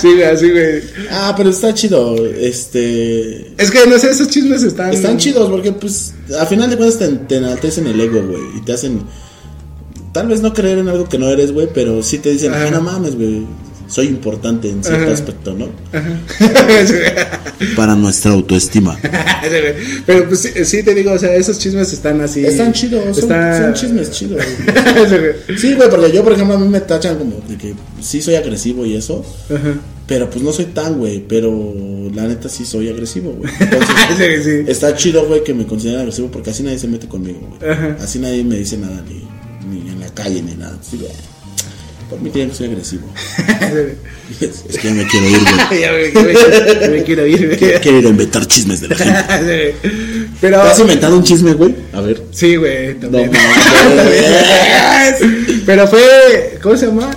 Sí, 0.00 0.12
güey, 0.12 0.24
así, 0.24 0.50
güey. 0.50 0.82
Ah, 1.10 1.34
pero 1.36 1.50
está 1.50 1.72
chido. 1.72 2.16
Este... 2.26 3.54
Es 3.56 3.70
que 3.70 3.86
no 3.86 3.98
sé, 3.98 4.10
esos 4.10 4.28
chismes 4.28 4.62
están. 4.62 4.92
Están 4.92 5.16
chidos 5.16 5.50
porque, 5.50 5.72
pues, 5.72 6.14
a 6.38 6.46
final 6.46 6.68
de 6.70 6.76
cuentas 6.76 6.98
te, 6.98 7.08
te 7.08 7.36
enaltecen 7.36 7.86
el 7.86 8.00
ego, 8.00 8.22
güey. 8.22 8.42
Y 8.58 8.60
te 8.62 8.72
hacen... 8.72 9.02
Tal 10.12 10.28
vez 10.28 10.42
no 10.42 10.52
creer 10.52 10.78
en 10.78 10.88
algo 10.88 11.08
que 11.08 11.18
no 11.18 11.28
eres, 11.28 11.52
güey, 11.52 11.68
pero 11.72 12.02
sí 12.02 12.18
te 12.18 12.30
dicen, 12.30 12.52
ah, 12.54 12.70
no 12.70 12.80
mames, 12.80 13.16
güey. 13.16 13.46
Soy 13.86 14.06
importante 14.06 14.68
en 14.70 14.82
cierto 14.82 15.04
Ajá. 15.04 15.12
aspecto, 15.12 15.54
¿no? 15.54 15.66
Güey. 15.92 17.74
Para 17.76 17.94
nuestra 17.94 18.32
autoestima. 18.32 18.98
Pero 20.06 20.28
pues 20.28 20.40
sí, 20.40 20.64
sí 20.64 20.82
te 20.82 20.94
digo, 20.94 21.12
o 21.12 21.18
sea, 21.18 21.34
esos 21.34 21.58
chismes 21.58 21.92
están 21.92 22.20
así. 22.20 22.44
Están 22.44 22.72
chidos, 22.72 23.04
son, 23.16 23.24
Está- 23.24 23.62
son 23.62 23.74
chismes 23.74 24.10
chidos. 24.10 24.42
Sí, 24.44 24.64
güey. 25.46 25.58
Sí, 25.58 25.74
güey, 25.74 25.90
porque 25.90 26.12
yo, 26.12 26.24
por 26.24 26.32
ejemplo, 26.32 26.56
a 26.56 26.58
mí 26.58 26.68
me 26.68 26.80
tachan 26.80 27.16
como 27.18 27.36
de 27.48 27.56
que 27.56 27.74
sí 28.00 28.20
soy 28.22 28.34
agresivo 28.36 28.84
y 28.86 28.96
eso. 28.96 29.24
Ajá. 29.54 29.74
Pero 30.06 30.28
pues 30.28 30.42
no 30.44 30.52
soy 30.52 30.66
tan, 30.66 30.98
güey. 30.98 31.24
Pero 31.26 31.72
la 32.14 32.26
neta 32.26 32.48
sí 32.48 32.64
soy 32.64 32.88
agresivo, 32.88 33.32
güey. 33.32 33.52
Entonces, 33.60 34.44
Sí, 34.44 34.50
sí. 34.50 34.64
está 34.66 34.94
chido, 34.96 35.26
güey, 35.26 35.44
que 35.44 35.54
me 35.54 35.66
consideren 35.66 36.00
agresivo 36.00 36.28
porque 36.30 36.50
así 36.50 36.62
nadie 36.62 36.78
se 36.78 36.88
mete 36.88 37.06
conmigo, 37.08 37.40
güey. 37.58 37.70
Ajá. 37.70 37.96
Así 38.02 38.18
nadie 38.18 38.44
me 38.44 38.56
dice 38.56 38.76
nada, 38.78 39.02
ni, 39.08 39.24
ni 39.82 39.90
en 39.90 40.00
la 40.00 40.08
calle, 40.08 40.42
ni 40.42 40.54
nada. 40.54 40.76
Sí, 40.82 40.96
güey. 40.98 41.10
Por 42.10 42.20
mí 42.20 42.30
tiene 42.30 42.50
que 42.50 42.56
soy 42.56 42.66
agresivo. 42.68 43.06
Es, 44.40 44.64
es 44.68 44.78
que 44.78 44.88
ya 44.88 44.94
me 44.94 45.06
quiero 45.06 45.28
ir, 45.28 45.38
güey. 45.40 46.12
Ya 46.80 46.88
me, 46.90 47.02
quiero 47.02 47.26
ir, 47.26 47.46
güey. 47.58 47.80
Quiero 47.80 47.98
ir 47.98 48.06
a 48.06 48.08
inventar 48.10 48.46
chismes 48.46 48.80
de 48.80 48.88
la 48.88 48.96
gente. 48.96 49.74
Pero- 50.40 50.62
¿Te 50.62 50.68
has 50.68 50.78
inventado 50.80 51.16
un 51.16 51.24
chisme, 51.24 51.52
güey? 51.54 51.74
A 51.92 52.00
ver. 52.00 52.22
Sí, 52.32 52.56
güey, 52.56 52.94
No, 52.94 53.00
también. 53.10 53.30
mames. 53.32 55.16
Pero 55.66 55.86
fue, 55.88 56.58
¿cómo 56.62 56.76
se 56.76 56.86
llama? 56.86 57.10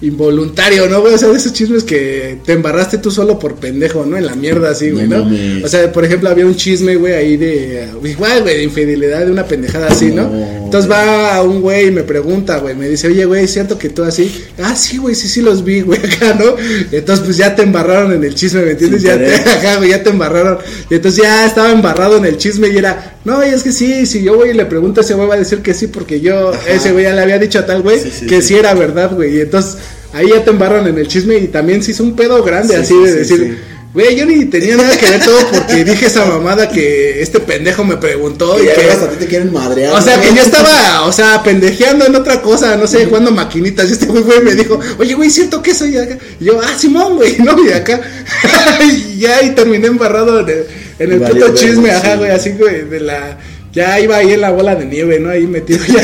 Involuntario, 0.00 0.88
¿no, 0.88 1.00
güey? 1.00 1.14
O 1.14 1.18
sea, 1.18 1.28
de 1.28 1.36
esos 1.36 1.52
chismes 1.52 1.82
que 1.82 2.38
te 2.44 2.52
embarraste 2.52 2.98
tú 2.98 3.10
solo 3.10 3.38
por 3.38 3.56
pendejo, 3.56 4.06
¿no? 4.06 4.16
En 4.16 4.26
la 4.26 4.36
mierda 4.36 4.70
así, 4.70 4.90
güey, 4.90 5.08
No. 5.08 5.28
O 5.64 5.68
sea, 5.68 5.92
por 5.92 6.04
ejemplo, 6.04 6.28
había 6.28 6.46
un 6.46 6.54
chisme, 6.54 6.94
güey, 6.96 7.14
ahí 7.14 7.36
de, 7.36 7.88
igual, 8.04 8.42
güey, 8.42 8.58
de 8.58 8.62
infidelidad, 8.64 9.26
de 9.26 9.32
una 9.32 9.44
pendejada 9.44 9.88
así, 9.88 10.12
¿no? 10.12 10.28
No. 10.28 10.58
Entonces 10.64 10.90
va 10.90 11.42
un 11.42 11.62
güey 11.62 11.88
y 11.88 11.90
me 11.90 12.02
pregunta, 12.02 12.58
güey, 12.58 12.76
me 12.76 12.88
dice, 12.88 13.08
oye, 13.08 13.24
güey, 13.24 13.44
¿es 13.44 13.52
cierto 13.52 13.78
que 13.78 13.88
tú 13.88 14.04
así? 14.04 14.44
Ah, 14.58 14.76
sí, 14.76 14.98
güey, 14.98 15.14
sí, 15.14 15.26
sí 15.28 15.42
los 15.42 15.64
vi, 15.64 15.80
güey, 15.82 15.98
acá, 15.98 16.34
¿no? 16.38 16.54
Entonces, 16.92 17.24
pues 17.24 17.36
ya 17.36 17.56
te 17.56 17.62
embarraron 17.62 18.12
en 18.12 18.22
el 18.22 18.34
chisme, 18.34 18.62
¿me 18.62 18.72
entiendes? 18.72 19.02
Sin 19.02 19.10
Ya 19.10 19.18
te, 19.18 19.34
acá, 19.34 19.76
güey, 19.78 19.90
ya 19.90 20.02
te 20.02 20.10
embarraron. 20.10 20.58
Y 20.90 20.94
entonces 20.94 21.22
ya 21.22 21.44
estaba 21.44 21.72
embarrado 21.72 22.18
en 22.18 22.26
el 22.26 22.36
chisme 22.36 22.68
y 22.68 22.76
era, 22.76 23.17
no, 23.28 23.46
y 23.46 23.50
es 23.50 23.62
que 23.62 23.72
sí, 23.72 24.06
si 24.06 24.22
yo 24.22 24.36
voy 24.36 24.48
y 24.48 24.54
le 24.54 24.64
pregunto 24.64 25.02
a 25.02 25.04
ese 25.04 25.12
güey 25.12 25.28
va 25.28 25.34
a 25.34 25.38
decir 25.38 25.58
que 25.58 25.74
sí, 25.74 25.86
porque 25.86 26.20
yo, 26.20 26.50
ese 26.66 26.92
güey 26.92 27.04
ya 27.04 27.12
le 27.12 27.20
había 27.20 27.38
dicho 27.38 27.58
a 27.58 27.66
tal 27.66 27.82
güey 27.82 28.00
Sí, 28.00 28.10
sí, 28.20 28.26
que 28.26 28.40
sí. 28.40 28.48
sí 28.48 28.56
era 28.56 28.72
verdad, 28.72 29.12
güey. 29.14 29.36
Y 29.36 29.40
entonces 29.42 29.76
ahí 30.14 30.30
ya 30.30 30.42
te 30.42 30.48
embarran 30.48 30.86
en 30.86 30.96
el 30.96 31.06
chisme 31.08 31.36
y 31.36 31.48
también 31.48 31.82
se 31.82 31.90
hizo 31.90 32.04
un 32.04 32.16
pedo 32.16 32.42
grande 32.42 32.74
Sí, 32.74 32.80
así 32.80 32.94
sí, 32.94 33.04
de 33.04 33.14
decir, 33.14 33.58
güey, 33.92 34.16
yo 34.16 34.24
ni 34.24 34.46
tenía 34.46 34.78
nada 34.78 34.96
que 34.96 35.10
ver 35.10 35.22
todo 35.22 35.38
porque 35.52 35.84
dije 35.84 36.06
esa 36.06 36.24
mamada 36.24 36.70
que 36.70 37.20
este 37.20 37.38
pendejo 37.40 37.84
me 37.84 37.98
preguntó 37.98 38.58
y 38.58 38.64
que... 38.66 38.90
hasta 38.90 39.04
a 39.04 39.10
ti 39.10 39.16
te 39.18 39.26
quieren 39.26 39.52
madrear. 39.52 39.92
O 39.92 40.00
sea, 40.00 40.16
¿no? 40.16 40.22
que 40.22 40.34
yo 40.34 40.40
estaba, 40.40 41.02
o 41.06 41.12
sea, 41.12 41.42
pendejeando 41.42 42.06
en 42.06 42.16
otra 42.16 42.40
cosa, 42.40 42.76
no 42.76 42.86
sé, 42.86 43.04
jugando 43.04 43.30
maquinitas. 43.30 43.90
Y 43.90 43.92
este 43.92 44.06
güey 44.06 44.40
me 44.40 44.54
dijo, 44.54 44.80
oye, 44.98 45.12
güey, 45.12 45.28
¿cierto 45.28 45.62
que 45.62 45.74
soy 45.74 45.98
acá? 45.98 46.16
Y 46.40 46.46
yo, 46.46 46.58
ah, 46.62 46.78
Simón, 46.78 47.16
güey, 47.16 47.36
no, 47.40 47.62
y 47.62 47.72
acá. 47.72 48.00
y 48.82 49.18
ya, 49.18 49.42
y 49.42 49.50
terminé 49.50 49.88
embarrado 49.88 50.40
en 50.40 50.48
el, 50.48 50.66
en 50.98 51.12
el 51.12 51.20
puto 51.20 51.54
chisme, 51.54 51.90
ajá, 51.90 52.16
güey, 52.16 52.30
así, 52.30 52.50
güey, 52.52 52.84
de 52.88 53.00
la. 53.00 53.38
Ya 53.70 54.00
iba 54.00 54.16
ahí 54.16 54.32
en 54.32 54.40
la 54.40 54.50
bola 54.50 54.74
de 54.74 54.86
nieve, 54.86 55.20
¿no? 55.20 55.28
Ahí 55.28 55.46
metido 55.46 55.78
ya 55.86 56.02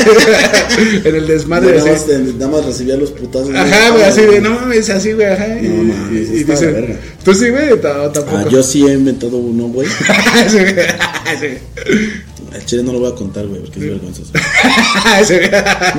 en 1.09 1.15
el 1.15 1.25
desmadre. 1.27 1.77
Nada 1.77 1.91
más, 1.91 2.07
nada 2.07 2.47
más 2.51 2.65
recibía 2.65 2.95
los 2.95 3.09
putazos. 3.11 3.53
Ajá, 3.55 3.89
güey, 3.89 4.03
así 4.03 4.21
de, 4.21 4.39
no 4.39 4.51
mames, 4.51 4.89
así, 4.91 5.13
güey, 5.13 5.25
ajá. 5.27 5.47
y, 5.59 5.67
No 5.67 5.83
mames, 5.93 6.29
y, 6.29 6.33
y 6.33 6.39
está 6.41 6.51
dice, 6.53 6.65
de 6.67 6.71
verga. 6.73 6.95
tú 7.23 7.33
sí, 7.33 7.49
güey, 7.49 7.81
Ta- 7.81 8.11
tampoco. 8.13 8.37
Ah, 8.37 8.47
yo 8.49 8.61
sí 8.61 8.85
he 8.85 8.93
inventado 8.93 9.37
uno, 9.37 9.65
güey. 9.67 9.87
Sí, 10.47 10.57
sí. 11.39 11.47
Al 12.53 12.65
chile 12.65 12.83
no 12.83 12.93
lo 12.93 12.99
voy 12.99 13.11
a 13.11 13.15
contar, 13.15 13.45
güey, 13.47 13.61
porque 13.61 13.79
es 13.79 13.85
vergonzoso. 13.89 14.31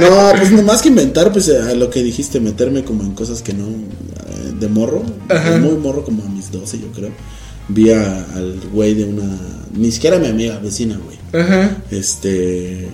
No, 0.00 0.32
pues 0.38 0.50
nomás 0.52 0.82
que 0.82 0.88
inventar, 0.88 1.32
pues 1.32 1.48
a 1.50 1.74
lo 1.74 1.90
que 1.90 2.02
dijiste, 2.02 2.40
meterme 2.40 2.84
como 2.84 3.02
en 3.02 3.12
cosas 3.12 3.42
que 3.42 3.52
no. 3.52 3.66
eh, 3.66 4.52
de 4.58 4.68
morro. 4.68 5.02
Ajá. 5.28 5.58
Muy 5.58 5.74
morro, 5.76 6.04
como 6.04 6.24
a 6.24 6.28
mis 6.28 6.50
12, 6.50 6.78
yo 6.78 6.86
creo. 6.94 7.10
Vi 7.68 7.90
a- 7.90 8.26
al 8.34 8.60
güey 8.72 8.94
de 8.94 9.04
una. 9.04 9.38
Ni 9.74 9.90
siquiera 9.92 10.18
mi 10.18 10.28
amiga, 10.28 10.58
vecina, 10.58 10.98
güey. 11.04 11.42
Ajá. 11.44 11.76
Este. 11.90 12.88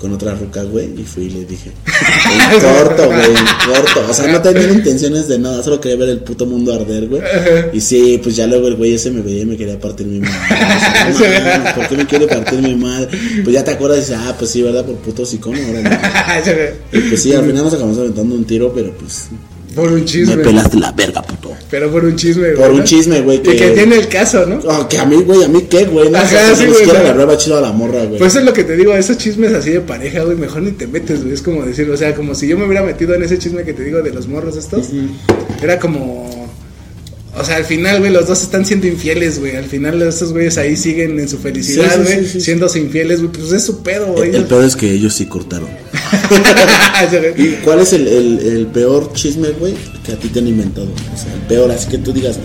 Con 0.00 0.12
otra 0.12 0.34
ruca, 0.34 0.62
güey. 0.62 0.90
Y 1.00 1.04
fui 1.04 1.24
y 1.24 1.30
le 1.30 1.44
dije. 1.46 1.72
En 2.52 2.60
corto, 2.60 3.06
güey, 3.06 3.30
en 3.30 3.72
corto. 3.72 4.06
O 4.10 4.12
sea, 4.12 4.26
no 4.30 4.42
tenía 4.42 4.68
intenciones 4.70 5.26
de 5.26 5.38
nada. 5.38 5.62
Solo 5.62 5.80
quería 5.80 5.96
ver 5.96 6.10
el 6.10 6.20
puto 6.20 6.44
mundo 6.44 6.74
arder, 6.74 7.08
güey. 7.08 7.22
Y 7.72 7.80
sí, 7.80 8.20
pues 8.22 8.36
ya 8.36 8.46
luego 8.46 8.68
el 8.68 8.74
güey 8.76 8.94
ese 8.94 9.10
me 9.10 9.22
veía 9.22 9.42
y 9.42 9.46
me 9.46 9.56
quería 9.56 9.80
partir 9.80 10.06
mi 10.06 10.20
madre. 10.20 10.34
O 11.14 11.18
sea, 11.18 11.40
no 11.40 11.58
mames, 11.58 11.72
¿Por 11.74 11.88
qué 11.88 11.96
me 11.96 12.06
quiere 12.06 12.26
partir 12.26 12.60
mi 12.60 12.74
madre? 12.74 13.08
Pues 13.42 13.54
ya 13.54 13.64
te 13.64 13.70
acuerdas 13.70 13.98
y 13.98 14.00
dices, 14.02 14.16
ah, 14.20 14.34
pues 14.38 14.50
sí, 14.50 14.60
¿verdad? 14.62 14.84
Por 14.84 14.96
puto 14.96 15.24
psicón. 15.24 15.54
Ahora 15.56 15.80
y 16.92 16.98
pues 17.00 17.22
sí, 17.22 17.32
al 17.34 17.46
final 17.46 17.64
nos 17.64 17.72
acabamos 17.72 17.98
aventando 17.98 18.34
un 18.34 18.44
tiro, 18.44 18.72
pero 18.74 18.92
pues. 18.92 19.28
Por 19.76 19.92
un 19.92 20.06
chisme. 20.06 20.36
Me 20.36 20.44
pelaste 20.44 20.78
la 20.78 20.90
verga, 20.90 21.20
puto. 21.20 21.54
Pero 21.70 21.90
por 21.90 22.02
un 22.02 22.16
chisme, 22.16 22.54
güey. 22.54 22.56
Por 22.56 22.70
un 22.70 22.84
chisme, 22.84 23.20
güey. 23.20 23.36
Y 23.38 23.40
que 23.42 23.70
tiene 23.72 23.96
el 23.96 24.08
caso, 24.08 24.46
¿no? 24.46 24.58
Oh, 24.66 24.88
que 24.88 24.98
a 24.98 25.04
mí, 25.04 25.16
güey, 25.16 25.44
a 25.44 25.48
mí 25.48 25.66
qué, 25.68 25.84
güey. 25.84 26.10
No, 26.10 26.16
Ajá, 26.16 26.54
sí, 26.56 26.64
güey, 26.66 26.86
la 26.86 27.12
prueba 27.12 27.36
chido 27.36 27.58
a 27.58 27.60
la 27.60 27.72
morra, 27.72 28.04
güey. 28.04 28.18
Pues 28.18 28.32
eso 28.32 28.38
es 28.40 28.46
lo 28.46 28.54
que 28.54 28.64
te 28.64 28.74
digo, 28.74 28.94
esos 28.94 29.18
chismes 29.18 29.52
así 29.52 29.70
de 29.70 29.80
pareja, 29.80 30.22
güey, 30.22 30.36
mejor 30.36 30.62
ni 30.62 30.72
te 30.72 30.86
metes, 30.86 31.22
güey. 31.22 31.34
Es 31.34 31.42
como 31.42 31.62
decir, 31.62 31.90
o 31.90 31.96
sea, 31.96 32.14
como 32.14 32.34
si 32.34 32.48
yo 32.48 32.56
me 32.56 32.64
hubiera 32.64 32.82
metido 32.82 33.14
en 33.14 33.22
ese 33.22 33.38
chisme 33.38 33.64
que 33.64 33.74
te 33.74 33.84
digo 33.84 34.00
de 34.00 34.14
los 34.14 34.26
morros 34.28 34.56
estos. 34.56 34.88
Era 35.62 35.78
como. 35.78 36.45
O 37.38 37.44
sea, 37.44 37.56
al 37.56 37.64
final, 37.66 37.98
güey, 38.00 38.10
los 38.10 38.26
dos 38.26 38.42
están 38.42 38.64
siendo 38.64 38.86
infieles, 38.86 39.38
güey. 39.38 39.56
Al 39.56 39.66
final, 39.66 40.00
estos 40.02 40.32
güeyes 40.32 40.56
ahí 40.56 40.76
siguen 40.76 41.20
en 41.20 41.28
su 41.28 41.38
felicidad, 41.38 41.96
güey. 42.02 42.20
sí, 42.20 42.24
sí, 42.24 42.30
sí. 42.32 42.40
Siéndose 42.40 42.78
infieles, 42.78 43.20
güey. 43.20 43.30
Pues 43.32 43.52
es 43.52 43.62
su 43.64 43.82
pedo, 43.82 44.06
güey. 44.14 44.30
el, 44.30 44.36
el 44.36 44.44
peor 44.44 44.64
es 44.64 44.74
que 44.74 44.90
ellos 44.90 45.12
sí 45.14 45.26
cortaron. 45.26 45.68
¿Y 47.36 47.48
cuál 47.64 47.80
es 47.80 47.92
el, 47.92 48.06
el, 48.08 48.40
el 48.40 48.66
peor 48.68 49.12
chisme, 49.12 49.50
güey, 49.50 49.74
que 50.04 50.12
a 50.12 50.16
ti 50.16 50.28
te 50.28 50.38
han 50.38 50.48
inventado? 50.48 50.86
O 50.86 51.16
sea, 51.16 51.32
el 51.34 51.40
peor, 51.40 51.70
así 51.70 51.88
que 51.88 51.98
tú 51.98 52.12
digas, 52.12 52.38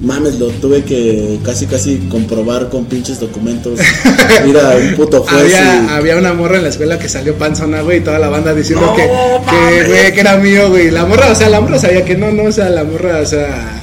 mames, 0.00 0.38
lo 0.38 0.46
tuve 0.48 0.84
que 0.84 1.38
casi, 1.44 1.66
casi 1.66 1.96
comprobar 2.08 2.68
con 2.68 2.84
pinches 2.86 3.18
documentos. 3.20 3.80
Mira, 4.46 4.76
un 4.76 4.94
puto 4.94 5.22
juez. 5.22 5.42
Había, 5.42 5.84
y- 5.84 5.88
había 5.88 6.16
una 6.16 6.32
morra 6.34 6.58
en 6.58 6.62
la 6.64 6.68
escuela 6.68 6.98
que 6.98 7.08
salió 7.08 7.34
panzona, 7.36 7.82
güey, 7.82 7.98
y 7.98 8.00
toda 8.02 8.18
la 8.18 8.28
banda 8.28 8.54
diciendo 8.54 8.86
No, 8.86 8.94
que, 8.94 9.02
que, 9.02 9.88
güey, 9.88 10.12
que 10.14 10.20
era 10.20 10.36
mío, 10.36 10.68
güey. 10.70 10.90
La 10.90 11.04
morra, 11.04 11.32
o 11.32 11.34
sea, 11.34 11.48
la 11.48 11.60
morra 11.60 11.78
sabía 11.78 12.04
que 12.04 12.16
no, 12.16 12.30
no, 12.30 12.44
o 12.44 12.52
sea, 12.52 12.68
la 12.70 12.84
morra, 12.84 13.20
o 13.20 13.26
sea, 13.26 13.75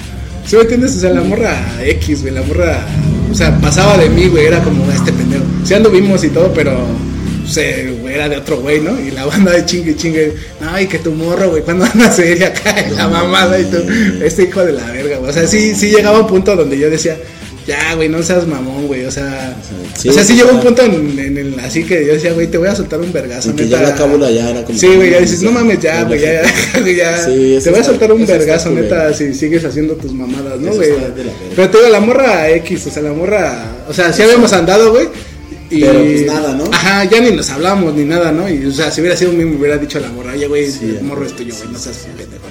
¿sí 0.46 0.56
me 0.56 0.62
entiendes? 0.64 0.96
O 0.98 1.00
sea, 1.00 1.12
la 1.12 1.22
morra 1.22 1.56
X, 1.84 2.22
güey, 2.22 2.34
la 2.34 2.42
morra, 2.44 2.86
o 3.32 3.36
sea, 3.36 3.58
pasaba 3.60 3.98
de 3.98 4.10
mí, 4.10 4.28
güey, 4.28 4.46
era 4.46 4.62
como 4.64 4.90
este 4.92 5.12
pendejo. 5.12 5.44
Sí 5.64 5.74
anduvimos 5.74 6.24
y 6.24 6.30
todo, 6.30 6.52
pero, 6.54 6.72
pues, 7.42 7.58
eh, 7.58 7.98
güey, 8.02 8.16
era 8.16 8.30
de 8.30 8.38
otro 8.38 8.60
güey, 8.60 8.82
¿no? 8.82 9.00
Y 9.00 9.12
la 9.12 9.26
banda 9.26 9.52
de 9.52 9.66
chingue, 9.66 9.96
chingue, 9.96 10.34
ay, 10.62 10.88
que 10.88 11.00
tu 11.00 11.12
morro, 11.12 11.50
güey, 11.50 11.64
cuando 11.64 11.86
van 11.86 12.02
a 12.02 12.12
seguir 12.12 12.44
acá 12.46 12.76
la 12.96 13.08
mamada 13.08 13.60
y 13.60 13.66
tú, 13.66 13.78
este 14.24 14.44
hijo 14.44 14.64
de 14.64 14.74
la 14.74 14.86
verga, 14.92 15.18
güey. 15.18 15.30
O 15.30 15.34
sea, 15.34 15.48
sí, 15.48 15.76
sí 15.76 15.90
llegaba 15.90 16.20
un 16.20 16.28
punto 16.28 16.56
donde 16.56 16.78
yo 16.78 16.90
decía, 16.90 17.18
ya, 17.68 17.96
güey, 17.96 18.10
no 18.10 18.22
seas 18.22 18.46
mamón, 18.48 18.88
güey, 18.88 19.06
o 19.06 19.12
sea, 19.12 19.56
Sí, 19.98 20.10
o 20.10 20.14
sea, 20.14 20.24
sí 20.24 20.36
llegó 20.36 20.52
un 20.52 20.60
punto 20.60 20.82
en, 20.84 21.18
en 21.18 21.38
el, 21.38 21.60
así 21.60 21.84
que 21.84 22.06
yo 22.06 22.14
decía, 22.14 22.34
güey, 22.34 22.48
te 22.48 22.58
voy 22.58 22.68
a 22.68 22.76
soltar 22.76 23.00
un 23.00 23.12
vergazo, 23.14 23.52
Y 23.52 23.54
que 23.54 23.64
neta. 23.64 23.78
ya 23.82 23.90
la 23.90 23.96
cábula 23.96 24.30
ya 24.32 24.50
era 24.50 24.64
como. 24.64 24.78
Sí, 24.78 24.88
güey, 24.88 25.12
ya 25.12 25.20
dices, 25.20 25.42
no 25.44 25.52
mames, 25.52 25.80
ya, 25.80 26.04
güey, 26.04 26.20
ya, 26.20 26.44
ya, 26.44 26.80
güey, 26.82 26.96
ya. 26.98 27.18
Sí, 27.26 27.60
te 27.64 27.70
voy 27.70 27.80
a 27.80 27.84
soltar 27.84 28.12
un 28.12 28.26
vergazo, 28.26 28.70
neta, 28.72 29.14
si 29.14 29.34
sigues 29.34 29.64
haciendo 29.64 29.96
tus 29.96 30.14
mamadas, 30.14 30.60
¿no, 30.60 30.74
güey? 30.74 30.90
Pero 31.56 31.70
te 31.70 31.78
digo, 31.78 31.90
la 31.90 32.00
morra 32.00 32.50
X, 32.52 32.88
o 32.88 32.92
sea, 32.92 33.04
la 33.04 33.14
morra, 33.14 33.66
o 33.88 33.94
sea, 33.94 34.12
sí 34.12 34.22
habíamos 34.24 34.52
andado, 34.54 34.92
güey. 34.92 35.08
Y, 35.70 35.82
Pero, 35.82 36.00
pues, 36.04 36.26
nada, 36.28 36.54
¿no? 36.54 36.66
Ajá, 36.72 37.04
ya 37.06 37.20
ni 37.20 37.32
nos 37.32 37.50
hablamos 37.50 37.96
ni 37.96 38.04
nada, 38.04 38.32
¿no? 38.32 38.48
Y, 38.48 38.66
o 38.66 38.72
sea, 38.72 38.92
si 38.92 39.02
hubiera 39.02 39.16
sido 39.18 39.32
mí, 39.32 39.44
me 39.44 39.56
hubiera 39.56 39.78
dicho 39.78 39.98
a 39.98 40.02
la 40.02 40.10
morra, 40.10 40.34
oye, 40.34 40.46
güey, 40.48 40.68
morro 41.02 41.26
es 41.26 41.34
tuyo, 41.36 41.56
güey, 41.56 41.70
no 41.72 41.80
seas 41.80 41.98
pendejo. 42.16 42.43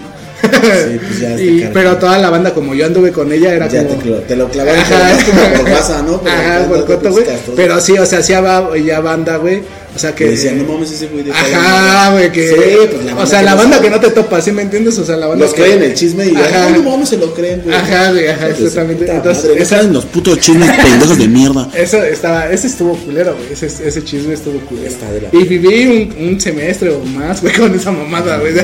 Sí, 0.62 0.98
pues 0.98 1.20
ya 1.20 1.40
y, 1.40 1.70
pero 1.72 1.96
toda 1.96 2.18
la 2.18 2.30
banda, 2.30 2.52
como 2.52 2.74
yo 2.74 2.86
anduve 2.86 3.12
con 3.12 3.30
ella, 3.32 3.52
era 3.54 3.68
Ya 3.68 3.86
como. 3.86 4.00
te, 4.02 4.10
te 4.28 4.36
lo 4.36 4.48
por- 4.48 5.34
como 5.34 5.62
por 5.62 5.70
WhatsApp, 5.72 6.06
¿no? 6.06 6.20
Pero 6.22 6.34
Ajá, 6.36 6.64
por 6.68 6.84
coto, 6.86 7.10
güey. 7.12 7.24
Pero 7.56 7.80
sí, 7.80 7.98
o 7.98 8.06
sea, 8.06 8.22
sí 8.22 8.32
había 8.32 8.76
ya 8.84 9.00
banda, 9.00 9.36
güey. 9.36 9.62
O 9.94 9.98
sea 9.98 10.14
que. 10.14 10.24
Decían, 10.24 10.58
no 10.58 10.72
mames, 10.72 10.90
ese 10.90 11.06
güey 11.08 11.22
de 11.24 11.32
Ajá, 11.32 12.12
güey, 12.12 12.32
que. 12.32 12.48
Sí, 12.48 12.54
pues 12.90 13.04
la 13.04 13.12
o 13.12 13.16
banda 13.16 13.26
sea, 13.26 13.38
que 13.40 13.44
la 13.44 13.50
no 13.52 13.56
banda 13.58 13.80
que 13.82 13.90
no 13.90 14.00
te 14.00 14.10
topa, 14.10 14.40
¿sí 14.40 14.52
me 14.52 14.62
entiendes? 14.62 14.98
O 14.98 15.04
sea, 15.04 15.16
la 15.16 15.26
banda 15.26 15.44
Los 15.44 15.54
que. 15.54 15.62
creen 15.62 15.82
el 15.82 15.94
chisme 15.94 16.26
y 16.26 16.34
Ajá. 16.36 16.70
no 16.70 16.82
mames, 16.82 17.08
se 17.10 17.18
lo 17.18 17.34
creen, 17.34 17.60
güey. 17.62 17.74
Ajá, 17.76 18.10
güey, 18.12 18.28
ajá, 18.28 18.46
su 18.56 18.64
exactamente. 18.66 19.10
Entonces, 19.10 19.44
madre, 19.50 19.62
esa- 19.62 19.82
los 19.82 20.04
putos 20.06 20.38
chismes 20.40 20.70
pendejos 20.82 21.18
de 21.18 21.28
mierda. 21.28 21.68
Eso 21.76 22.02
estaba, 22.02 22.50
ese 22.50 22.66
estuvo 22.68 22.96
culero, 22.96 23.34
güey. 23.36 23.52
Ese, 23.52 23.66
ese 23.66 24.02
chisme 24.04 24.34
estuvo 24.34 24.58
culero. 24.60 24.88
Está 24.88 25.10
de 25.12 25.20
la- 25.22 25.28
Y 25.32 25.44
viví 25.44 25.86
un, 26.18 26.28
un 26.28 26.40
semestre 26.40 26.90
o 26.90 27.00
más, 27.04 27.42
güey, 27.42 27.52
con 27.54 27.74
esa 27.74 27.90
mamada, 27.92 28.38
güey. 28.38 28.54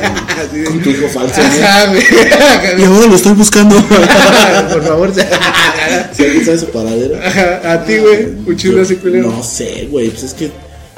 Con 0.64 0.81
tu 0.83 0.91
hijo 0.91 1.09
falso. 1.09 1.41
Ajá, 1.41 1.87
güey. 1.88 2.03
Y 2.79 2.85
ahora 2.85 3.07
lo 3.07 3.17
estoy 3.17 3.33
buscando. 3.33 3.77
Por 4.73 4.83
favor, 4.85 5.12
si 6.12 6.23
alguien 6.23 6.45
sabe 6.45 6.59
su 6.59 6.67
paradero. 6.71 7.17
Ajá, 7.23 7.73
a 7.73 7.85
ti, 7.85 7.99
güey, 7.99 8.25
un 8.47 8.57
chisme 8.57 8.81
así 8.81 8.97
culero. 8.97 9.31
No 9.31 9.43
sé, 9.43 9.88
güey. 9.91 10.09
Pues 10.11 10.23
es 10.25 10.35
que, 10.35 10.51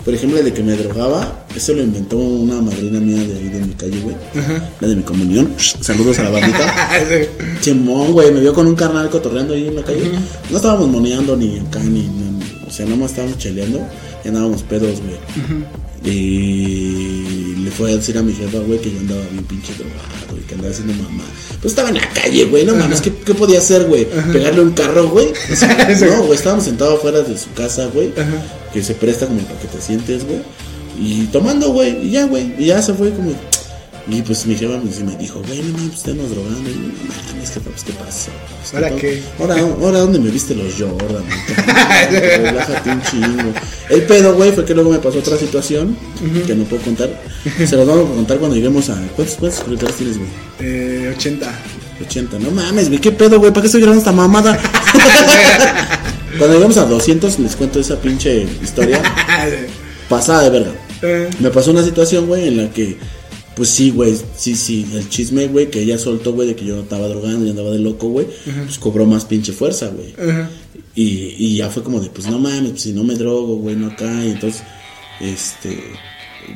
por 0.05 0.15
ejemplo, 0.15 0.39
el 0.39 0.45
de 0.47 0.53
que 0.55 0.63
me 0.63 0.75
drogaba, 0.77 1.45
eso 1.55 1.75
lo 1.75 1.83
inventó 1.83 2.17
una 2.17 2.61
madrina 2.63 2.99
mía 3.01 3.19
de 3.23 3.37
ahí 3.39 3.49
de 3.49 3.61
mi 3.67 3.75
calle, 3.75 3.99
güey. 4.01 4.17
La 4.81 4.89
de 4.89 4.97
mi 4.97 5.03
comunión. 5.03 5.53
Saludos 5.59 6.19
a 6.19 6.25
la 6.25 6.31
bandita. 6.31 6.91
Chimón, 7.61 8.13
güey, 8.13 8.33
me 8.33 8.41
vio 8.41 8.55
con 8.55 8.67
un 8.67 8.75
carnal 8.75 9.11
cotorreando 9.11 9.55
ahí 9.55 9.69
en 9.69 9.77
la 9.77 9.83
calle. 9.83 10.11
No 10.51 10.57
estábamos 10.57 10.89
moneando 10.89 11.37
ni 11.37 11.59
acá, 11.59 11.81
ni, 11.81 12.01
ni- 12.03 12.41
o 12.67 12.71
sea, 12.71 12.87
nada 12.87 12.97
más 12.99 13.11
estábamos 13.11 13.37
cheleando 13.39 13.81
y 14.25 14.29
andábamos 14.29 14.63
pedos, 14.63 15.01
güey. 15.01 15.19
Y 16.03 17.50
le 17.71 17.77
fue 17.77 17.93
a 17.93 17.97
decir 17.97 18.19
a 18.19 18.23
mi 18.23 18.33
jefa, 18.33 18.59
güey, 18.59 18.81
que 18.81 18.93
yo 18.93 18.99
andaba 18.99 19.23
bien 19.31 19.45
pinche 19.45 19.73
drogado 19.75 20.39
y 20.39 20.47
que 20.47 20.55
andaba 20.55 20.73
haciendo 20.73 20.95
mamá. 21.03 21.25
Pues 21.63 21.73
estaba 21.73 21.89
en 21.91 21.97
la 21.97 22.09
calle, 22.11 22.45
güey, 22.47 22.65
no 22.65 22.75
mames, 22.75 23.01
¿qué, 23.01 23.13
qué 23.15 23.35
podía 23.35 23.59
hacer, 23.59 23.85
güey? 23.85 24.07
¿Pegarle 24.33 24.61
un 24.63 24.73
carro, 24.73 25.09
güey? 25.09 25.29
O 25.53 25.57
sea, 25.57 25.89
no, 26.01 26.23
güey, 26.25 26.35
estábamos 26.35 26.65
sentados 26.65 26.99
afuera 26.99 27.21
de 27.21 27.37
su 27.39 27.53
casa, 27.53 27.87
güey, 27.93 28.13
que 28.73 28.83
se 28.83 28.95
presta 28.95 29.27
como 29.27 29.41
para 29.41 29.59
que 29.61 29.69
te 29.69 29.81
sientes, 29.81 30.25
güey. 30.25 30.41
Y 30.99 31.27
tomando, 31.27 31.71
güey, 31.71 32.07
y 32.07 32.11
ya, 32.11 32.25
güey, 32.27 32.55
y 32.59 32.67
ya 32.67 32.83
se 32.83 32.95
fue 32.95 33.11
como... 33.11 33.33
Y 34.09 34.23
pues 34.23 34.45
mi 34.47 34.57
jefa 34.57 34.79
me, 34.79 35.05
me 35.05 35.17
dijo, 35.17 35.41
güey, 35.47 35.63
no 35.63 35.79
mames, 35.79 35.95
estamos 35.97 36.31
drogando. 36.31 36.69
Y 36.71 36.73
yo, 36.73 36.81
no 36.81 37.33
mames, 37.33 37.51
jefa, 37.51 37.71
pues 37.71 37.85
qué 37.85 37.93
pasó. 37.93 38.31
Pues, 38.61 38.75
¿Ahora 38.75 38.97
qué? 38.97 39.23
Ahora, 39.39 39.57
ahora, 39.59 39.99
¿dónde 40.01 40.19
me 40.19 40.31
viste 40.31 40.55
los 40.55 40.75
Jordan? 40.75 41.25
Relájate 42.11 42.91
un 42.91 43.03
chingo. 43.03 43.53
El 43.89 44.03
pedo, 44.03 44.35
güey, 44.35 44.53
fue 44.53 44.65
que 44.65 44.75
luego 44.75 44.91
me 44.91 44.99
pasó 44.99 45.19
otra 45.19 45.37
situación 45.37 45.97
que 46.47 46.55
no 46.55 46.65
puedo 46.65 46.83
contar. 46.83 47.11
Se 47.67 47.77
los 47.77 47.87
vamos 47.87 48.11
a 48.11 48.15
contar 48.15 48.39
cuando 48.39 48.57
lleguemos 48.57 48.89
a. 48.91 48.95
¿Cuántos, 49.15 49.37
cuántos 49.37 49.59
suscriptores 49.59 49.97
tienes, 49.97 50.17
güey? 50.19 50.29
Eh, 50.61 51.15
80. 51.17 51.53
80. 52.07 52.39
No 52.39 52.51
mames, 52.51 52.89
güey, 52.89 53.01
¿qué 53.01 53.13
pedo, 53.13 53.39
güey? 53.39 53.53
¿Para 53.53 53.63
qué 53.63 53.67
estoy 53.67 53.81
grabando 53.83 54.01
esta 54.01 54.13
mamada? 54.13 54.59
Cuando 56.39 56.55
llegamos 56.57 56.77
a 56.79 56.85
200, 56.87 57.39
les 57.41 57.57
cuento 57.57 57.81
esa 57.81 57.97
pinche 58.01 58.47
historia. 58.63 59.03
Pasada 60.09 60.43
de 60.45 60.51
verga. 60.51 60.73
Eh, 61.03 61.29
Me 61.41 61.51
pasó 61.51 61.71
una 61.71 61.83
situación, 61.83 62.27
güey, 62.27 62.49
en 62.49 62.57
la 62.57 62.71
que, 62.71 62.97
pues 63.57 63.69
sí, 63.69 63.91
güey, 63.91 64.17
sí, 64.37 64.55
sí, 64.55 64.87
el 64.95 65.09
chisme, 65.09 65.49
güey, 65.49 65.71
que 65.71 65.83
ella 65.83 65.99
soltó, 65.99 66.33
güey, 66.33 66.49
de 66.49 66.57
que 66.57 66.65
yo 66.65 66.81
estaba 66.81 67.09
drogando 67.09 67.47
y 67.47 67.51
andaba 67.51 67.71
de 67.71 67.79
loco, 67.79 68.09
güey, 68.09 68.27
pues 68.65 68.79
cobró 68.79 69.07
más 69.07 69.25
pinche 69.25 69.53
fuerza, 69.53 69.89
güey. 69.89 70.15
Y, 70.95 71.35
y 71.39 71.57
ya 71.57 71.71
fue 71.71 71.83
como 71.83 72.01
de, 72.01 72.11
pues 72.11 72.27
no 72.27 72.39
mames, 72.39 72.71
pues 72.71 72.83
si 72.83 72.93
no 72.93 73.05
me 73.05 73.15
drogo, 73.15 73.57
güey, 73.57 73.77
no 73.77 73.89
acá. 73.89 74.25
Y 74.25 74.31
entonces, 74.31 74.63
este, 75.21 75.79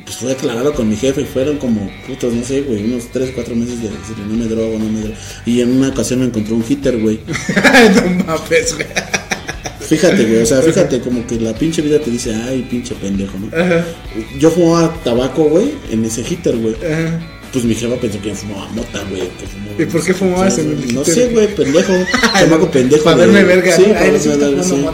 pues 0.03 0.17
fue 0.17 0.31
aclarado 0.31 0.73
con 0.73 0.89
mi 0.89 0.95
jefe. 0.95 1.25
Fueron 1.25 1.57
como, 1.57 1.89
putos, 2.07 2.33
no 2.33 2.43
sé, 2.43 2.61
güey, 2.61 2.83
unos 2.83 3.11
3, 3.11 3.31
4 3.33 3.55
meses 3.55 3.81
de 3.81 3.89
decirle, 3.89 4.25
no 4.27 4.35
me 4.35 4.45
drogo, 4.45 4.77
no 4.77 4.89
me 4.89 5.01
drogo. 5.01 5.15
Y 5.45 5.61
en 5.61 5.71
una 5.71 5.89
ocasión 5.89 6.19
me 6.19 6.25
encontró 6.25 6.55
un 6.55 6.65
hitter, 6.67 6.99
güey. 7.01 7.19
no 7.95 8.25
mames, 8.25 8.75
güey. 8.75 8.87
Fíjate, 9.87 10.25
güey, 10.25 10.41
o 10.41 10.45
sea, 10.45 10.61
fíjate 10.61 10.99
como 10.99 11.25
que 11.27 11.39
la 11.39 11.53
pinche 11.53 11.81
vida 11.81 11.99
te 11.99 12.09
dice, 12.09 12.33
ay, 12.33 12.65
pinche 12.69 12.95
pendejo, 12.95 13.33
¿no? 13.39 13.47
Ajá, 13.57 13.85
Yo 14.39 14.49
fumaba 14.51 14.93
tabaco, 15.03 15.43
güey, 15.43 15.71
en 15.91 16.03
ese 16.05 16.21
hitter, 16.21 16.55
güey. 16.57 16.75
ajá. 16.75 17.19
Pues 17.53 17.63
mi 17.63 17.73
jefa 17.73 17.95
pensó 17.95 18.19
que 18.21 18.35
fumaba 18.35 18.67
mota, 18.73 19.01
güey. 19.09 19.23
¿Y 19.79 19.85
por 19.85 20.03
qué 20.03 20.13
fumabas 20.13 20.57
en 20.57 20.71
el 20.71 20.93
No 20.93 21.01
hitter? 21.03 21.13
sé, 21.13 21.27
güey, 21.29 21.55
pendejo. 21.55 21.93
Chamaco 22.39 22.69
pendejo. 22.69 23.03
Para 23.05 23.17
verme 23.17 23.43
verga. 23.43 23.73
Sí, 23.75 23.83
para 23.83 24.11
verme 24.11 24.35
verga. 24.35 24.93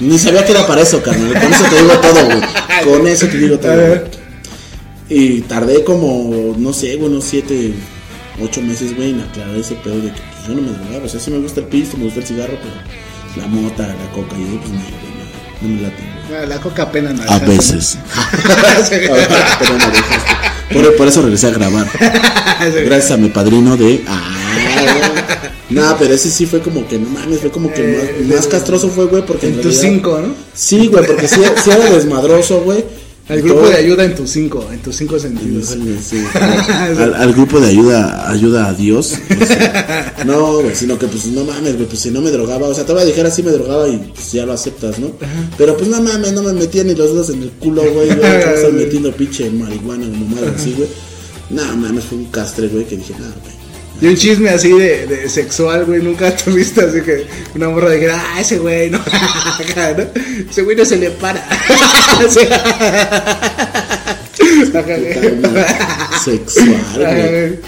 Ni 0.00 0.18
sabía 0.18 0.44
que 0.46 0.52
era 0.52 0.66
para 0.66 0.80
eso, 0.80 1.02
carnal. 1.02 1.32
Con 1.34 1.52
eso 1.52 1.64
te 1.68 1.76
digo 1.82 1.92
todo, 2.00 2.24
güey. 2.26 2.40
Con 2.84 3.06
eso 3.06 3.26
te 3.26 3.36
digo 3.36 3.58
todo. 3.58 3.76
güey. 3.86 4.00
Y 5.10 5.40
tardé 5.42 5.82
como, 5.84 6.54
no 6.56 6.72
sé, 6.72 6.96
güey, 6.96 7.10
unos 7.10 7.24
7, 7.24 7.72
8 8.42 8.62
meses, 8.62 8.96
güey, 8.96 9.10
en 9.10 9.20
aclarar 9.20 9.54
ese 9.56 9.74
pedo 9.74 9.96
de 9.96 10.08
que 10.12 10.20
pues, 10.20 10.46
yo 10.48 10.54
no 10.54 10.62
me 10.62 10.70
drogaba. 10.70 11.04
O 11.04 11.08
sea, 11.08 11.20
sí 11.20 11.30
me 11.30 11.38
gusta 11.40 11.60
el 11.60 11.66
pisto, 11.66 11.98
me 11.98 12.04
gusta 12.04 12.20
el 12.20 12.26
cigarro, 12.26 12.54
pero 12.62 12.72
la 13.36 13.46
mota, 13.46 13.86
la 13.86 14.10
coca 14.12 14.36
y 14.38 14.42
eso, 14.42 14.58
pues 14.60 14.72
no, 14.72 14.78
no, 14.80 14.88
no 15.62 15.68
me 15.76 15.82
late. 15.82 15.94
güey. 16.28 16.42
Ah, 16.42 16.46
La 16.46 16.60
coca 16.60 16.82
apenas 16.84 17.14
me 17.14 17.24
A 17.28 17.38
veces. 17.40 17.98
Pero 18.88 19.14
me 19.14 19.18
dejaste. 19.18 19.66
por, 20.72 20.96
por 20.96 21.08
eso 21.08 21.22
regresé 21.22 21.48
a 21.48 21.50
grabar. 21.50 21.86
Gracias 22.84 23.10
a 23.10 23.16
mi 23.16 23.28
padrino 23.28 23.76
de. 23.76 24.04
Ah, 24.06 24.36
no, 25.70 25.96
pero 25.98 26.14
ese 26.14 26.30
sí 26.30 26.46
fue 26.46 26.60
como 26.60 26.86
que, 26.88 26.98
no 26.98 27.08
mames, 27.10 27.40
fue 27.40 27.50
como 27.50 27.72
que 27.72 27.80
Eh, 27.82 28.24
más, 28.26 28.36
más 28.38 28.46
castroso 28.48 28.88
fue, 28.88 29.04
güey, 29.06 29.24
porque 29.24 29.46
En 29.46 29.54
en 29.54 29.60
tus 29.60 29.74
realidad- 29.76 29.92
cinco, 29.94 30.20
¿no? 30.20 30.34
Sí, 30.52 30.88
güey, 30.88 31.06
porque 31.06 31.28
sí, 31.28 31.40
sí 31.62 31.70
era 31.70 31.90
desmadroso, 31.90 32.60
güey. 32.62 32.84
Al 33.30 33.42
grupo 33.42 33.60
todo- 33.60 33.70
de 33.70 33.76
ayuda 33.76 34.04
en 34.04 34.14
tus 34.14 34.30
cinco, 34.30 34.66
en 34.72 34.78
tus 34.80 34.96
cinco 34.96 35.18
sentidos. 35.18 35.66
Sí, 35.68 35.98
sí. 36.04 36.24
Al, 36.98 37.14
al 37.14 37.32
grupo 37.32 37.60
de 37.60 37.68
ayuda 37.68 38.30
ayuda 38.30 38.68
a 38.68 38.74
Dios. 38.74 39.14
o 39.40 39.46
sea, 39.46 40.14
no, 40.26 40.60
güey, 40.60 40.74
sino 40.74 40.98
que 40.98 41.06
pues 41.06 41.26
no 41.26 41.44
mames, 41.44 41.76
güey, 41.76 41.86
pues 41.86 42.00
si 42.00 42.10
no 42.10 42.20
me 42.20 42.30
drogaba, 42.30 42.68
o 42.68 42.74
sea, 42.74 42.84
te 42.84 42.92
voy 42.92 43.02
a 43.02 43.04
dejar 43.04 43.26
así 43.26 43.42
me 43.42 43.50
drogaba 43.52 43.88
y 43.88 43.96
pues 44.14 44.32
ya 44.32 44.44
lo 44.46 44.52
aceptas, 44.52 44.98
¿no? 44.98 45.12
Pero 45.56 45.76
pues 45.76 45.88
no 45.88 46.00
mames, 46.02 46.32
no 46.32 46.42
me 46.42 46.52
metía 46.52 46.82
ni 46.84 46.94
los 46.94 47.12
dedos 47.12 47.30
en 47.30 47.42
el 47.42 47.50
culo, 47.52 47.82
güey, 47.92 48.10
acá 48.10 48.52
estoy 48.54 48.72
metiendo 48.84 49.12
pinche 49.12 49.48
marihuana 49.50 50.06
o 50.06 50.10
mamada 50.10 50.52
así, 50.56 50.74
güey. 50.76 50.88
No 51.50 51.76
mames, 51.76 52.04
fue 52.04 52.18
un 52.18 52.26
castre, 52.26 52.68
güey, 52.68 52.84
que 52.84 52.96
dije, 52.96 53.12
no, 53.18 53.26
güey. 53.26 53.59
Y 54.00 54.06
un 54.06 54.16
chisme 54.16 54.48
así 54.48 54.70
de, 54.70 55.06
de 55.06 55.28
sexual, 55.28 55.84
güey, 55.84 56.02
nunca 56.02 56.34
tuviste 56.34 56.80
así 56.82 57.02
que 57.02 57.26
una 57.54 57.68
morra 57.68 57.90
dijera, 57.90 58.18
ah, 58.18 58.40
ese 58.40 58.56
güey, 58.58 58.88
no, 58.88 58.98
ese 60.50 60.62
güey 60.62 60.74
no 60.74 60.86
se 60.86 60.96
le 60.96 61.10
para. 61.10 61.46
Sexual, 66.24 66.96
güey. 66.96 67.58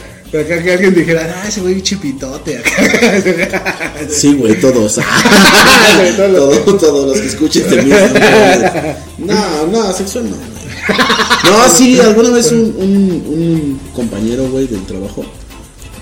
Acá 0.42 0.62
que 0.62 0.72
alguien 0.72 0.94
dijera, 0.94 1.42
ah, 1.42 1.48
ese 1.48 1.60
güey 1.60 1.82
chipitote. 1.82 2.56
Acá. 2.56 3.92
Sí, 4.08 4.32
güey, 4.32 4.58
todos. 4.58 4.98
todos. 6.16 6.80
todos, 6.80 7.06
los 7.08 7.20
que 7.20 7.26
escuchen 7.26 7.68
de 7.68 7.82
mí. 7.82 7.90
No, 9.18 9.66
no, 9.66 9.92
sexual 9.92 10.30
no. 10.30 10.36
No, 11.50 11.68
sí, 11.68 12.00
alguna 12.00 12.30
vez 12.30 12.50
un, 12.52 12.74
un, 12.78 13.24
un 13.28 13.80
compañero, 13.92 14.48
güey, 14.48 14.66
del 14.66 14.86
trabajo 14.86 15.26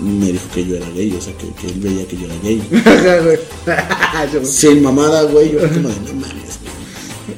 me 0.01 0.33
dijo 0.33 0.47
que 0.55 0.67
yo 0.67 0.77
era 0.77 0.89
gay, 0.91 1.15
o 1.17 1.21
sea, 1.21 1.33
que, 1.35 1.49
que 1.61 1.67
él 1.73 1.81
veía 1.81 2.07
que 2.07 2.17
yo 2.17 2.27
era 2.27 2.37
gay. 2.43 2.63
Sin 4.45 4.83
mamada, 4.83 5.23
güey, 5.23 5.53
yo 5.53 5.59
como 5.61 5.89
de, 5.89 5.95
no 6.07 6.15
mames, 6.15 6.59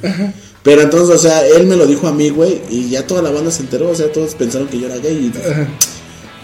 güey. 0.00 0.32
Pero 0.62 0.82
entonces, 0.82 1.16
o 1.16 1.18
sea, 1.18 1.46
él 1.46 1.66
me 1.66 1.76
lo 1.76 1.86
dijo 1.86 2.06
a 2.06 2.12
mí, 2.12 2.28
güey, 2.30 2.60
y 2.70 2.88
ya 2.90 3.06
toda 3.06 3.22
la 3.22 3.30
banda 3.30 3.50
se 3.50 3.62
enteró, 3.62 3.90
o 3.90 3.94
sea, 3.94 4.10
todos 4.12 4.34
pensaron 4.34 4.68
que 4.68 4.78
yo 4.78 4.86
era 4.86 4.96
gay. 4.98 5.16
Y 5.16 5.30
dije, 5.30 5.66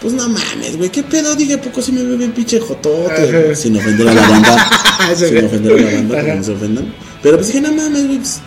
pues 0.01 0.13
no 0.13 0.27
mames, 0.27 0.77
güey, 0.77 0.89
¿qué 0.89 1.03
pedo? 1.03 1.35
Dije, 1.35 1.53
¿a 1.53 1.61
poco 1.61 1.81
si 1.81 1.91
me 1.91 2.03
ve 2.03 2.17
bien 2.17 2.31
pinche 2.31 2.59
jotote? 2.59 3.55
Sin 3.55 3.77
ofender 3.77 4.09
a 4.09 4.13
la 4.13 4.27
banda. 4.27 4.69
Sin 5.15 5.45
ofender 5.45 5.71
a 5.71 5.81
la 5.81 5.97
banda, 5.97 6.25
que 6.25 6.35
no 6.35 6.43
se 6.43 6.51
ofendan. 6.51 6.93
Pero 7.23 7.37
pues 7.37 7.47
dije, 7.47 7.61
no 7.61 7.71
mames, 7.71 8.07
güey, 8.07 8.17
pues, 8.17 8.41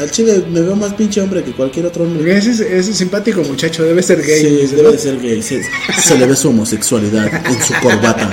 al 0.00 0.10
chile 0.10 0.42
me 0.50 0.60
veo 0.60 0.74
más 0.76 0.94
pinche 0.94 1.20
hombre 1.20 1.42
que 1.44 1.52
cualquier 1.52 1.86
otro 1.86 2.04
hombre. 2.04 2.36
Ese, 2.36 2.50
es- 2.50 2.60
ese 2.60 2.92
simpático 2.94 3.42
muchacho 3.42 3.84
debe 3.84 4.02
ser 4.02 4.22
gay. 4.22 4.40
Sí, 4.66 4.74
debe 4.76 4.92
de 4.92 4.98
ser 4.98 5.20
gay. 5.20 5.42
Se, 5.42 5.62
se 6.02 6.18
le 6.18 6.26
ve 6.26 6.34
su 6.36 6.48
homosexualidad 6.48 7.26
en 7.46 7.62
su 7.62 7.72
corbata, 7.82 8.30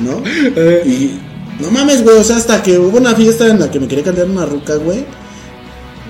¿no? 0.00 0.22
Y 0.84 1.18
no 1.60 1.70
mames, 1.70 2.02
güey, 2.02 2.16
o 2.18 2.24
sea, 2.24 2.36
hasta 2.36 2.62
que 2.62 2.78
hubo 2.78 2.98
una 2.98 3.14
fiesta 3.14 3.46
en 3.48 3.60
la 3.60 3.70
que 3.70 3.78
me 3.80 3.86
quería 3.88 4.04
cantar 4.04 4.26
una 4.26 4.44
ruca, 4.46 4.74
güey. 4.76 5.04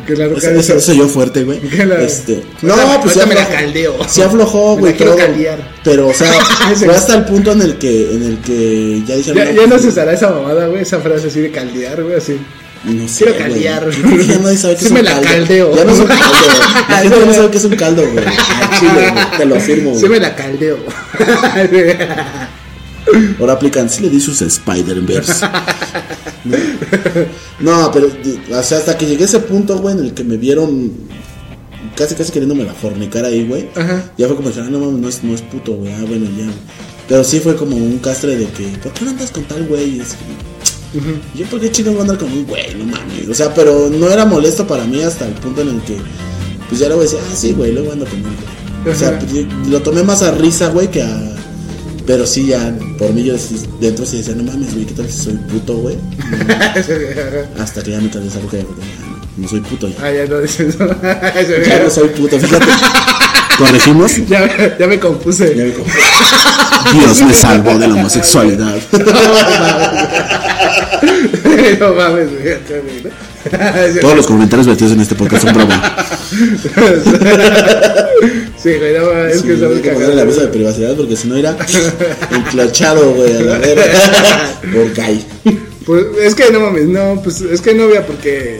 Que 0.06 0.14
la 0.16 0.28
ruca 0.28 0.50
eso, 0.50 0.74
eso 0.76 0.92
yo 0.92 1.08
fuerte, 1.08 1.44
güey. 1.44 1.60
La- 1.86 2.02
Este, 2.02 2.42
no, 2.60 2.74
pues 3.02 3.16
ahorita 3.16 3.26
me 3.26 3.34
la 3.34 3.48
caldeo. 3.48 3.96
sí 4.06 4.20
aflojó, 4.20 4.76
güey, 4.76 4.94
todo. 4.94 5.16
caldear. 5.16 5.58
Pero, 5.82 6.08
o 6.08 6.12
sea, 6.14 6.30
fue 6.76 6.94
hasta 6.94 7.14
el 7.16 7.24
punto 7.24 7.52
en 7.52 7.62
el 7.62 7.78
que, 7.78 8.12
en 8.12 8.22
el 8.22 8.38
que 8.40 9.02
ya 9.06 9.16
dijeron. 9.16 9.38
Ya, 9.46 9.52
ya 9.52 9.62
no 9.62 9.68
pues, 9.70 9.82
se 9.82 9.88
usará 9.88 10.12
esa 10.12 10.30
mamada, 10.30 10.66
güey, 10.68 10.82
esa 10.82 11.00
frase 11.00 11.28
así 11.28 11.40
de 11.40 11.50
caldear, 11.50 12.02
güey, 12.02 12.16
así. 12.16 12.36
No 12.84 13.08
sé, 13.08 13.24
Quiero 13.24 13.38
caldear. 13.38 13.88
Que 13.90 14.26
Ya 14.26 14.38
nadie 14.38 14.58
sabe 14.58 14.76
que 14.76 14.84
es 14.84 14.90
un 14.90 14.96
caldo. 15.02 15.22
caldeo. 15.22 15.76
Ya 15.76 15.84
no 15.84 15.92
es 15.94 16.00
un 16.00 16.06
caldo. 16.06 16.24
La 16.88 16.96
gente 16.98 17.16
ya 17.20 17.26
no 17.26 17.34
sabe 17.34 17.50
que 17.50 17.56
es 17.58 17.64
un 17.64 17.76
caldo, 17.76 18.02
güey. 18.12 18.24
Al 18.26 18.78
Chile, 18.78 19.10
güey, 19.12 19.38
Te 19.38 19.44
lo 19.46 19.56
afirmo, 19.56 19.94
Sí 19.94 20.00
güey. 20.00 20.10
me 20.12 20.20
la 20.20 20.34
caldeo. 20.36 20.78
Ahora 23.38 23.52
aplican, 23.54 23.88
sí 23.90 24.02
le 24.02 24.08
di 24.10 24.20
sus 24.20 24.40
Spider-Verse. 24.40 25.46
¿No? 27.60 27.80
No, 27.82 27.90
pero, 27.92 28.08
di- 28.08 28.40
o 28.52 28.62
sea, 28.62 28.78
hasta 28.78 28.96
que 28.96 29.06
llegué 29.06 29.24
a 29.24 29.26
ese 29.26 29.40
punto, 29.40 29.78
güey, 29.78 29.94
en 29.96 30.04
el 30.04 30.14
que 30.14 30.24
me 30.24 30.36
vieron 30.38 30.90
casi, 31.96 32.14
casi 32.14 32.32
queriéndome 32.32 32.64
la 32.64 32.72
fornicar 32.74 33.24
ahí, 33.26 33.46
güey. 33.46 33.68
Ajá. 33.76 34.04
Ya 34.16 34.26
fue 34.26 34.36
como, 34.36 34.48
ah, 34.48 34.66
no 34.70 34.78
mames, 34.78 35.00
no 35.00 35.08
es, 35.08 35.22
no 35.24 35.34
es 35.34 35.42
puto, 35.42 35.72
güey. 35.74 35.92
Ah, 35.92 36.04
bueno, 36.06 36.26
ya. 36.36 36.46
Pero 37.08 37.22
sí 37.24 37.40
fue 37.40 37.54
como 37.56 37.76
un 37.76 37.98
castre 37.98 38.36
de 38.36 38.46
que, 38.46 38.64
¿por 38.82 38.92
qué 38.92 39.04
no 39.04 39.10
andas 39.10 39.30
con 39.30 39.44
tal 39.44 39.64
güey? 39.66 39.96
Y 39.96 40.00
como, 41.00 41.16
Yo, 41.34 41.46
¿por 41.46 41.60
qué 41.60 41.82
a 41.86 42.00
andar 42.00 42.18
con 42.18 42.32
un 42.32 42.46
güey? 42.46 42.74
No 42.74 42.84
mames. 42.84 43.28
O 43.28 43.34
sea, 43.34 43.52
pero 43.54 43.90
no 43.90 44.08
era 44.10 44.24
molesto 44.24 44.66
para 44.66 44.84
mí 44.84 45.02
hasta 45.02 45.26
el 45.26 45.34
punto 45.34 45.62
en 45.62 45.68
el 45.70 45.80
que, 45.82 45.96
pues 46.68 46.80
ya 46.80 46.86
luego 46.88 47.02
decía, 47.02 47.18
ah, 47.22 47.34
sí, 47.34 47.52
güey, 47.52 47.72
luego 47.72 47.92
ando 47.92 48.04
con 48.06 48.16
un 48.16 48.22
güey. 48.22 48.94
O 48.94 48.98
sea, 48.98 49.18
lo 49.68 49.80
tomé 49.82 50.02
más 50.02 50.22
a 50.22 50.32
risa, 50.32 50.68
güey, 50.68 50.90
que 50.90 51.02
a. 51.02 51.30
Pero 52.06 52.26
sí, 52.26 52.46
ya, 52.46 52.76
por 52.98 53.12
mí 53.14 53.24
yo 53.24 53.34
dentro 53.80 54.04
sí 54.04 54.18
decía, 54.18 54.34
no 54.34 54.44
mames, 54.44 54.74
güey, 54.74 54.84
¿qué 54.84 54.92
tal 54.92 55.10
si 55.10 55.22
soy 55.24 55.34
puto, 55.50 55.74
güey? 55.78 55.96
Hasta 57.58 57.82
que 57.82 57.92
ya 57.92 58.00
me 58.00 58.10
cansé 58.10 58.28
esa 58.28 58.40
ruca 58.40 58.58
y 58.58 58.60
dije, 58.60 58.72
"Ah, 59.00 59.24
no, 59.38 59.42
no 59.42 59.48
soy 59.48 59.60
puto 59.60 59.88
ya. 59.88 59.96
ah, 60.02 60.12
ya 60.12 60.26
no 60.26 60.38
dices 60.40 60.74
eso. 60.74 60.86
Ya 61.66 61.82
no 61.82 61.90
soy 61.90 62.08
puto, 62.10 62.38
fíjate. 62.38 62.66
Corregimos. 63.58 64.16
ya, 64.28 64.76
ya 64.78 64.86
me 64.86 64.98
compuse. 64.98 65.54
Ya 65.54 65.64
me 65.64 65.72
confundí. 65.72 66.00
Dios 66.92 67.22
me 67.22 67.34
salvó 67.34 67.78
de 67.78 67.88
la 67.88 67.94
homosexualidad. 67.94 68.76
no 71.80 71.94
mames. 71.94 72.28
Todos 74.00 74.16
los 74.16 74.26
comentarios 74.26 74.66
vertidos 74.66 74.92
en 74.92 75.00
este 75.00 75.14
podcast 75.14 75.44
son 75.44 75.54
broma. 75.54 75.96
Sí, 78.62 78.70
güey, 78.78 78.98
no 78.98 79.06
mames, 79.06 79.36
es 79.36 79.40
Sí, 79.42 79.48
que 79.48 79.60
cagar. 79.60 79.94
ponerle 79.94 80.14
la 80.16 80.24
mesa 80.24 80.40
de 80.42 80.48
privacidad 80.48 80.94
porque 80.94 81.16
si 81.16 81.28
no 81.28 81.38
irá 81.38 81.56
enclochado, 82.30 83.12
güey, 83.12 83.36
a 83.36 83.40
la 83.40 83.58
verga. 83.58 83.84
Por. 84.72 84.92
Pues 85.84 86.04
es 86.22 86.34
que 86.34 86.50
no 86.50 86.60
mames, 86.60 86.86
no, 86.86 87.20
pues 87.22 87.42
es 87.42 87.60
que 87.60 87.74
no 87.74 87.84
había 87.84 88.06
por 88.06 88.16
qué, 88.16 88.58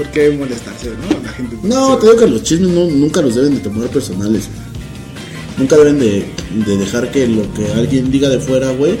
por 0.00 0.10
qué 0.12 0.30
molestarse, 0.30 0.88
¿no? 0.90 1.22
La 1.22 1.30
gente. 1.32 1.56
No, 1.62 1.98
te 1.98 2.06
digo 2.06 2.18
que 2.18 2.26
los 2.26 2.42
chismes 2.42 2.70
no, 2.70 2.86
nunca 2.86 3.20
los 3.20 3.34
deben 3.34 3.54
de 3.54 3.60
tomar 3.60 3.88
personales. 3.88 4.48
Nunca 5.58 5.76
deben 5.76 5.98
de, 5.98 6.24
de 6.66 6.76
dejar 6.78 7.10
que 7.10 7.26
lo 7.26 7.42
que 7.52 7.70
alguien 7.72 8.10
diga 8.10 8.30
de 8.30 8.40
fuera, 8.40 8.70
güey, 8.70 8.94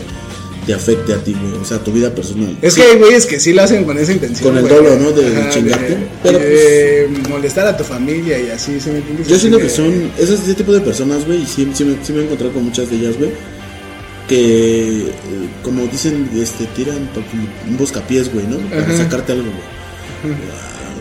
te 0.66 0.74
afecte 0.74 1.14
a 1.14 1.16
ti, 1.16 1.34
güey. 1.40 1.54
O 1.54 1.64
sea, 1.64 1.78
tu 1.78 1.90
vida 1.90 2.14
personal. 2.14 2.54
Es 2.60 2.74
que 2.74 2.82
hay 2.82 2.98
güeyes 2.98 3.24
que 3.24 3.40
sí 3.40 3.54
lo 3.54 3.62
hacen 3.62 3.84
con 3.84 3.96
esa 3.96 4.12
intención. 4.12 4.50
Con 4.50 4.62
el 4.62 4.68
dolo, 4.68 4.94
¿no? 4.98 5.10
De 5.12 5.48
chingarte. 5.48 5.96
Pero, 6.22 6.38
pues, 6.38 7.28
molestar 7.30 7.66
a 7.66 7.74
tu 7.74 7.84
familia 7.84 8.38
y 8.38 8.50
así, 8.50 8.78
¿sí 8.78 8.90
me 8.90 8.98
entiendes? 8.98 9.26
Yo 9.26 9.38
siento 9.38 9.56
que 9.56 9.70
son 9.70 10.10
ese, 10.18 10.34
ese 10.34 10.54
tipo 10.54 10.72
de 10.74 10.80
personas, 10.82 11.26
güey, 11.26 11.44
y 11.44 11.46
sí, 11.46 11.66
sí 11.72 11.82
me, 11.84 12.04
sí 12.04 12.12
me 12.12 12.20
he 12.20 12.24
encontrado 12.24 12.52
con 12.52 12.64
muchas 12.64 12.90
de 12.90 12.96
ellas, 12.96 13.16
güey, 13.16 13.30
que, 14.28 15.06
eh, 15.06 15.12
como 15.62 15.86
dicen, 15.86 16.28
este, 16.36 16.66
tiran 16.76 17.08
un 17.68 17.76
buscapiés, 17.78 18.30
güey, 18.30 18.46
¿no? 18.46 18.58
Para 18.68 18.82
Ajá. 18.82 18.96
sacarte 18.98 19.32
algo, 19.32 19.44
güey. 19.44 19.80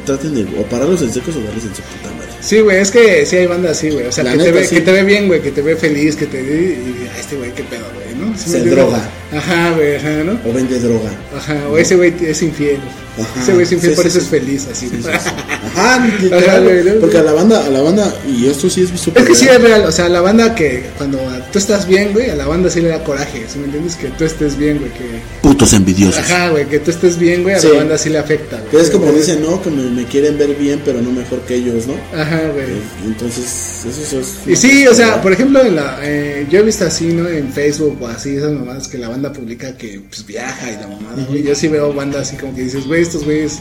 Traten 0.09 0.33
de 0.33 0.41
o 0.59 0.63
pararlos 0.63 1.03
en 1.03 1.13
secos 1.13 1.35
o 1.35 1.39
darles 1.39 1.65
en 1.65 1.75
su 1.75 1.83
puta 1.83 2.11
madre. 2.15 2.28
Sí, 2.41 2.59
güey, 2.61 2.77
es 2.77 2.91
que 2.91 3.25
sí 3.25 3.35
hay 3.35 3.47
bandas 3.47 3.71
así, 3.77 3.89
güey. 3.89 4.05
O 4.07 4.11
sea, 4.11 4.23
La 4.23 4.31
que, 4.33 4.37
te 4.43 4.51
ve, 4.51 4.63
sí. 4.65 4.75
que 4.75 4.81
te 4.81 4.91
ve 4.91 5.03
bien, 5.03 5.27
güey, 5.27 5.41
que 5.41 5.51
te 5.51 5.61
ve 5.61 5.75
feliz, 5.75 6.15
que 6.15 6.25
te 6.25 6.41
ve. 6.41 6.77
Y 7.03 7.07
a 7.07 7.19
este 7.19 7.35
güey, 7.35 7.51
qué 7.53 7.63
pedo, 7.63 7.85
güey, 7.93 8.15
¿no? 8.15 8.37
¿Sí 8.37 8.49
Se 8.49 8.61
droga. 8.61 9.09
Ajá, 9.35 9.71
güey, 9.75 9.95
ajá, 9.97 10.23
¿no? 10.23 10.39
O 10.49 10.53
vende 10.53 10.79
droga. 10.79 11.11
Ajá, 11.35 11.67
o 11.69 11.77
ese 11.77 11.95
güey 11.95 12.13
es 12.21 12.41
infiel. 12.41 12.79
Ajá, 13.19 13.41
Ese 13.41 13.51
güey 13.51 13.63
es 13.65 13.71
infiel, 13.73 13.91
sí, 13.91 13.95
por 14.01 14.03
sí, 14.05 14.17
eso 14.17 14.19
sí. 14.19 14.25
es 14.25 14.29
feliz, 14.31 14.67
así. 14.71 14.87
Sí, 14.87 14.95
sí, 14.95 15.03
sí. 15.03 15.09
Ajá, 15.75 16.07
literal, 16.21 16.43
Ajá, 16.49 16.59
güey, 16.61 16.83
¿no? 16.85 16.93
Porque 17.01 17.17
a 17.17 17.23
la 17.23 17.33
banda, 17.33 17.65
a 17.65 17.69
la 17.69 17.81
banda, 17.81 18.13
y 18.25 18.47
esto 18.47 18.69
sí 18.69 18.83
es 18.83 18.99
súper 18.99 19.23
Es 19.23 19.27
que 19.29 19.35
sí 19.35 19.45
real. 19.45 19.57
es 19.57 19.67
real, 19.67 19.85
o 19.85 19.91
sea, 19.91 20.07
la 20.09 20.21
banda 20.21 20.55
que 20.55 20.85
cuando 20.97 21.19
tú 21.51 21.59
estás 21.59 21.85
bien, 21.85 22.13
güey, 22.13 22.29
a 22.29 22.35
la 22.35 22.47
banda 22.47 22.69
sí 22.69 22.79
le 22.81 22.87
da 22.89 23.03
coraje, 23.03 23.43
¿sí 23.51 23.59
me 23.59 23.65
entiendes? 23.65 23.95
Que 23.97 24.07
tú 24.07 24.23
estés 24.23 24.57
bien, 24.57 24.77
güey, 24.79 24.91
que... 24.93 25.19
Putos 25.41 25.73
envidiosos. 25.73 26.17
Ajá, 26.19 26.49
güey, 26.51 26.65
que 26.67 26.79
tú 26.79 26.91
estés 26.91 27.19
bien, 27.19 27.43
güey, 27.43 27.55
a 27.55 27.59
Sí. 27.59 27.67
la 27.67 27.79
banda 27.79 27.97
sí 27.97 28.09
le 28.09 28.19
afecta, 28.19 28.61
güey. 28.71 28.81
Es 28.83 28.89
como 28.89 29.11
dicen, 29.11 29.41
no, 29.43 29.61
que 29.61 29.69
me, 29.69 29.83
me 29.91 30.05
quieren 30.05 30.37
ver 30.37 30.55
bien, 30.55 30.81
pero 30.85 31.01
no 31.01 31.11
mejor 31.11 31.41
que 31.41 31.55
ellos, 31.55 31.87
¿no? 31.87 31.95
Ajá, 32.17 32.28
güey. 32.53 32.81
Entonces, 33.05 33.85
eso 33.85 34.19
es. 34.19 34.47
Y 34.47 34.55
sí, 34.55 34.87
o 34.87 34.93
sea, 34.93 35.21
por 35.21 35.33
ejemplo, 35.33 35.63
en 35.63 35.75
la, 35.75 35.99
eh, 36.01 36.47
yo 36.49 36.59
he 36.59 36.63
visto 36.63 36.85
así, 36.85 37.07
¿no? 37.07 37.27
En 37.27 37.51
Facebook 37.51 37.97
o 38.01 38.07
así, 38.07 38.35
esas 38.35 38.51
mamadas 38.51 38.87
que 38.87 38.97
la 38.97 39.09
banda 39.09 39.31
publica 39.33 39.75
que 39.77 40.01
pues 40.07 40.25
viaja 40.25 40.71
y 40.71 40.75
la 40.75 40.87
mamada, 40.87 41.25
güey. 41.27 41.43
Yo 41.43 41.55
sí 41.55 41.67
veo 41.67 41.93
bandas 41.93 42.27
así 42.27 42.37
como 42.37 42.55
que 42.55 42.63
dices, 42.63 42.87
güey, 42.87 43.01
estos 43.01 43.25
güeyes, 43.25 43.59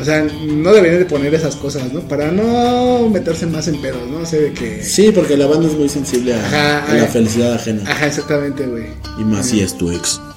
o 0.00 0.04
sea, 0.04 0.22
no 0.22 0.72
deberían 0.72 1.00
de 1.00 1.04
poner 1.04 1.34
esas 1.34 1.56
cosas, 1.56 1.92
¿no? 1.92 2.00
Para 2.00 2.30
no 2.30 3.08
meterse 3.10 3.46
más 3.46 3.68
en 3.68 3.80
pedos, 3.82 4.08
¿no? 4.08 4.18
O 4.18 4.26
sea, 4.26 4.40
de 4.40 4.52
que... 4.52 4.82
Sí, 4.82 5.12
porque 5.14 5.36
la 5.36 5.46
banda 5.46 5.68
es 5.68 5.74
muy 5.74 5.88
sensible 5.88 6.34
a, 6.34 6.38
Ajá, 6.38 6.84
a 6.86 6.94
la 6.94 7.06
felicidad 7.06 7.54
ajena. 7.54 7.82
Ajá, 7.86 8.06
exactamente, 8.06 8.66
güey. 8.66 8.86
Y 9.18 9.24
más 9.24 9.46
si 9.46 9.60
es 9.60 9.76
tu 9.76 9.90
ex. 9.90 10.20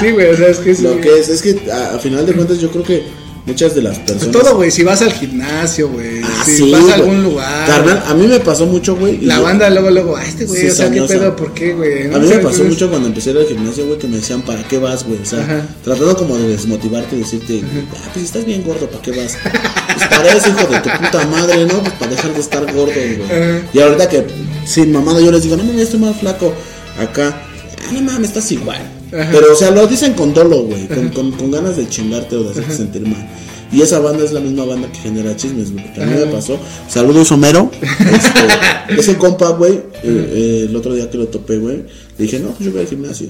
Sí, 0.00 0.12
güey, 0.12 0.28
o 0.28 0.36
sea, 0.36 0.48
es 0.48 0.58
que 0.58 0.74
sí. 0.74 0.82
Lo 0.82 1.00
que 1.00 1.18
es, 1.18 1.28
es 1.28 1.42
que 1.42 1.70
a, 1.70 1.96
a 1.96 1.98
final 1.98 2.24
de 2.24 2.32
cuentas 2.32 2.58
yo 2.58 2.70
creo 2.70 2.84
que 2.84 3.02
muchas 3.48 3.74
de 3.74 3.82
las 3.82 3.98
personas. 3.98 4.30
Todo, 4.30 4.54
güey, 4.56 4.70
si 4.70 4.84
vas 4.84 5.02
al 5.02 5.12
gimnasio, 5.12 5.88
güey, 5.88 6.20
Ah, 6.22 6.42
si 6.44 6.56
sí, 6.58 6.70
vas 6.70 6.88
a 6.90 6.94
algún 6.94 7.22
lugar. 7.24 7.66
Carnal, 7.66 8.02
a 8.06 8.14
mí 8.14 8.26
me 8.28 8.38
pasó 8.40 8.66
mucho, 8.66 8.94
güey. 8.96 9.16
y 9.22 9.26
la 9.26 9.36
yo- 9.38 9.42
banda 9.42 9.68
luego, 9.70 9.90
luego, 9.90 10.16
ah, 10.16 10.24
este 10.24 10.44
güey, 10.44 10.68
o 10.68 10.74
sea, 10.74 10.90
qué 10.90 11.00
pedo, 11.02 11.34
¿por 11.34 11.52
qué, 11.54 11.72
güey? 11.74 12.12
A 12.14 12.18
mí 12.18 12.28
me 12.28 12.38
pasó 12.38 12.62
mucho 12.64 12.88
cuando 12.88 13.08
empecé 13.08 13.30
al 13.30 13.46
gimnasio, 13.46 13.86
güey, 13.86 13.98
que 13.98 14.06
me 14.06 14.16
decían, 14.18 14.42
¿para 14.42 14.62
qué 14.68 14.78
vas, 14.78 15.04
güey? 15.04 15.18
O 15.20 15.24
sea, 15.26 15.40
Ajá. 15.42 15.66
tratando 15.82 16.16
como 16.16 16.36
de 16.38 16.48
desmotivarte, 16.48 17.16
decirte, 17.16 17.62
ah, 17.64 18.10
pues 18.12 18.24
estás 18.26 18.44
bien 18.44 18.62
gordo, 18.62 18.86
¿para 18.88 19.02
qué 19.02 19.10
vas? 19.12 19.36
Pues 19.42 20.08
para 20.08 20.32
eso, 20.32 20.48
hijo 20.50 20.66
de 20.72 20.78
tu 20.80 20.90
puta 20.90 21.26
madre, 21.26 21.64
¿no? 21.66 21.80
Pues 21.80 21.92
para 21.94 22.10
dejar 22.12 22.34
de 22.34 22.40
estar 22.40 22.62
gordo, 22.72 22.92
güey. 22.94 23.62
Y 23.72 23.80
ahorita 23.80 24.08
que, 24.08 24.24
sin 24.64 24.92
mamada, 24.92 25.20
yo 25.20 25.32
les 25.32 25.42
digo, 25.42 25.56
no 25.56 25.64
mames, 25.64 25.82
estoy 25.84 26.00
más 26.00 26.16
flaco. 26.20 26.52
Acá, 27.00 27.34
ah, 27.78 27.92
no 27.92 28.00
mames, 28.02 28.28
estás 28.28 28.50
igual. 28.52 28.78
Ajá. 29.12 29.28
Pero, 29.32 29.52
o 29.52 29.56
sea, 29.56 29.70
lo 29.70 29.86
dicen 29.86 30.14
con 30.14 30.34
dolo, 30.34 30.62
güey, 30.62 30.86
con, 30.88 31.08
con, 31.10 31.32
con 31.32 31.50
ganas 31.50 31.76
de 31.76 31.88
chingarte 31.88 32.36
o 32.36 32.44
de 32.44 32.50
hacerte 32.50 32.74
sentir 32.74 33.02
mal. 33.02 33.28
Y 33.70 33.82
esa 33.82 33.98
banda 33.98 34.24
es 34.24 34.32
la 34.32 34.40
misma 34.40 34.64
banda 34.64 34.90
que 34.90 34.98
genera 34.98 35.36
chismes, 35.36 35.72
güey. 35.72 35.84
porque 35.84 36.02
A 36.02 36.06
mí 36.06 36.14
me 36.14 36.26
pasó. 36.26 36.58
Saludos, 36.88 37.30
Homero. 37.32 37.70
Este, 37.82 38.98
ese 39.00 39.18
compa, 39.18 39.50
güey, 39.50 39.74
eh, 39.74 39.82
eh, 40.04 40.66
el 40.68 40.74
otro 40.76 40.94
día 40.94 41.10
que 41.10 41.18
lo 41.18 41.28
topé, 41.28 41.58
güey, 41.58 41.84
le 42.16 42.24
dije, 42.24 42.38
no, 42.38 42.48
pues 42.48 42.64
yo 42.64 42.72
voy 42.72 42.80
al 42.80 42.86
gimnasio. 42.86 43.26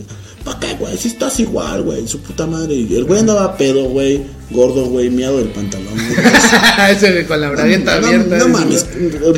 ¿Para 0.48 0.60
qué, 0.60 0.74
güey? 0.78 0.96
Si 0.96 1.08
estás 1.08 1.38
igual, 1.40 1.82
güey, 1.82 2.08
su 2.08 2.20
puta 2.20 2.46
madre. 2.46 2.74
El 2.74 3.04
güey 3.04 3.20
andaba 3.20 3.54
pedo, 3.56 3.84
güey, 3.84 4.22
gordo, 4.50 4.86
güey, 4.86 5.10
miado 5.10 5.36
del 5.38 5.48
pantalón. 5.48 5.92
Ese 6.90 7.12
güey 7.12 7.26
con 7.26 7.40
la 7.40 7.50
bragueta 7.50 8.00
No, 8.00 8.06
abierta. 8.06 8.38
no 8.38 8.44
dice, 8.46 8.48
mames, 8.48 8.86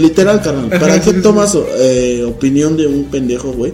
literal, 0.00 0.40
carnal. 0.40 0.68
¿Para 0.78 1.00
qué 1.00 1.12
tomas 1.14 1.56
eh, 1.78 2.22
opinión 2.24 2.76
de 2.76 2.86
un 2.86 3.04
pendejo, 3.06 3.52
güey? 3.52 3.72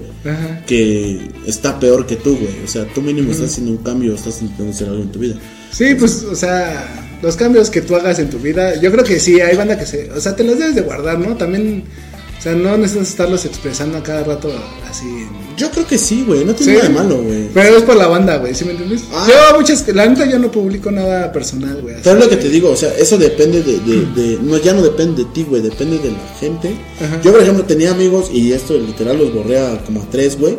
Que 0.67 1.29
está 1.47 1.79
peor 1.79 2.07
que 2.07 2.17
tú, 2.17 2.37
güey. 2.37 2.65
O 2.65 2.69
sea, 2.69 2.87
tú 2.95 3.03
mínimo 3.03 3.33
estás 3.33 3.51
haciendo 3.51 3.73
un 3.73 3.79
cambio, 3.79 4.15
estás 4.15 4.41
intentando 4.41 4.73
hacer 4.73 4.89
algo 4.89 5.03
en 5.03 5.13
tu 5.13 5.19
vida. 5.19 5.35
Sí, 5.71 5.95
pues, 5.99 6.23
o 6.23 6.35
sea, 6.35 7.19
los 7.21 7.37
cambios 7.37 7.69
que 7.69 7.83
tú 7.83 7.95
hagas 7.97 8.19
en 8.19 8.31
tu 8.31 8.39
vida, 8.39 8.81
yo 8.81 8.91
creo 8.91 9.05
que 9.05 9.21
sí, 9.21 9.41
hay 9.41 9.57
banda 9.57 9.79
que 9.79 9.85
se, 9.85 10.11
o 10.11 10.21
sea, 10.21 10.35
te 10.35 10.43
los 10.43 10.59
debes 10.59 10.75
de 10.75 10.81
guardar, 10.83 11.19
¿no? 11.19 11.37
También, 11.37 11.85
o 12.39 12.43
sea, 12.43 12.55
no 12.55 12.77
necesitas 12.77 13.09
estarlos 13.09 13.45
expresando 13.45 13.99
a 13.99 14.03
cada 14.03 14.23
rato 14.25 14.53
así. 14.89 15.27
Yo 15.57 15.71
creo 15.71 15.87
que 15.87 15.99
sí, 15.99 16.23
güey. 16.27 16.45
No 16.45 16.53
Sí. 16.53 16.65
tiene 16.65 16.75
nada 16.79 16.89
de 16.89 16.95
malo, 16.95 17.17
güey. 17.23 17.49
Pero 17.53 17.77
es 17.77 17.83
por 17.83 17.97
la 17.97 18.07
banda, 18.07 18.37
güey, 18.37 18.55
¿sí 18.55 18.65
me 18.65 18.73
entiendes? 18.73 19.03
Ah. 19.13 19.27
Yo 19.29 19.59
muchas, 19.59 19.87
la 19.89 20.07
neta 20.07 20.27
yo 20.27 20.39
no 20.39 20.51
publico 20.53 20.91
nada 20.91 21.33
personal, 21.33 21.81
güey. 21.83 21.97
Pero 22.05 22.19
es 22.19 22.25
lo 22.25 22.31
que 22.31 22.37
te 22.37 22.49
digo, 22.49 22.71
o 22.71 22.77
sea, 22.77 22.93
eso 22.97 23.17
depende 23.19 23.63
de, 23.63 23.79
de, 23.81 24.07
de- 24.15 24.39
no, 24.43 24.59
ya 24.59 24.75
no 24.75 24.83
depende 24.83 25.25
de 25.25 25.31
ti, 25.31 25.45
güey, 25.49 25.63
depende 25.63 25.99
de 25.99 26.11
la 26.13 26.35
gente. 26.39 26.75
Ajá. 27.01 27.21
Yo, 27.23 27.33
por 27.33 27.43
ejemplo, 27.43 27.65
tenía 27.65 27.91
amigos 27.91 28.31
y 28.33 28.53
esto 28.53 28.79
literal 28.79 29.19
los 29.19 29.33
borré 29.35 29.59
a 29.59 29.83
como 29.85 30.03
a 30.03 30.11
tres, 30.11 30.39
güey, 30.39 30.57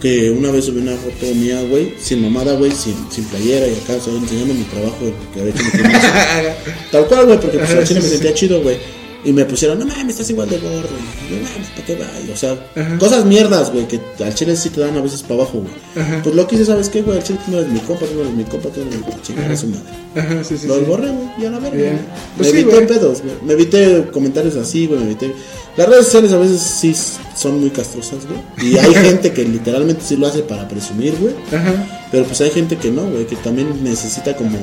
que 0.00 0.30
una 0.30 0.50
vez 0.50 0.64
subí 0.64 0.80
una 0.80 0.96
foto 0.96 1.26
mía, 1.34 1.62
güey, 1.68 1.94
sin 2.00 2.22
mamada, 2.22 2.54
güey, 2.54 2.72
sin, 2.72 2.94
sin 3.10 3.24
playera 3.24 3.66
y 3.68 3.74
acá, 3.74 3.94
o 3.96 4.00
sea, 4.04 4.14
enseñando 4.14 4.54
mi 4.54 4.64
trabajo 4.64 4.96
que 5.34 5.40
había 5.40 5.52
hecho. 5.52 5.62
Tal 6.90 7.06
cual, 7.06 7.26
güey, 7.26 7.38
porque 7.40 7.58
pues 7.58 7.70
Ajá, 7.70 7.84
sí, 7.86 7.94
me 7.94 8.00
sí, 8.00 8.08
sentía 8.08 8.32
chido, 8.34 8.62
güey. 8.62 8.76
Y 9.22 9.32
me 9.32 9.44
pusieron, 9.44 9.78
no 9.78 9.84
mames, 9.84 10.14
estás 10.14 10.30
igual 10.30 10.48
de 10.48 10.58
gordo. 10.58 10.88
Y 11.28 11.30
yo, 11.30 11.36
mames, 11.42 11.68
¿para 11.74 11.84
qué 11.86 11.96
va? 11.96 12.06
O 12.32 12.36
sea, 12.36 12.52
Ajá. 12.74 12.98
cosas 12.98 13.24
mierdas, 13.26 13.70
güey, 13.70 13.86
que 13.86 14.00
al 14.24 14.34
chile 14.34 14.56
sí 14.56 14.70
te 14.70 14.80
dan 14.80 14.96
a 14.96 15.02
veces 15.02 15.22
para 15.22 15.42
abajo, 15.42 15.62
güey. 15.62 16.22
Pues 16.22 16.34
lo 16.34 16.46
que 16.46 16.54
hice, 16.56 16.64
¿sabes 16.64 16.88
qué, 16.88 17.02
güey? 17.02 17.18
Al 17.18 17.22
chile 17.24 17.38
tú 17.44 17.52
no 17.52 17.58
eres 17.58 17.70
mi 17.70 17.80
compa, 17.80 18.06
tú 18.06 18.14
no 18.14 18.20
eres 18.22 18.32
mi 18.32 18.44
compa, 18.44 18.68
tú 18.70 18.80
no 18.80 18.86
eres 18.90 19.06
mi 19.06 19.22
chingada 19.22 19.56
su 19.56 19.66
madre. 19.66 19.82
Ajá, 20.16 20.44
sí, 20.44 20.56
sí. 20.56 20.66
Lo 20.66 20.78
sí. 20.78 20.84
borré, 20.86 21.08
güey, 21.08 21.28
y 21.38 21.44
a 21.44 21.50
la 21.50 21.58
verga. 21.58 21.76
Güey. 21.76 21.92
Pues 22.36 22.52
me 22.52 22.60
sí, 22.60 22.68
evité 22.68 22.80
pedos, 22.86 23.22
güey. 23.22 23.34
Me 23.44 23.52
evité 23.52 24.06
comentarios 24.10 24.56
así, 24.56 24.86
güey. 24.86 25.00
Me 25.00 25.06
evité. 25.06 25.34
Las 25.76 25.88
redes 25.88 26.06
sociales 26.06 26.32
a 26.32 26.38
veces 26.38 26.60
sí 26.60 26.94
son 27.36 27.60
muy 27.60 27.70
castrosas, 27.70 28.20
güey. 28.26 28.70
Y 28.70 28.78
hay 28.78 28.94
gente 29.06 29.32
que 29.32 29.44
literalmente 29.44 30.02
sí 30.02 30.16
lo 30.16 30.26
hace 30.26 30.40
para 30.40 30.66
presumir, 30.66 31.14
güey. 31.20 31.34
Ajá. 31.52 32.08
Pero 32.10 32.24
pues 32.24 32.40
hay 32.40 32.50
gente 32.50 32.76
que 32.76 32.90
no, 32.90 33.02
güey, 33.02 33.26
que 33.26 33.36
también 33.36 33.84
necesita 33.84 34.34
como 34.34 34.58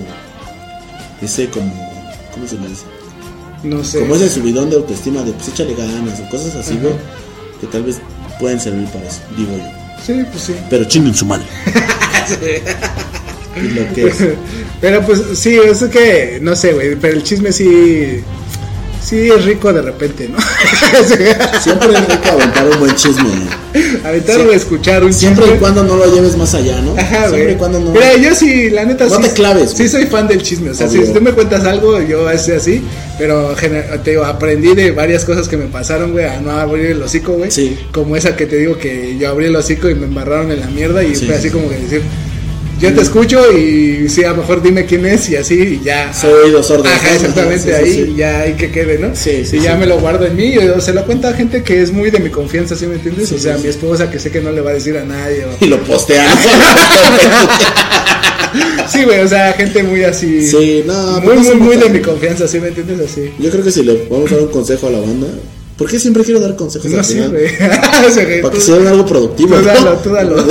ese 1.22 1.48
como 1.50 1.72
¿cómo 2.34 2.48
se 2.48 2.56
le 2.56 2.68
dice? 2.68 2.84
No 3.64 3.84
sé. 3.84 4.00
Como 4.00 4.16
ese 4.16 4.30
subidón 4.30 4.70
de 4.70 4.78
autoestima 4.78 5.24
de 5.24 5.32
pues 5.32 5.50
échale 5.50 5.74
ganas 5.76 6.20
o 6.20 6.30
cosas 6.30 6.56
así, 6.56 6.78
güey, 6.78 6.94
que 7.60 7.68
tal 7.68 7.84
vez 7.84 7.98
pueden 8.40 8.60
servir 8.60 8.88
para 8.90 9.06
eso, 9.06 9.22
digo 9.36 9.52
yo. 9.58 9.64
Sí, 10.06 10.24
pues 10.32 10.44
sí. 10.44 10.56
Pero 10.70 10.86
chinguen 10.86 11.14
su 11.14 11.26
madre. 11.26 11.46
Es 13.58 13.74
lo 13.74 13.94
que 13.94 14.08
es. 14.08 14.16
Pero 14.80 15.04
pues 15.04 15.20
sí, 15.34 15.58
es 15.58 15.84
que, 15.86 16.38
no 16.42 16.56
sé, 16.56 16.74
güey, 16.74 16.96
pero 16.96 17.16
el 17.16 17.24
chisme 17.24 17.52
sí, 17.52 18.24
sí 19.08 19.30
es 19.30 19.46
rico 19.46 19.72
de 19.72 19.82
repente, 19.82 20.28
¿no? 20.30 20.38
Siempre 21.62 21.94
es 21.94 22.08
rico 22.08 22.30
aventar 22.32 22.68
un 22.70 22.80
buen 22.80 22.96
chisme. 22.96 23.30
Aventar 24.04 24.40
o 24.42 24.52
escuchar 24.52 25.04
un 25.04 25.14
Siempre 25.14 25.44
y 25.46 25.48
chisme. 25.48 25.60
cuando 25.60 25.84
no 25.84 25.96
lo 25.98 26.14
lleves 26.14 26.36
más 26.38 26.54
allá, 26.54 26.80
¿no? 26.82 26.94
Ajá, 26.98 27.30
Siempre 27.30 27.54
y 27.54 27.56
cuando 27.56 27.80
no. 27.80 27.92
Mira, 27.92 28.16
yo 28.18 28.34
sí, 28.36 28.70
la 28.70 28.86
neta 28.86 29.06
No 29.06 29.16
sí. 29.18 29.22
te 29.24 29.30
claves, 29.32 29.72
Sí, 29.72 29.88
soy 29.88 30.06
fan 30.06 30.28
del 30.28 30.42
chisme. 30.42 30.72
O 30.72 30.74
sea, 30.74 30.88
Obvio. 30.88 31.06
si 31.06 31.14
tú 31.14 31.22
me 31.22 31.32
cuentas 31.32 31.64
algo, 31.66 32.02
yo 32.02 32.28
así 32.28 32.52
así. 32.52 32.84
Pero 33.18 33.56
te 34.04 34.12
digo, 34.12 34.24
aprendí 34.26 34.76
de 34.76 34.92
varias 34.92 35.26
cosas 35.26 35.48
que 35.48 35.58
me 35.58 35.66
pasaron, 35.66 36.12
güey, 36.12 36.26
a 36.26 36.40
no 36.40 36.52
abrir 36.52 36.88
el 36.88 37.02
hocico, 37.02 37.34
güey. 37.34 37.50
Sí. 37.52 37.78
Como 37.92 38.16
esa 38.16 38.36
que 38.36 38.46
te 38.46 38.58
digo 38.58 38.78
que 38.78 39.18
yo 39.18 39.30
abrí 39.30 39.46
el 39.46 39.56
hocico 39.56 39.90
y 39.90 39.96
me 39.96 40.06
embarraron 40.06 40.52
en 40.52 40.60
la 40.60 40.68
mierda. 40.68 41.04
Y 41.04 41.16
Sí, 41.16 41.26
fue 41.26 41.36
así 41.36 41.48
sí, 41.48 41.54
como 41.54 41.70
que 41.70 41.76
decir. 41.78 42.02
Yo 42.80 42.94
te 42.94 43.02
escucho 43.02 43.52
y 43.58 44.08
sí, 44.08 44.24
a 44.24 44.30
lo 44.30 44.38
mejor 44.38 44.62
dime 44.62 44.86
quién 44.86 45.04
es 45.08 45.28
y 45.30 45.36
así 45.36 45.56
y 45.82 45.84
ya. 45.84 46.14
Soy 46.14 46.32
oído 46.46 46.62
sordo. 46.62 46.86
Ajá, 46.86 47.14
exactamente, 47.16 47.64
Sí, 47.64 47.72
ahí 47.72 47.94
sí. 47.94 48.14
ya 48.16 48.42
hay 48.42 48.54
que 48.54 48.70
quede, 48.72 49.00
¿no? 49.00 49.16
Sí, 49.16 49.44
sí, 49.46 49.58
Y 49.58 49.62
ya 49.62 49.76
me 49.76 49.88
lo 49.88 50.00
guardo 50.00 50.26
en 50.28 50.36
mí, 50.36 50.58
o 50.60 50.80
se 50.80 50.94
lo 50.94 51.04
cuenta 51.06 51.30
a 51.30 51.34
gente 51.34 51.64
que 51.64 51.82
es 51.82 51.92
muy 51.92 52.12
de 52.12 52.20
mi 52.20 52.30
confianza, 52.30 52.76
¿sí 52.76 52.86
me 52.86 52.96
entiendes? 52.96 53.32
O 53.32 53.40
sea, 53.40 53.58
mi 53.58 53.68
esposa 53.68 54.12
que 54.12 54.20
sé 54.20 54.30
que 54.30 54.42
no 54.42 54.52
le 54.52 54.62
va 54.62 54.72
a 54.72 54.74
decir 54.74 54.96
a 54.98 55.04
nadie. 55.04 55.46
o- 55.46 55.58
Y 55.66 55.68
lo 55.70 55.80
posteas. 55.84 56.28
Sí, 58.90 59.04
güey, 59.04 59.20
o 59.20 59.28
sea, 59.28 59.54
gente 59.54 59.84
muy 59.84 60.04
así. 60.04 60.48
sí, 60.48 60.84
no. 60.88 61.20
muy, 61.20 61.22
pero 61.28 61.42
muy, 61.42 61.56
muy 61.56 61.76
no 61.76 61.84
de 61.84 61.90
mi 61.90 62.00
confianza, 62.00 62.48
¿sí 62.48 62.60
me 62.60 62.70
entiendes? 62.70 63.00
Así. 63.02 63.32
Yo 63.38 63.50
creo 63.52 63.64
que 63.64 63.72
si 63.72 63.84
le 63.84 64.08
vamos 64.10 64.32
a 64.32 64.36
dar 64.36 64.46
un 64.46 64.50
consejo 64.52 64.88
a 64.88 64.92
la 64.92 65.00
banda. 65.00 65.28
¿Por 65.78 65.90
qué 65.90 66.00
siempre 66.00 66.24
quiero 66.24 66.40
dar 66.40 66.56
consejos 66.56 66.90
No 66.90 67.02
que 67.02 67.50
Para 68.42 68.54
que 68.56 68.62
sea 68.62 68.76
algo 68.76 69.06
productivo. 69.06 69.58
Tú 69.58 69.66
dalo, 69.66 69.94
tú 69.98 70.10
dalo. 70.12 70.48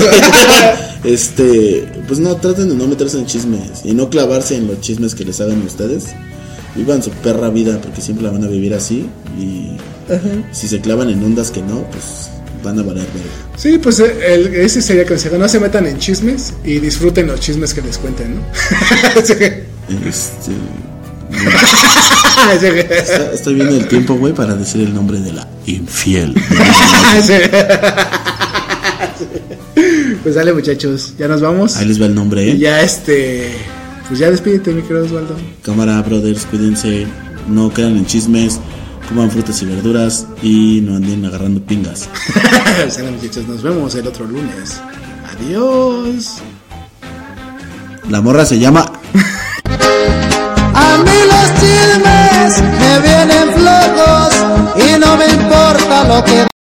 Este, 1.04 1.88
pues 2.08 2.18
no, 2.20 2.34
traten 2.36 2.68
de 2.68 2.74
no 2.74 2.86
meterse 2.86 3.18
en 3.18 3.26
chismes 3.26 3.82
y 3.84 3.92
no 3.94 4.08
clavarse 4.10 4.56
en 4.56 4.66
los 4.66 4.80
chismes 4.80 5.14
que 5.14 5.24
les 5.24 5.40
hagan 5.40 5.62
ustedes. 5.62 6.06
Vivan 6.74 7.02
su 7.02 7.10
perra 7.10 7.48
vida 7.48 7.80
porque 7.80 8.00
siempre 8.02 8.24
la 8.26 8.30
van 8.32 8.44
a 8.44 8.48
vivir 8.48 8.74
así 8.74 9.08
y 9.38 9.76
si 10.52 10.68
se 10.68 10.80
clavan 10.80 11.08
en 11.10 11.22
ondas 11.24 11.50
que 11.50 11.62
no, 11.62 11.82
pues 11.90 12.28
van 12.62 12.78
a 12.78 12.82
valer 12.82 13.04
verga. 13.06 13.30
Sí, 13.56 13.78
pues 13.78 13.98
eh, 14.00 14.14
el- 14.34 14.54
ese 14.54 14.82
sería 14.82 15.02
el 15.02 15.08
consejo. 15.08 15.38
No 15.38 15.48
se 15.48 15.58
metan 15.58 15.86
en 15.86 15.98
chismes 15.98 16.52
y 16.64 16.78
disfruten 16.78 17.26
los 17.28 17.40
chismes 17.40 17.72
que 17.72 17.80
les 17.82 17.96
cuenten, 17.98 18.34
¿no? 18.36 18.42
Sí. 19.24 19.34
Este, 20.06 20.52
está- 22.98 23.32
estoy 23.32 23.54
viendo 23.54 23.76
el 23.76 23.88
tiempo, 23.88 24.14
güey, 24.14 24.32
para 24.34 24.54
decir 24.54 24.82
el 24.82 24.92
nombre 24.94 25.18
de 25.20 25.32
la 25.32 25.48
infiel. 25.66 26.34
Sí. 27.26 27.32
Pues 30.26 30.34
dale, 30.34 30.52
muchachos, 30.52 31.14
ya 31.16 31.28
nos 31.28 31.40
vamos. 31.40 31.76
Ahí 31.76 31.86
les 31.86 32.02
va 32.02 32.06
el 32.06 32.14
nombre, 32.16 32.50
¿eh? 32.50 32.58
Ya 32.58 32.80
este. 32.80 33.48
Pues 34.08 34.18
ya 34.18 34.28
despídete, 34.28 34.72
mi 34.72 34.82
querido 34.82 35.04
Osvaldo. 35.04 35.36
Cámara, 35.62 36.02
brothers, 36.02 36.46
cuídense. 36.46 37.06
No 37.46 37.72
quedan 37.72 37.96
en 37.96 38.06
chismes. 38.06 38.58
Coman 39.08 39.30
frutas 39.30 39.62
y 39.62 39.66
verduras. 39.66 40.26
Y 40.42 40.80
no 40.82 40.96
anden 40.96 41.24
agarrando 41.26 41.62
pingas. 41.62 42.08
Sale, 42.88 43.12
muchachos, 43.12 43.46
nos 43.46 43.62
vemos 43.62 43.94
el 43.94 44.08
otro 44.08 44.26
lunes. 44.26 44.80
Adiós. 45.32 46.38
La 48.10 48.20
morra 48.20 48.44
se 48.44 48.58
llama. 48.58 48.80
A 50.74 51.04
mí 51.04 51.18
los 51.30 51.54
chismes 51.60 52.62
me 52.80 52.98
vienen 52.98 53.54
flojos 53.54 54.34
y 54.74 54.98
no 54.98 55.16
me 55.18 55.26
importa 55.26 56.04
lo 56.08 56.24
que. 56.24 56.55